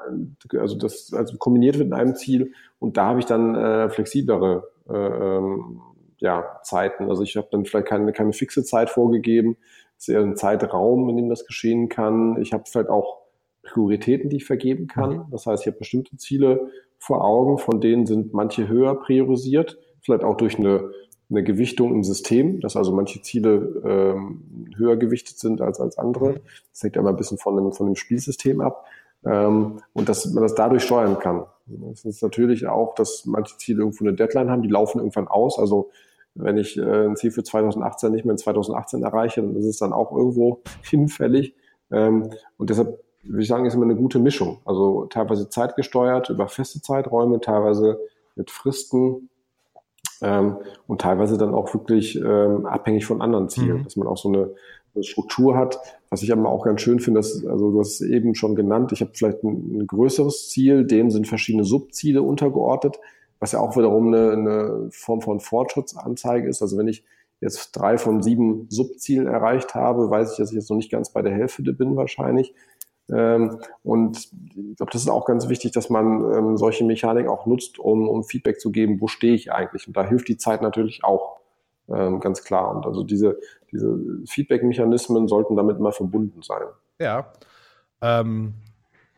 also 0.59 0.77
das 0.77 1.13
also 1.13 1.37
kombiniert 1.39 1.79
wird 1.79 1.89
in 1.89 1.95
einem 1.95 2.15
Ziel 2.17 2.53
und 2.79 2.97
da 2.97 3.07
habe 3.07 3.21
ich 3.21 3.27
dann 3.27 3.55
äh, 3.55 3.89
flexiblere 3.89 4.69
äh, 4.89 4.95
ähm, 4.95 5.81
ja, 6.19 6.61
Zeiten. 6.63 7.09
Also 7.09 7.23
ich 7.23 7.37
habe 7.37 7.49
dann 7.51 7.65
vielleicht 7.65 7.87
keine, 7.87 8.13
keine 8.13 8.33
fixe 8.33 8.65
Zeit 8.65 8.91
vorgegeben. 8.91 9.57
Es 9.97 10.09
ist 10.09 10.15
eher 10.15 10.21
ein 10.21 10.37
Zeitraum, 10.37 11.09
in 11.09 11.17
dem 11.17 11.29
das 11.29 11.47
geschehen 11.47 11.89
kann. 11.89 12.41
Ich 12.41 12.53
habe 12.53 12.65
vielleicht 12.67 12.91
auch 12.91 13.19
Prioritäten, 13.63 14.31
die 14.31 14.37
ich 14.37 14.45
vergeben 14.45 14.87
kann. 14.87 15.11
Mhm. 15.11 15.25
Das 15.31 15.47
heißt, 15.47 15.63
ich 15.63 15.67
habe 15.69 15.79
bestimmte 15.79 16.17
Ziele 16.17 16.71
vor 16.99 17.25
Augen, 17.25 17.59
von 17.59 17.81
denen 17.81 18.07
sind 18.07 18.35
manche 18.35 18.69
höher 18.69 18.95
priorisiert, 18.95 19.79
vielleicht 20.03 20.25
auch 20.25 20.37
durch 20.37 20.59
eine 20.59 20.91
eine 21.31 21.45
Gewichtung 21.45 21.95
im 21.95 22.03
System, 22.03 22.61
dass 22.61 22.77
also 22.77 22.93
manche 22.93 23.23
Ziele 23.23 23.83
ähm, 23.85 24.71
höher 24.77 24.97
gewichtet 24.97 25.38
sind 25.38 25.61
als, 25.61 25.81
als 25.81 25.97
andere. 25.97 26.33
Mhm. 26.33 26.40
Das 26.73 26.83
hängt 26.83 26.97
immer 26.97 27.11
ein 27.11 27.16
bisschen 27.16 27.38
von 27.38 27.57
dem, 27.57 27.73
von 27.73 27.87
dem 27.87 27.97
Spielsystem 27.97 28.61
ab. 28.61 28.85
Ähm, 29.25 29.81
und 29.93 30.09
dass 30.09 30.27
man 30.33 30.43
das 30.43 30.55
dadurch 30.55 30.83
steuern 30.83 31.19
kann. 31.19 31.45
Das 31.66 32.05
ist 32.05 32.23
natürlich 32.23 32.66
auch, 32.66 32.95
dass 32.95 33.27
manche 33.27 33.57
Ziele 33.59 33.81
irgendwo 33.81 34.05
eine 34.05 34.14
Deadline 34.14 34.51
haben, 34.51 34.62
die 34.62 34.69
laufen 34.69 34.99
irgendwann 34.99 35.29
aus. 35.29 35.59
Also 35.59 35.90
wenn 36.35 36.57
ich 36.57 36.79
äh, 36.79 37.07
ein 37.07 37.16
Ziel 37.16 37.31
für 37.31 37.45
2018 37.45 38.12
nicht 38.12 38.25
mehr 38.25 38.33
in 38.33 38.38
2018 38.38 39.03
erreiche, 39.03 39.43
dann 39.43 39.57
ist 39.57 39.66
es 39.66 39.79
dann 39.79 39.93
auch 39.93 40.12
irgendwo 40.12 40.62
hinfällig. 40.83 41.55
Ähm, 41.90 42.31
und 42.57 42.71
deshalb 42.71 42.99
würde 43.23 43.43
ich 43.43 43.49
sagen, 43.49 43.66
ist 43.66 43.75
immer 43.75 43.85
eine 43.85 43.97
gute 43.97 44.19
Mischung. 44.19 44.59
Also 44.64 45.07
teilweise 45.07 45.49
zeitgesteuert 45.49 46.31
über 46.31 46.49
feste 46.49 46.81
Zeiträume, 46.81 47.40
teilweise 47.40 48.01
mit 48.37 48.51
Fristen, 48.51 49.29
ähm, 50.23 50.57
und 50.87 51.01
teilweise 51.01 51.39
dann 51.39 51.55
auch 51.55 51.73
wirklich 51.75 52.17
ähm, 52.17 52.67
abhängig 52.67 53.07
von 53.07 53.23
anderen 53.23 53.49
Zielen, 53.49 53.79
mhm. 53.79 53.85
dass 53.85 53.97
man 53.97 54.07
auch 54.07 54.17
so 54.17 54.29
eine, 54.29 54.51
eine, 54.95 55.05
Struktur 55.05 55.57
hat. 55.57 55.79
Was 56.11 56.23
ich 56.23 56.33
aber 56.33 56.49
auch 56.49 56.65
ganz 56.65 56.81
schön 56.81 57.01
finde, 57.01 57.21
dass, 57.21 57.45
also 57.47 57.71
du 57.71 57.81
hast 57.81 58.01
es 58.01 58.09
eben 58.09 58.35
schon 58.35 58.55
genannt, 58.55 58.93
ich 58.93 59.01
habe 59.01 59.13
vielleicht 59.15 59.43
ein, 59.43 59.79
ein, 59.79 59.87
größeres 59.87 60.49
Ziel, 60.49 60.85
dem 60.85 61.11
sind 61.11 61.29
verschiedene 61.29 61.65
Subziele 61.65 62.23
untergeordnet, 62.23 62.99
was 63.39 63.53
ja 63.53 63.61
auch 63.61 63.77
wiederum 63.77 64.09
eine, 64.09 64.33
eine 64.33 64.89
Form 64.91 65.21
von 65.21 65.41
Fortschrittsanzeige 65.41 66.49
ist. 66.49 66.61
Also 66.63 66.77
wenn 66.77 66.89
ich 66.89 67.05
jetzt 67.41 67.73
drei 67.73 67.97
von 67.97 68.23
sieben 68.23 68.67
Subzielen 68.69 69.27
erreicht 69.27 69.75
habe, 69.75 70.11
weiß 70.11 70.33
ich, 70.33 70.37
dass 70.39 70.51
ich 70.51 70.57
jetzt 70.57 70.71
noch 70.71 70.77
nicht 70.77 70.91
ganz 70.91 71.11
bei 71.11 71.23
der 71.23 71.33
Hälfte 71.33 71.73
bin 71.73 71.97
wahrscheinlich. 71.97 72.55
Ähm, 73.12 73.61
und 73.83 74.18
ich 74.18 74.77
glaube, 74.77 74.92
das 74.92 75.03
ist 75.03 75.09
auch 75.09 75.25
ganz 75.25 75.49
wichtig, 75.49 75.73
dass 75.73 75.90
man 75.90 76.33
ähm, 76.33 76.57
solche 76.57 76.85
Mechanik 76.85 77.29
auch 77.29 77.46
nutzt, 77.46 77.79
um, 77.79 78.09
um 78.09 78.25
Feedback 78.25 78.61
zu 78.61 78.70
geben, 78.70 79.01
wo 79.01 79.09
stehe 79.09 79.35
ich 79.35 79.53
eigentlich. 79.53 79.87
Und 79.87 79.96
da 79.96 80.05
hilft 80.05 80.29
die 80.29 80.37
Zeit 80.37 80.62
natürlich 80.62 81.05
auch 81.05 81.40
ähm, 81.88 82.20
ganz 82.20 82.44
klar. 82.44 82.75
Und 82.75 82.87
also 82.87 83.03
diese, 83.03 83.38
diese 83.73 83.99
Feedback-Mechanismen 84.27 85.29
sollten 85.29 85.57
damit 85.57 85.79
immer 85.79 85.92
verbunden 85.92 86.42
sein. 86.42 86.62
Ja. 87.01 87.33
Ähm, 88.01 88.55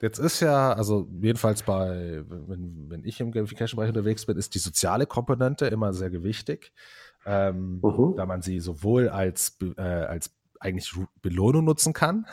jetzt 0.01 0.19
ist 0.19 0.41
ja, 0.41 0.73
also 0.73 1.07
jedenfalls 1.21 1.63
bei, 1.63 2.23
wenn, 2.29 2.87
wenn 2.89 3.05
ich 3.05 3.21
im 3.21 3.33
Gamification-Bereich 3.33 3.91
unterwegs 3.91 4.27
bin, 4.27 4.37
ist 4.37 4.55
die 4.55 4.59
soziale 4.59 5.07
Komponente 5.07 5.67
immer 5.67 5.93
sehr 5.93 6.11
gewichtig. 6.11 6.73
Ähm, 7.25 7.81
mhm. 7.83 8.17
da 8.17 8.27
man 8.27 8.43
sie 8.43 8.59
sowohl 8.59 9.09
als, 9.09 9.57
äh, 9.77 9.81
als 9.81 10.35
eigentlich 10.59 10.93
Belohnung 11.21 11.65
nutzen 11.65 11.93
kann, 11.93 12.27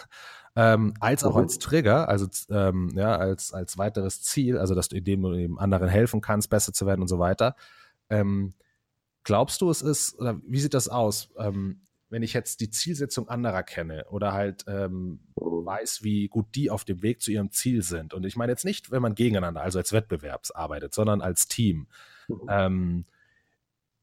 ähm, 0.60 0.94
als 1.00 1.24
auch 1.24 1.36
mhm. 1.36 1.44
als 1.44 1.58
Trigger, 1.58 2.10
also 2.10 2.28
ähm, 2.50 2.92
ja, 2.94 3.16
als, 3.16 3.54
als 3.54 3.78
weiteres 3.78 4.22
Ziel, 4.22 4.58
also 4.58 4.76
dass 4.76 4.90
du 4.90 4.98
eben 4.98 5.58
anderen 5.58 5.88
helfen 5.88 6.20
kannst, 6.20 6.50
besser 6.50 6.74
zu 6.74 6.86
werden 6.86 7.00
und 7.00 7.08
so 7.08 7.18
weiter. 7.18 7.56
Ähm, 8.10 8.54
glaubst 9.24 9.62
du, 9.62 9.70
es 9.70 9.82
ist, 9.82 10.20
oder 10.20 10.42
wie 10.46 10.60
sieht 10.60 10.74
das 10.74 10.90
aus? 10.90 11.30
Ähm, 11.38 11.80
wenn 12.10 12.24
ich 12.24 12.34
jetzt 12.34 12.60
die 12.60 12.70
Zielsetzung 12.70 13.30
anderer 13.30 13.64
kenne 13.64 14.04
oder 14.10 14.34
halt 14.34 14.66
ähm, 14.68 15.22
weiß, 15.36 16.04
wie 16.04 16.28
gut 16.28 16.48
die 16.56 16.70
auf 16.72 16.84
dem 16.84 17.04
Weg 17.04 17.22
zu 17.22 17.32
ihrem 17.32 17.52
Ziel 17.52 17.82
sind. 17.82 18.14
Und 18.14 18.26
ich 18.26 18.36
meine 18.36 18.52
jetzt 18.52 18.66
nicht, 18.66 18.92
wenn 18.92 19.02
man 19.02 19.16
gegeneinander, 19.16 19.62
also 19.62 19.80
als 19.80 19.94
Wettbewerbs 19.94 20.52
arbeitet, 20.52 20.94
sondern 20.94 21.22
als 21.22 21.48
Team. 21.48 21.88
Mhm. 22.28 22.42
Ähm, 22.50 23.06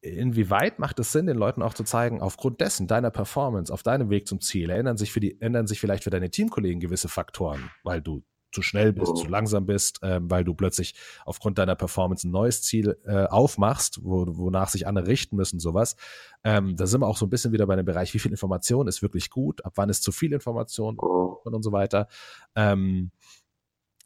inwieweit 0.01 0.79
macht 0.79 0.99
es 0.99 1.11
Sinn, 1.11 1.27
den 1.27 1.37
Leuten 1.37 1.61
auch 1.61 1.73
zu 1.73 1.83
zeigen, 1.83 2.21
aufgrund 2.21 2.61
dessen, 2.61 2.87
deiner 2.87 3.11
Performance, 3.11 3.73
auf 3.73 3.83
deinem 3.83 4.09
Weg 4.09 4.27
zum 4.27 4.41
Ziel, 4.41 4.69
ändern 4.69 4.97
sich, 4.97 5.11
für 5.11 5.19
die, 5.19 5.41
ändern 5.41 5.67
sich 5.67 5.79
vielleicht 5.79 6.03
für 6.03 6.09
deine 6.09 6.29
Teamkollegen 6.29 6.79
gewisse 6.79 7.09
Faktoren, 7.09 7.71
weil 7.83 8.01
du 8.01 8.23
zu 8.51 8.61
schnell 8.61 8.93
bist, 8.93 9.17
zu 9.17 9.27
langsam 9.27 9.65
bist, 9.65 9.99
ähm, 10.03 10.31
weil 10.31 10.43
du 10.43 10.53
plötzlich 10.53 10.95
aufgrund 11.25 11.57
deiner 11.57 11.75
Performance 11.75 12.27
ein 12.27 12.31
neues 12.31 12.61
Ziel 12.61 12.97
äh, 13.05 13.25
aufmachst, 13.25 13.99
wo, 14.03 14.25
wonach 14.37 14.69
sich 14.69 14.87
andere 14.87 15.07
richten 15.07 15.35
müssen, 15.35 15.59
sowas. 15.59 15.95
Ähm, 16.43 16.75
da 16.75 16.87
sind 16.87 17.01
wir 17.01 17.07
auch 17.07 17.17
so 17.17 17.25
ein 17.25 17.29
bisschen 17.29 17.51
wieder 17.51 17.67
bei 17.67 17.75
dem 17.75 17.85
Bereich, 17.85 18.13
wie 18.13 18.19
viel 18.19 18.31
Information 18.31 18.87
ist 18.87 19.01
wirklich 19.01 19.29
gut, 19.29 19.63
ab 19.65 19.73
wann 19.75 19.89
ist 19.89 20.03
zu 20.03 20.11
viel 20.11 20.33
Information 20.33 20.97
und, 20.97 21.53
und 21.53 21.63
so 21.63 21.71
weiter. 21.71 22.07
Ähm, 22.55 23.11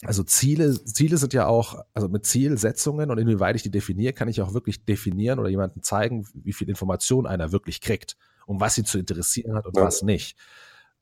also 0.03 0.23
Ziele, 0.23 0.83
Ziele 0.83 1.17
sind 1.17 1.33
ja 1.33 1.45
auch, 1.45 1.83
also 1.93 2.09
mit 2.09 2.25
Zielsetzungen 2.25 3.11
und 3.11 3.17
inwieweit 3.19 3.55
ich 3.55 3.63
die 3.63 3.69
definiere, 3.69 4.13
kann 4.13 4.27
ich 4.27 4.41
auch 4.41 4.53
wirklich 4.53 4.83
definieren 4.83 5.39
oder 5.39 5.49
jemandem 5.49 5.83
zeigen, 5.83 6.27
wie 6.33 6.53
viel 6.53 6.69
Information 6.69 7.27
einer 7.27 7.51
wirklich 7.51 7.81
kriegt, 7.81 8.17
um 8.47 8.59
was 8.59 8.77
ihn 8.77 8.85
zu 8.85 8.97
interessieren 8.97 9.55
hat 9.55 9.67
und 9.67 9.77
ja. 9.77 9.83
was 9.83 10.01
nicht. 10.01 10.37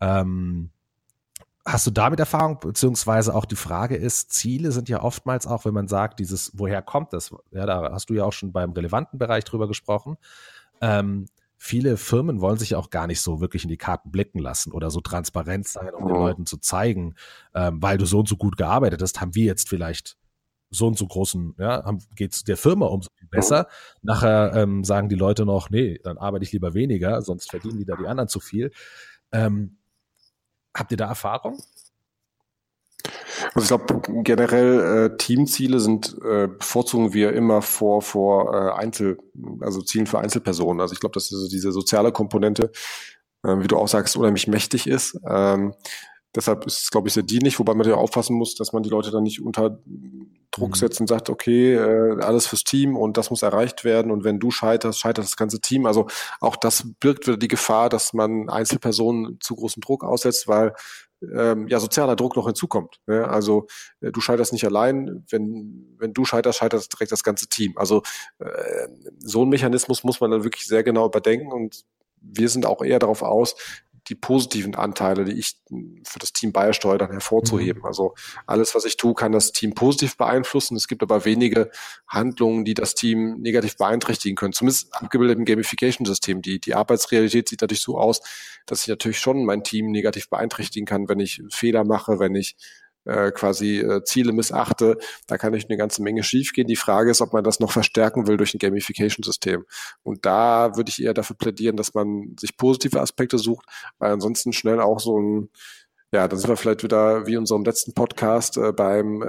Ähm, 0.02 0.70
hast 1.66 1.88
du 1.88 1.92
damit 1.92 2.20
Erfahrung, 2.20 2.60
beziehungsweise 2.60 3.34
auch 3.36 3.46
die 3.46 3.56
Frage 3.56 3.96
ist, 3.96 4.34
Ziele 4.34 4.72
sind 4.72 4.90
ja 4.90 5.02
oftmals 5.02 5.48
auch, 5.48 5.64
wenn 5.64 5.74
man 5.74 5.88
sagt, 5.88 6.20
dieses, 6.20 6.52
woher 6.56 6.82
kommt 6.82 7.14
das? 7.14 7.34
Ja, 7.52 7.66
da 7.66 7.92
hast 7.94 8.10
du 8.10 8.16
ja 8.16 8.26
auch 8.26 8.34
schon 8.34 8.52
beim 8.52 8.72
relevanten 8.72 9.18
Bereich 9.18 9.46
drüber 9.46 9.68
gesprochen. 9.68 10.18
Ähm, 10.82 11.28
viele 11.60 11.98
Firmen 11.98 12.40
wollen 12.40 12.58
sich 12.58 12.74
auch 12.74 12.90
gar 12.90 13.06
nicht 13.06 13.22
so 13.22 13.42
wirklich 13.42 13.64
in 13.64 13.70
die 13.70 13.78
Karten 13.78 14.12
blicken 14.12 14.40
lassen 14.40 14.72
oder 14.72 14.90
so 14.90 15.02
transparent 15.02 15.68
sein, 15.68 15.94
um 15.94 16.08
den 16.08 16.16
Leuten 16.16 16.46
zu 16.46 16.58
zeigen, 16.58 17.16
ähm, 17.54 17.82
weil 17.82 17.98
du 17.98 18.06
so 18.06 18.20
und 18.20 18.30
so 18.30 18.38
gut 18.38 18.56
gearbeitet 18.58 19.02
hast, 19.02 19.20
haben 19.20 19.36
wir 19.36 19.44
jetzt 19.44 19.68
vielleicht 19.68 20.18
so 20.72 20.88
und 20.88 20.98
so 20.98 21.06
großen, 21.06 21.56
ja, 21.58 21.84
geht 22.16 22.34
es 22.34 22.44
der 22.44 22.56
Firma 22.56 22.86
umso 22.86 23.10
besser. 23.30 23.68
Nachher 24.02 24.54
ähm, 24.56 24.84
sagen 24.84 25.10
die 25.10 25.16
Leute 25.16 25.46
noch, 25.46 25.70
nee, 25.70 26.00
dann 26.04 26.18
arbeite 26.18 26.46
ich 26.46 26.52
lieber 26.54 26.74
weniger, 26.74 27.22
sonst 27.22 27.50
verdienen 27.50 27.80
wieder 27.80 27.98
die 27.98 28.08
anderen 28.08 28.30
zu 28.30 28.40
viel. 28.40 28.72
Ähm, 29.32 29.78
habt 30.74 30.92
ihr 30.92 30.98
da 30.98 31.08
Erfahrung? 31.08 31.62
Also 33.54 33.76
ich 33.76 33.86
glaube 33.86 34.24
generell 34.24 35.12
äh, 35.12 35.18
Teamziele 35.18 35.80
sind 35.80 36.16
äh, 36.24 36.48
bevorzugen 36.48 37.14
wir 37.14 37.34
immer 37.34 37.62
vor 37.62 38.02
vor 38.02 38.54
äh, 38.54 38.72
Einzel 38.80 39.18
also 39.62 39.82
Zielen 39.82 40.08
für 40.08 40.20
Einzelpersonen. 40.20 40.82
Also 40.82 40.94
ich 40.94 41.00
glaube, 41.00 41.14
dass 41.14 41.30
diese, 41.30 41.50
diese 41.50 41.72
soziale 41.72 42.12
Komponente, 42.12 42.72
äh, 43.44 43.56
wie 43.60 43.68
du 43.68 43.78
auch 43.78 43.88
sagst, 43.88 44.18
unheimlich 44.18 44.48
mächtig 44.48 44.88
ist. 44.88 45.18
Ähm, 45.28 45.74
deshalb 46.36 46.66
ist 46.66 46.84
es, 46.84 46.92
glaube 46.92 47.08
ich, 47.08 47.14
sehr 47.14 47.24
dienlich, 47.24 47.60
wobei 47.60 47.74
man 47.74 47.88
ja 47.88 47.96
aufpassen 47.96 48.36
muss, 48.36 48.56
dass 48.56 48.74
man 48.74 48.84
die 48.84 48.90
Leute 48.90 49.12
dann 49.12 49.24
nicht 49.24 49.42
unter 49.42 49.80
Druck 50.52 50.72
mhm. 50.72 50.76
setzt 50.76 51.00
und 51.00 51.08
sagt, 51.08 51.30
okay, 51.30 51.76
äh, 51.76 52.22
alles 52.22 52.48
fürs 52.48 52.64
Team 52.64 52.98
und 52.98 53.18
das 53.18 53.30
muss 53.30 53.42
erreicht 53.42 53.84
werden 53.84 54.12
und 54.12 54.24
wenn 54.24 54.40
du 54.40 54.52
scheiterst, 54.52 55.00
scheitert 55.00 55.26
das 55.26 55.38
ganze 55.38 55.62
Team. 55.62 55.86
Also 55.86 56.08
auch 56.40 56.56
das 56.56 56.86
birgt 57.00 57.28
wieder 57.28 57.38
die 57.38 57.48
Gefahr, 57.48 57.90
dass 57.90 58.14
man 58.14 58.50
Einzelpersonen 58.50 59.40
zu 59.42 59.56
großen 59.56 59.82
Druck 59.82 60.04
aussetzt, 60.04 60.48
weil 60.48 60.74
ähm, 61.22 61.68
ja 61.68 61.80
sozialer 61.80 62.16
Druck 62.16 62.36
noch 62.36 62.46
hinzukommt. 62.46 63.00
Ne? 63.08 63.28
Also 63.28 63.68
äh, 64.02 64.12
du 64.12 64.22
scheiterst 64.22 64.54
nicht 64.54 64.66
allein, 64.66 65.26
wenn 65.30 65.96
wenn 65.98 66.14
du 66.14 66.26
scheiterst, 66.26 66.60
scheitert 66.60 66.92
direkt 66.94 67.12
das 67.12 67.24
ganze 67.24 67.48
Team. 67.48 67.74
Also 67.78 68.04
äh, 68.40 68.88
so 69.20 69.44
ein 69.44 69.50
Mechanismus 69.50 70.04
muss 70.04 70.22
man 70.22 70.32
dann 70.32 70.44
wirklich 70.44 70.66
sehr 70.66 70.84
genau 70.84 71.06
überdenken 71.06 71.52
und 71.52 71.86
wir 72.22 72.50
sind 72.50 72.66
auch 72.66 72.82
eher 72.82 73.00
darauf 73.00 73.22
aus, 73.22 73.56
die 74.10 74.16
positiven 74.16 74.76
Anteile, 74.76 75.24
die 75.24 75.40
ich 75.40 75.58
für 76.04 76.20
das 76.20 76.34
Team 76.34 76.52
beisteuere, 76.52 76.98
dann 76.98 77.12
hervorzuheben. 77.12 77.82
Mhm. 77.82 77.86
Also 77.86 78.16
alles, 78.48 78.74
was 78.76 78.86
ich 78.86 78.98
tue, 78.98 79.14
kann 79.14 79.32
das 79.32 79.52
Team 79.52 79.74
positiv 79.74 80.18
beeinflussen. 80.18 80.76
Es 80.76 80.88
gibt 80.88 81.04
aber 81.04 81.26
wenige 81.26 81.70
Handlungen, 82.08 82.66
die 82.66 82.74
das 82.74 82.96
Team 82.96 83.38
negativ 83.40 83.78
beeinträchtigen 83.78 84.36
können. 84.36 84.54
Zumindest 84.54 84.94
abgebildet 84.94 85.38
im 85.38 85.46
Gamification-System. 85.46 86.42
Die, 86.42 86.60
die 86.60 86.74
Arbeitsrealität 86.74 87.50
sieht 87.50 87.62
natürlich 87.62 87.82
so 87.84 87.98
aus, 87.98 88.22
dass 88.66 88.82
ich 88.82 88.88
natürlich 88.88 89.20
schon 89.20 89.46
mein 89.46 89.64
Team 89.64 89.92
negativ 89.92 90.30
beeinträchtigen 90.30 90.86
kann, 90.86 91.08
wenn 91.08 91.20
ich 91.20 91.42
Fehler 91.50 91.84
mache, 91.84 92.20
wenn 92.20 92.36
ich 92.36 92.56
äh, 93.06 93.32
quasi 93.32 93.80
äh, 93.80 94.04
Ziele 94.04 94.34
missachte, 94.34 94.98
da 95.28 95.38
kann 95.38 95.54
nicht 95.54 95.70
eine 95.70 95.78
ganze 95.78 96.02
Menge 96.02 96.24
schiefgehen. 96.24 96.68
Die 96.68 96.76
Frage 96.76 97.12
ist, 97.12 97.22
ob 97.22 97.34
man 97.34 97.44
das 97.44 97.60
noch 97.60 97.72
verstärken 97.72 98.28
will 98.28 98.38
durch 98.38 98.54
ein 98.54 98.60
Gamification-System. 98.60 99.66
Und 100.04 100.26
da 100.26 100.76
würde 100.76 100.90
ich 100.90 101.04
eher 101.04 101.14
dafür 101.14 101.36
plädieren, 101.36 101.78
dass 101.78 101.94
man 101.94 102.36
sich 102.40 102.58
positive 102.58 103.00
Aspekte 103.00 103.38
sucht, 103.38 103.66
weil 103.98 104.12
ansonsten 104.12 104.54
schnell 104.54 104.80
auch 104.80 105.00
so 105.00 105.20
ein 105.20 105.50
ja, 106.12 106.28
dann 106.28 106.40
sind 106.40 106.50
wir 106.50 106.58
vielleicht 106.58 106.82
wieder 106.84 107.28
wie 107.28 107.34
in 107.34 107.40
unserem 107.40 107.64
letzten 107.64 107.94
Podcast 107.94 108.58
äh, 108.58 108.72
beim 108.72 109.22
äh, 109.22 109.28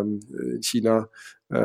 ähm, 0.00 0.20
in 0.30 0.62
China 0.62 1.08
äh, 1.50 1.58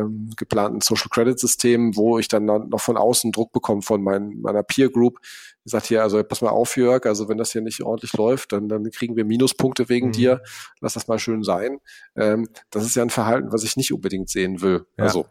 äh, 0.00 0.04
geplanten 0.36 0.80
Social 0.80 1.08
Credit 1.10 1.38
System, 1.38 1.96
wo 1.96 2.18
ich 2.18 2.28
dann 2.28 2.44
noch 2.44 2.80
von 2.80 2.96
außen 2.96 3.32
Druck 3.32 3.52
bekomme 3.52 3.82
von 3.82 4.02
mein, 4.02 4.40
meiner 4.40 4.62
Peer 4.62 4.90
Group, 4.90 5.18
sagt 5.64 5.86
hier, 5.86 6.02
also 6.02 6.22
pass 6.24 6.42
mal 6.42 6.50
auf, 6.50 6.76
Jörg, 6.76 7.06
also 7.06 7.28
wenn 7.28 7.38
das 7.38 7.52
hier 7.52 7.62
nicht 7.62 7.82
ordentlich 7.82 8.12
läuft, 8.14 8.52
dann, 8.52 8.68
dann 8.68 8.90
kriegen 8.90 9.16
wir 9.16 9.24
Minuspunkte 9.24 9.88
wegen 9.88 10.08
mhm. 10.08 10.12
dir, 10.12 10.42
lass 10.80 10.94
das 10.94 11.08
mal 11.08 11.18
schön 11.18 11.42
sein. 11.42 11.78
Ähm, 12.16 12.48
das 12.70 12.84
ist 12.84 12.96
ja 12.96 13.02
ein 13.02 13.10
Verhalten, 13.10 13.52
was 13.52 13.64
ich 13.64 13.76
nicht 13.76 13.92
unbedingt 13.92 14.28
sehen 14.28 14.60
will. 14.60 14.86
Ja. 14.96 15.04
Also 15.04 15.26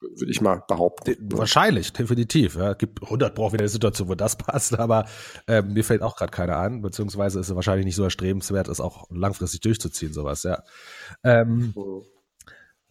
würde 0.00 0.32
ich 0.32 0.40
mal 0.40 0.62
behaupten. 0.66 1.14
Wahrscheinlich, 1.32 1.92
definitiv. 1.92 2.56
Ja. 2.56 2.72
Gibt 2.72 3.02
100 3.02 3.34
braucht 3.34 3.52
wieder 3.52 3.62
eine 3.62 3.68
Situation, 3.68 4.08
wo 4.08 4.14
das 4.14 4.36
passt, 4.38 4.78
aber 4.78 5.06
äh, 5.46 5.62
mir 5.62 5.84
fällt 5.84 6.02
auch 6.02 6.16
gerade 6.16 6.30
keiner 6.30 6.56
an, 6.56 6.82
beziehungsweise 6.82 7.38
ist 7.38 7.48
es 7.48 7.54
wahrscheinlich 7.54 7.84
nicht 7.84 7.96
so 7.96 8.04
erstrebenswert, 8.04 8.68
es 8.68 8.80
auch 8.80 9.06
langfristig 9.10 9.60
durchzuziehen, 9.60 10.12
sowas, 10.12 10.42
ja. 10.42 10.62
Ähm, 11.22 11.72
mhm. 11.76 12.02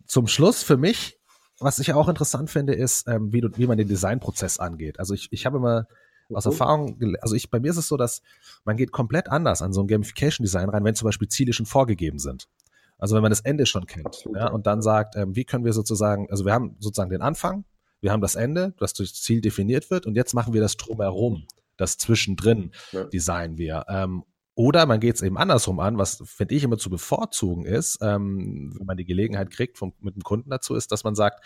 Zum 0.05 0.27
Schluss 0.27 0.63
für 0.63 0.77
mich, 0.77 1.19
was 1.59 1.79
ich 1.79 1.93
auch 1.93 2.07
interessant 2.07 2.49
finde, 2.49 2.73
ist, 2.73 3.07
ähm, 3.07 3.33
wie, 3.33 3.41
du, 3.41 3.49
wie 3.55 3.67
man 3.67 3.77
den 3.77 3.87
Designprozess 3.87 4.59
angeht. 4.59 4.99
Also 4.99 5.13
ich, 5.13 5.27
ich 5.31 5.45
habe 5.45 5.57
immer 5.57 5.87
aus 6.33 6.45
mhm. 6.45 6.51
Erfahrung, 6.51 7.15
also 7.21 7.35
ich, 7.35 7.49
bei 7.49 7.59
mir 7.59 7.71
ist 7.71 7.77
es 7.77 7.87
so, 7.87 7.97
dass 7.97 8.21
man 8.65 8.77
geht 8.77 8.91
komplett 8.91 9.29
anders 9.29 9.61
an 9.61 9.73
so 9.73 9.81
ein 9.81 9.87
Gamification-Design 9.87 10.69
rein, 10.69 10.83
wenn 10.83 10.95
zum 10.95 11.05
Beispiel 11.05 11.27
Ziele 11.27 11.53
schon 11.53 11.65
vorgegeben 11.65 12.19
sind. 12.19 12.47
Also 12.97 13.15
wenn 13.15 13.21
man 13.21 13.31
das 13.31 13.39
Ende 13.41 13.65
schon 13.65 13.85
kennt 13.85 14.25
ja, 14.35 14.49
und 14.49 14.67
dann 14.67 14.81
sagt, 14.81 15.15
ähm, 15.15 15.35
wie 15.35 15.45
können 15.45 15.63
wir 15.63 15.73
sozusagen, 15.73 16.29
also 16.29 16.45
wir 16.45 16.53
haben 16.53 16.75
sozusagen 16.79 17.09
den 17.09 17.21
Anfang, 17.21 17.63
wir 18.01 18.11
haben 18.11 18.21
das 18.21 18.35
Ende, 18.35 18.73
das 18.77 18.93
durch 18.93 19.13
Ziel 19.15 19.41
definiert 19.41 19.89
wird 19.89 20.05
und 20.05 20.15
jetzt 20.15 20.33
machen 20.33 20.53
wir 20.53 20.61
das 20.61 20.77
drumherum, 20.77 21.47
das 21.77 21.97
zwischendrin 21.97 22.71
ja. 22.91 23.05
designen 23.05 23.57
wir. 23.57 23.85
Ähm, 23.87 24.23
oder 24.53 24.85
man 24.85 24.99
geht 24.99 25.15
es 25.15 25.21
eben 25.21 25.37
andersrum 25.37 25.79
an, 25.79 25.97
was 25.97 26.21
finde 26.25 26.55
ich 26.55 26.65
immer 26.65 26.77
zu 26.77 26.89
bevorzugen 26.89 27.65
ist, 27.65 27.99
ähm, 28.01 28.73
wenn 28.77 28.85
man 28.85 28.97
die 28.97 29.05
Gelegenheit 29.05 29.51
kriegt 29.51 29.77
vom, 29.77 29.93
mit 30.01 30.15
dem 30.15 30.23
Kunden 30.23 30.49
dazu, 30.49 30.75
ist, 30.75 30.91
dass 30.91 31.05
man 31.05 31.15
sagt, 31.15 31.45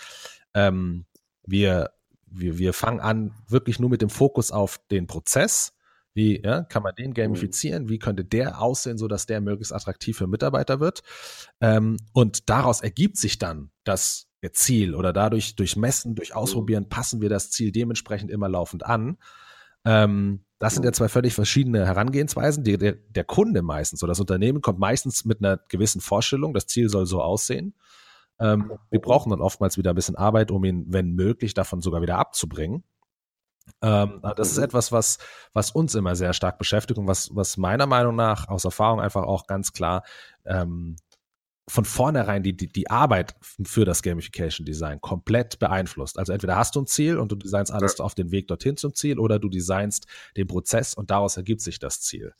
ähm, 0.55 1.05
wir 1.45 1.91
wir, 2.33 2.57
wir 2.57 2.73
fangen 2.73 2.99
an 2.99 3.31
wirklich 3.47 3.79
nur 3.79 3.89
mit 3.89 4.01
dem 4.01 4.09
Fokus 4.09 4.51
auf 4.51 4.79
den 4.91 5.07
Prozess. 5.07 5.73
Wie 6.15 6.41
ja, 6.43 6.61
kann 6.63 6.83
man 6.83 6.95
den 6.95 7.09
mhm. 7.09 7.15
gamifizieren? 7.15 7.89
Wie 7.89 7.97
könnte 7.97 8.23
der 8.23 8.61
aussehen, 8.61 8.97
so 8.97 9.07
dass 9.07 9.25
der 9.25 9.41
möglichst 9.41 9.73
attraktiv 9.73 10.17
für 10.17 10.27
Mitarbeiter 10.27 10.79
wird? 10.79 11.01
Ähm, 11.59 11.97
und 12.13 12.49
daraus 12.49 12.81
ergibt 12.81 13.17
sich 13.17 13.39
dann 13.39 13.71
das 13.83 14.27
Ziel 14.51 14.93
oder 14.93 15.13
dadurch 15.13 15.55
durch 15.55 15.75
Messen, 15.75 16.15
durch 16.15 16.31
mhm. 16.31 16.35
Ausprobieren 16.35 16.89
passen 16.89 17.21
wir 17.21 17.29
das 17.29 17.49
Ziel 17.49 17.71
dementsprechend 17.71 18.29
immer 18.29 18.49
laufend 18.49 18.85
an. 18.85 19.17
Ähm, 19.85 20.45
das 20.59 20.75
sind 20.75 20.85
ja 20.85 20.93
zwei 20.93 21.09
völlig 21.09 21.33
verschiedene 21.33 21.85
Herangehensweisen. 21.85 22.63
Die, 22.63 22.77
der, 22.77 22.93
der 22.93 23.23
Kunde 23.23 23.61
meistens 23.61 24.01
oder 24.03 24.11
das 24.11 24.19
Unternehmen 24.19 24.61
kommt 24.61 24.79
meistens 24.79 25.25
mit 25.25 25.39
einer 25.39 25.59
gewissen 25.67 25.99
Vorstellung, 25.99 26.53
das 26.53 26.67
Ziel 26.67 26.89
soll 26.89 27.05
so 27.05 27.21
aussehen. 27.21 27.73
Ähm, 28.43 28.73
wir 28.89 28.99
brauchen 28.99 29.29
dann 29.29 29.41
oftmals 29.41 29.77
wieder 29.77 29.91
ein 29.91 29.95
bisschen 29.95 30.17
Arbeit, 30.17 30.51
um 30.51 30.65
ihn, 30.65 30.85
wenn 30.89 31.13
möglich, 31.13 31.53
davon 31.53 31.81
sogar 31.81 32.01
wieder 32.01 32.17
abzubringen. 32.17 32.83
Ähm, 33.81 34.21
das 34.35 34.51
ist 34.51 34.57
mhm. 34.57 34.65
etwas, 34.65 34.91
was, 34.91 35.17
was 35.53 35.71
uns 35.71 35.95
immer 35.95 36.15
sehr 36.15 36.33
stark 36.33 36.57
beschäftigt 36.57 36.99
und 36.99 37.07
was, 37.07 37.33
was 37.33 37.55
meiner 37.55 37.85
Meinung 37.85 38.15
nach 38.15 38.49
aus 38.49 38.65
Erfahrung 38.65 38.99
einfach 38.99 39.23
auch 39.23 39.47
ganz 39.47 39.71
klar 39.71 40.03
ähm, 40.45 40.97
von 41.69 41.85
vornherein 41.85 42.43
die, 42.43 42.57
die, 42.57 42.67
die 42.67 42.89
Arbeit 42.89 43.35
für 43.41 43.85
das 43.85 44.03
Gamification 44.03 44.65
Design 44.65 44.99
komplett 44.99 45.59
beeinflusst. 45.59 46.19
Also 46.19 46.33
entweder 46.33 46.57
hast 46.57 46.75
du 46.75 46.81
ein 46.81 46.87
Ziel 46.87 47.17
und 47.17 47.31
du 47.31 47.37
designst 47.37 47.71
alles 47.71 47.99
ja. 47.99 48.03
auf 48.03 48.15
den 48.15 48.31
Weg 48.31 48.49
dorthin 48.49 48.75
zum 48.75 48.93
Ziel 48.93 49.17
oder 49.17 49.39
du 49.39 49.47
designst 49.47 50.07
den 50.35 50.47
Prozess 50.47 50.93
und 50.93 51.09
daraus 51.09 51.37
ergibt 51.37 51.61
sich 51.61 51.79
das 51.79 52.01
Ziel. 52.01 52.33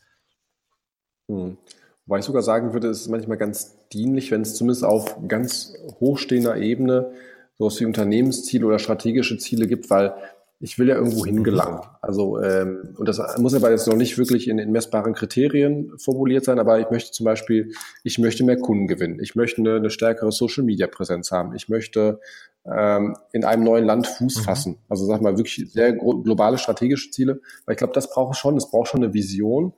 Hm. 1.29 1.57
Wobei 2.05 2.19
ich 2.19 2.25
sogar 2.25 2.41
sagen 2.41 2.73
würde, 2.73 2.89
es 2.89 3.01
ist 3.01 3.09
manchmal 3.09 3.37
ganz 3.37 3.77
dienlich, 3.93 4.31
wenn 4.31 4.41
es 4.41 4.55
zumindest 4.55 4.83
auf 4.83 5.15
ganz 5.27 5.73
hochstehender 5.99 6.57
Ebene 6.57 7.11
sowas 7.57 7.79
wie 7.79 7.85
Unternehmensziele 7.85 8.65
oder 8.65 8.79
strategische 8.79 9.37
Ziele 9.37 9.67
gibt, 9.67 9.89
weil 9.89 10.13
ich 10.59 10.79
will 10.79 10.87
ja 10.87 10.95
irgendwo 10.95 11.25
hingelangen. 11.25 11.81
Also 12.01 12.41
ähm, 12.41 12.95
und 12.97 13.07
das 13.07 13.19
muss 13.37 13.53
aber 13.53 13.71
jetzt 13.71 13.87
noch 13.87 13.97
nicht 13.97 14.17
wirklich 14.17 14.47
in, 14.47 14.59
in 14.59 14.71
messbaren 14.71 15.13
Kriterien 15.13 15.91
formuliert 15.97 16.45
sein, 16.45 16.57
aber 16.57 16.79
ich 16.79 16.89
möchte 16.89 17.11
zum 17.11 17.25
Beispiel, 17.25 17.73
ich 18.03 18.17
möchte 18.17 18.45
mehr 18.45 18.57
Kunden 18.57 18.87
gewinnen, 18.87 19.19
ich 19.19 19.35
möchte 19.35 19.61
eine, 19.61 19.75
eine 19.75 19.89
stärkere 19.89 20.31
Social 20.31 20.63
Media 20.63 20.87
Präsenz 20.87 21.31
haben, 21.31 21.53
ich 21.53 21.67
möchte 21.67 22.21
ähm, 22.65 23.17
in 23.33 23.43
einem 23.43 23.63
neuen 23.63 23.85
Land 23.85 24.07
Fuß 24.07 24.37
mhm. 24.37 24.41
fassen. 24.41 24.77
Also 24.87 25.05
sag 25.05 25.21
mal 25.21 25.37
wirklich 25.37 25.69
sehr 25.69 25.93
globale 25.93 26.57
strategische 26.57 27.11
Ziele, 27.11 27.41
weil 27.65 27.73
ich 27.73 27.77
glaube, 27.77 27.93
das 27.93 28.09
braucht 28.09 28.37
schon, 28.37 28.55
es 28.55 28.69
braucht 28.69 28.87
schon 28.87 29.03
eine 29.03 29.13
Vision. 29.13 29.73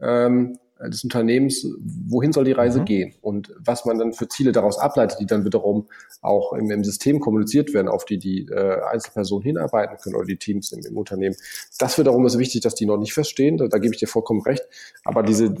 Ähm, 0.00 0.58
des 0.88 1.04
Unternehmens, 1.04 1.66
wohin 2.08 2.32
soll 2.32 2.44
die 2.44 2.52
Reise 2.52 2.80
mhm. 2.80 2.84
gehen 2.84 3.14
und 3.20 3.52
was 3.58 3.84
man 3.84 3.98
dann 3.98 4.12
für 4.12 4.28
Ziele 4.28 4.52
daraus 4.52 4.78
ableitet, 4.78 5.18
die 5.20 5.26
dann 5.26 5.44
wiederum 5.44 5.88
auch 6.22 6.52
im, 6.52 6.70
im 6.70 6.84
System 6.84 7.20
kommuniziert 7.20 7.74
werden, 7.74 7.88
auf 7.88 8.04
die 8.04 8.18
die 8.18 8.46
äh, 8.46 8.80
Einzelpersonen 8.90 9.44
hinarbeiten 9.44 9.98
können 9.98 10.16
oder 10.16 10.26
die 10.26 10.36
Teams 10.36 10.72
im, 10.72 10.84
im, 10.84 10.96
Unternehmen. 10.96 11.36
Das 11.78 11.98
wiederum 11.98 12.24
ist 12.26 12.38
wichtig, 12.38 12.62
dass 12.62 12.74
die 12.74 12.86
noch 12.86 12.96
nicht 12.96 13.12
verstehen, 13.12 13.58
da, 13.58 13.68
da 13.68 13.78
gebe 13.78 13.94
ich 13.94 14.00
dir 14.00 14.08
vollkommen 14.08 14.42
recht, 14.42 14.66
aber 15.04 15.22
diese, 15.22 15.54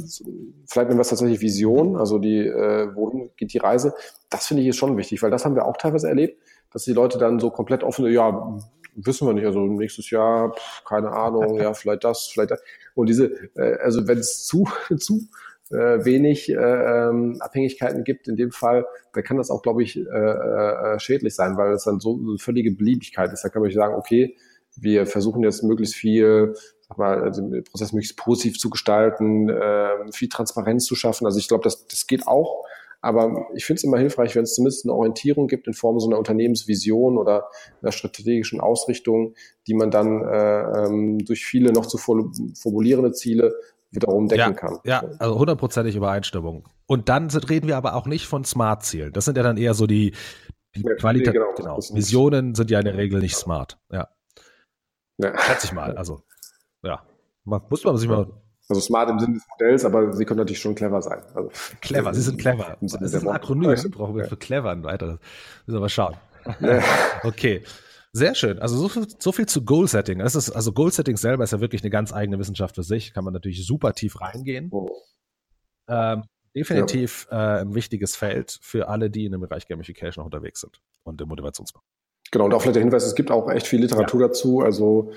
vielleicht 0.66 0.88
nennen 0.88 0.98
wir 0.98 1.02
es 1.02 1.08
tatsächlich 1.08 1.40
Vision, 1.40 1.96
also 1.96 2.18
die, 2.18 2.38
äh, 2.38 2.94
wohin 2.94 3.30
geht 3.36 3.52
die 3.52 3.58
Reise, 3.58 3.94
das 4.30 4.46
finde 4.46 4.62
ich 4.62 4.68
ist 4.68 4.76
schon 4.76 4.96
wichtig, 4.96 5.22
weil 5.22 5.30
das 5.30 5.44
haben 5.44 5.54
wir 5.54 5.66
auch 5.66 5.76
teilweise 5.76 6.08
erlebt, 6.08 6.40
dass 6.72 6.84
die 6.84 6.92
Leute 6.92 7.18
dann 7.18 7.40
so 7.40 7.50
komplett 7.50 7.82
offen, 7.82 8.10
ja, 8.10 8.58
wissen 8.94 9.26
wir 9.26 9.34
nicht, 9.34 9.46
also 9.46 9.60
nächstes 9.60 10.10
Jahr, 10.10 10.54
pff, 10.54 10.84
keine 10.84 11.10
Ahnung, 11.12 11.56
ja, 11.56 11.74
vielleicht 11.74 12.04
das, 12.04 12.28
vielleicht 12.32 12.50
das. 12.50 12.62
Und 12.94 13.08
diese, 13.08 13.26
äh, 13.56 13.78
also 13.78 14.06
wenn 14.06 14.18
es 14.18 14.46
zu, 14.46 14.68
zu 14.98 15.28
äh, 15.70 16.04
wenig 16.04 16.48
äh, 16.48 16.54
ähm, 16.54 17.36
Abhängigkeiten 17.40 18.04
gibt, 18.04 18.28
in 18.28 18.36
dem 18.36 18.50
Fall, 18.50 18.86
dann 19.12 19.22
kann 19.22 19.36
das 19.36 19.50
auch, 19.50 19.62
glaube 19.62 19.82
ich, 19.82 19.96
äh, 19.96 20.00
äh, 20.00 20.98
schädlich 20.98 21.34
sein, 21.34 21.56
weil 21.56 21.72
es 21.72 21.84
dann 21.84 22.00
so 22.00 22.18
eine 22.18 22.38
völlige 22.38 22.72
Beliebigkeit 22.72 23.32
ist. 23.32 23.42
Da 23.42 23.48
kann 23.48 23.62
man 23.62 23.68
nicht 23.68 23.76
sagen, 23.76 23.94
okay, 23.94 24.36
wir 24.76 25.06
versuchen 25.06 25.42
jetzt 25.42 25.62
möglichst 25.62 25.94
viel, 25.94 26.54
sag 26.88 26.98
mal, 26.98 27.22
also 27.22 27.42
den 27.42 27.64
Prozess 27.64 27.92
möglichst 27.92 28.16
positiv 28.16 28.58
zu 28.58 28.70
gestalten, 28.70 29.48
äh, 29.48 30.12
viel 30.12 30.28
Transparenz 30.28 30.84
zu 30.86 30.94
schaffen. 30.94 31.26
Also 31.26 31.38
ich 31.38 31.48
glaube, 31.48 31.64
das, 31.64 31.86
das 31.86 32.06
geht 32.06 32.26
auch. 32.26 32.64
Aber 33.02 33.46
ich 33.54 33.64
finde 33.64 33.78
es 33.78 33.84
immer 33.84 33.98
hilfreich, 33.98 34.36
wenn 34.36 34.42
es 34.42 34.54
zumindest 34.54 34.84
eine 34.84 34.94
Orientierung 34.94 35.46
gibt 35.46 35.66
in 35.66 35.72
Form 35.72 35.98
so 36.00 36.08
einer 36.08 36.18
Unternehmensvision 36.18 37.16
oder 37.16 37.48
einer 37.80 37.92
strategischen 37.92 38.60
Ausrichtung, 38.60 39.34
die 39.66 39.74
man 39.74 39.90
dann 39.90 40.22
äh, 40.22 40.86
ähm, 40.86 41.18
durch 41.24 41.44
viele 41.44 41.72
noch 41.72 41.86
zu 41.86 41.96
formulierende 41.98 43.12
Ziele 43.12 43.54
wiederum 43.90 44.28
decken 44.28 44.40
ja, 44.40 44.52
kann. 44.52 44.78
Ja, 44.84 45.02
also 45.18 45.38
hundertprozentig 45.38 45.96
Übereinstimmung. 45.96 46.68
Und 46.86 47.08
dann 47.08 47.30
reden 47.30 47.68
wir 47.68 47.76
aber 47.76 47.94
auch 47.94 48.06
nicht 48.06 48.26
von 48.26 48.44
Smart-Zielen. 48.44 49.12
Das 49.12 49.24
sind 49.24 49.36
ja 49.36 49.42
dann 49.42 49.56
eher 49.56 49.74
so 49.74 49.86
die, 49.86 50.14
die 50.76 50.82
ja, 50.82 50.94
Qualität. 50.94 51.32
Genau, 51.32 51.54
genau. 51.56 51.78
Visionen 51.78 52.54
sind 52.54 52.70
ja 52.70 52.78
in 52.80 52.84
der 52.84 52.96
Regel 52.96 53.20
nicht 53.20 53.36
smart. 53.36 53.78
Ja. 53.90 54.08
ja. 55.18 55.38
Schätze 55.38 55.66
ich 55.66 55.72
mal. 55.72 55.96
Also, 55.96 56.22
ja. 56.82 57.02
Muss 57.44 57.82
man 57.82 57.96
sich 57.96 58.08
mal 58.08 58.30
Also 58.70 58.80
smart 58.80 59.10
im 59.10 59.18
Sinne 59.18 59.34
des 59.34 59.42
Modells, 59.48 59.84
aber 59.84 60.12
sie 60.12 60.24
können 60.24 60.38
natürlich 60.38 60.60
schon 60.60 60.76
clever 60.76 61.02
sein. 61.02 61.20
Also 61.34 61.50
clever, 61.80 62.14
sie 62.14 62.22
sind 62.22 62.40
clever. 62.40 62.76
Das 62.80 62.94
ist 62.94 63.14
ein. 63.16 63.28
Akronym, 63.28 63.74
brauchen 63.90 64.16
wir 64.16 64.24
für 64.26 64.36
clever 64.36 64.70
ein 64.70 64.84
weiteres. 64.84 65.18
Müssen 65.66 65.76
wir 65.76 65.80
mal 65.80 65.88
schauen. 65.88 66.14
okay. 67.24 67.64
Sehr 68.12 68.34
schön. 68.36 68.60
Also 68.60 68.76
so 68.76 68.88
viel, 68.88 69.06
so 69.18 69.32
viel 69.32 69.46
zu 69.46 69.64
Goal 69.64 69.88
Setting. 69.88 70.20
Das 70.20 70.36
ist, 70.36 70.50
also 70.50 70.72
Goal 70.72 70.92
Setting 70.92 71.16
selber 71.16 71.42
ist 71.42 71.52
ja 71.52 71.60
wirklich 71.60 71.82
eine 71.82 71.90
ganz 71.90 72.12
eigene 72.12 72.38
Wissenschaft 72.38 72.76
für 72.76 72.82
sich. 72.84 73.12
Kann 73.12 73.24
man 73.24 73.32
natürlich 73.32 73.66
super 73.66 73.92
tief 73.92 74.20
reingehen. 74.20 74.68
Oh. 74.70 74.88
Ähm, 75.88 76.22
definitiv 76.54 77.26
äh, 77.30 77.34
ein 77.34 77.74
wichtiges 77.74 78.14
Feld 78.14 78.58
für 78.62 78.88
alle, 78.88 79.10
die 79.10 79.26
in 79.26 79.32
dem 79.32 79.40
Bereich 79.40 79.66
Gamification 79.66 80.22
auch 80.22 80.26
unterwegs 80.26 80.60
sind 80.60 80.80
und 81.02 81.20
im 81.20 81.28
Motivationsbau. 81.28 81.82
Genau, 82.30 82.44
und 82.44 82.54
auch 82.54 82.62
vielleicht 82.62 82.76
der 82.76 82.82
Hinweis, 82.82 83.04
es 83.04 83.14
gibt 83.14 83.30
auch 83.30 83.50
echt 83.50 83.66
viel 83.66 83.80
Literatur 83.80 84.20
dazu. 84.20 84.60
Also 84.60 85.10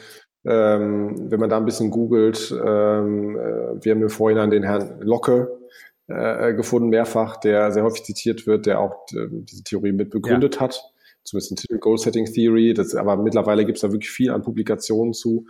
ähm, 0.46 1.32
wenn 1.32 1.40
man 1.40 1.50
da 1.50 1.58
ein 1.58 1.66
bisschen 1.66 1.92
googelt, 1.92 2.52
ähm, 2.52 3.38
äh, 3.38 3.84
wir 3.84 3.92
haben 3.92 4.02
im 4.02 4.10
Vorhinein 4.10 4.50
den 4.50 4.64
Herrn 4.64 5.00
Locke 5.02 5.60
äh, 6.08 6.54
gefunden, 6.54 6.90
mehrfach, 6.90 7.38
der 7.38 7.72
sehr 7.72 7.84
häufig 7.84 8.04
zitiert 8.04 8.46
wird, 8.46 8.66
der 8.66 8.80
auch 8.80 9.06
äh, 9.14 9.28
diese 9.30 9.64
Theorie 9.64 9.94
mit 9.94 10.10
begründet 10.10 10.60
hat. 10.60 10.84
Zumindest 11.24 11.52
ein 11.54 11.56
Titel 11.56 11.78
Goal 11.78 11.98
Setting 11.98 12.26
Theory. 12.26 12.74
Das, 12.74 12.96
aber 12.96 13.16
mittlerweile 13.16 13.64
gibt 13.64 13.78
es 13.78 13.82
da 13.82 13.92
wirklich 13.92 14.12
viel 14.12 14.32
an 14.32 14.42
Publikationen 14.42 15.14
zu 15.14 15.46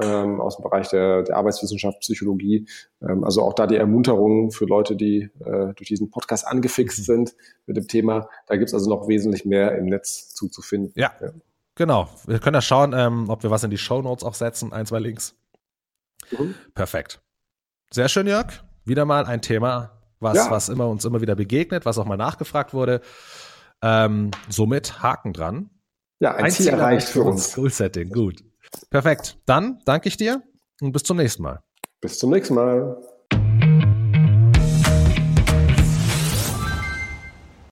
ähm, 0.00 0.40
aus 0.40 0.56
dem 0.56 0.62
Bereich 0.64 0.88
der, 0.88 1.22
der 1.22 1.36
Arbeitswissenschaft, 1.36 2.00
Psychologie. 2.00 2.66
Ähm, 3.02 3.24
also 3.24 3.42
auch 3.42 3.54
da 3.54 3.66
die 3.66 3.76
Ermunterung 3.76 4.50
für 4.50 4.64
Leute, 4.66 4.96
die 4.96 5.30
äh, 5.44 5.74
durch 5.74 5.88
diesen 5.88 6.10
Podcast 6.10 6.46
angefixt 6.46 7.04
sind 7.04 7.34
mit 7.66 7.76
dem 7.76 7.88
Thema. 7.88 8.28
Da 8.46 8.56
gibt 8.56 8.68
es 8.68 8.74
also 8.74 8.88
noch 8.90 9.08
wesentlich 9.08 9.44
mehr 9.44 9.76
im 9.76 9.86
Netz 9.86 10.34
zuzufinden. 10.34 10.92
Ja, 10.96 11.12
genau. 11.74 12.08
Wir 12.26 12.38
können 12.38 12.54
ja 12.54 12.62
schauen, 12.62 12.92
ähm, 12.96 13.28
ob 13.28 13.42
wir 13.42 13.50
was 13.50 13.64
in 13.64 13.70
die 13.70 13.78
Show 13.78 14.02
Notes 14.02 14.24
auch 14.24 14.34
setzen, 14.34 14.72
ein, 14.72 14.86
zwei 14.86 14.98
Links. 14.98 15.34
Mhm. 16.30 16.54
Perfekt. 16.74 17.20
Sehr 17.90 18.08
schön, 18.08 18.26
Jörg. 18.26 18.46
Wieder 18.84 19.04
mal 19.04 19.24
ein 19.26 19.42
Thema, 19.42 20.00
was, 20.20 20.36
Ja. 20.36 20.50
was 20.50 20.68
immer 20.68 20.88
uns 20.88 21.04
immer 21.04 21.20
wieder 21.20 21.34
begegnet, 21.34 21.84
was 21.84 21.98
auch 21.98 22.04
mal 22.06 22.16
nachgefragt 22.16 22.74
wurde. 22.74 23.00
Ähm, 23.82 24.30
somit 24.48 25.02
Haken 25.02 25.32
dran. 25.32 25.70
Ja, 26.20 26.34
ein, 26.34 26.50
Ziel, 26.50 26.68
erreicht 26.68 27.08
für 27.08 27.22
uns. 27.22 27.54
Goal 27.54 27.70
Setting, 27.70 28.10
gut. 28.10 28.42
Perfekt. 28.90 29.38
Dann 29.46 29.80
danke 29.84 30.08
ich 30.08 30.16
dir 30.16 30.42
und 30.80 30.92
bis 30.92 31.02
zum 31.02 31.16
nächsten 31.16 31.42
Mal. 31.42 31.62
Bis 32.00 32.18
zum 32.18 32.30
nächsten 32.30 32.54
Mal. 32.54 32.96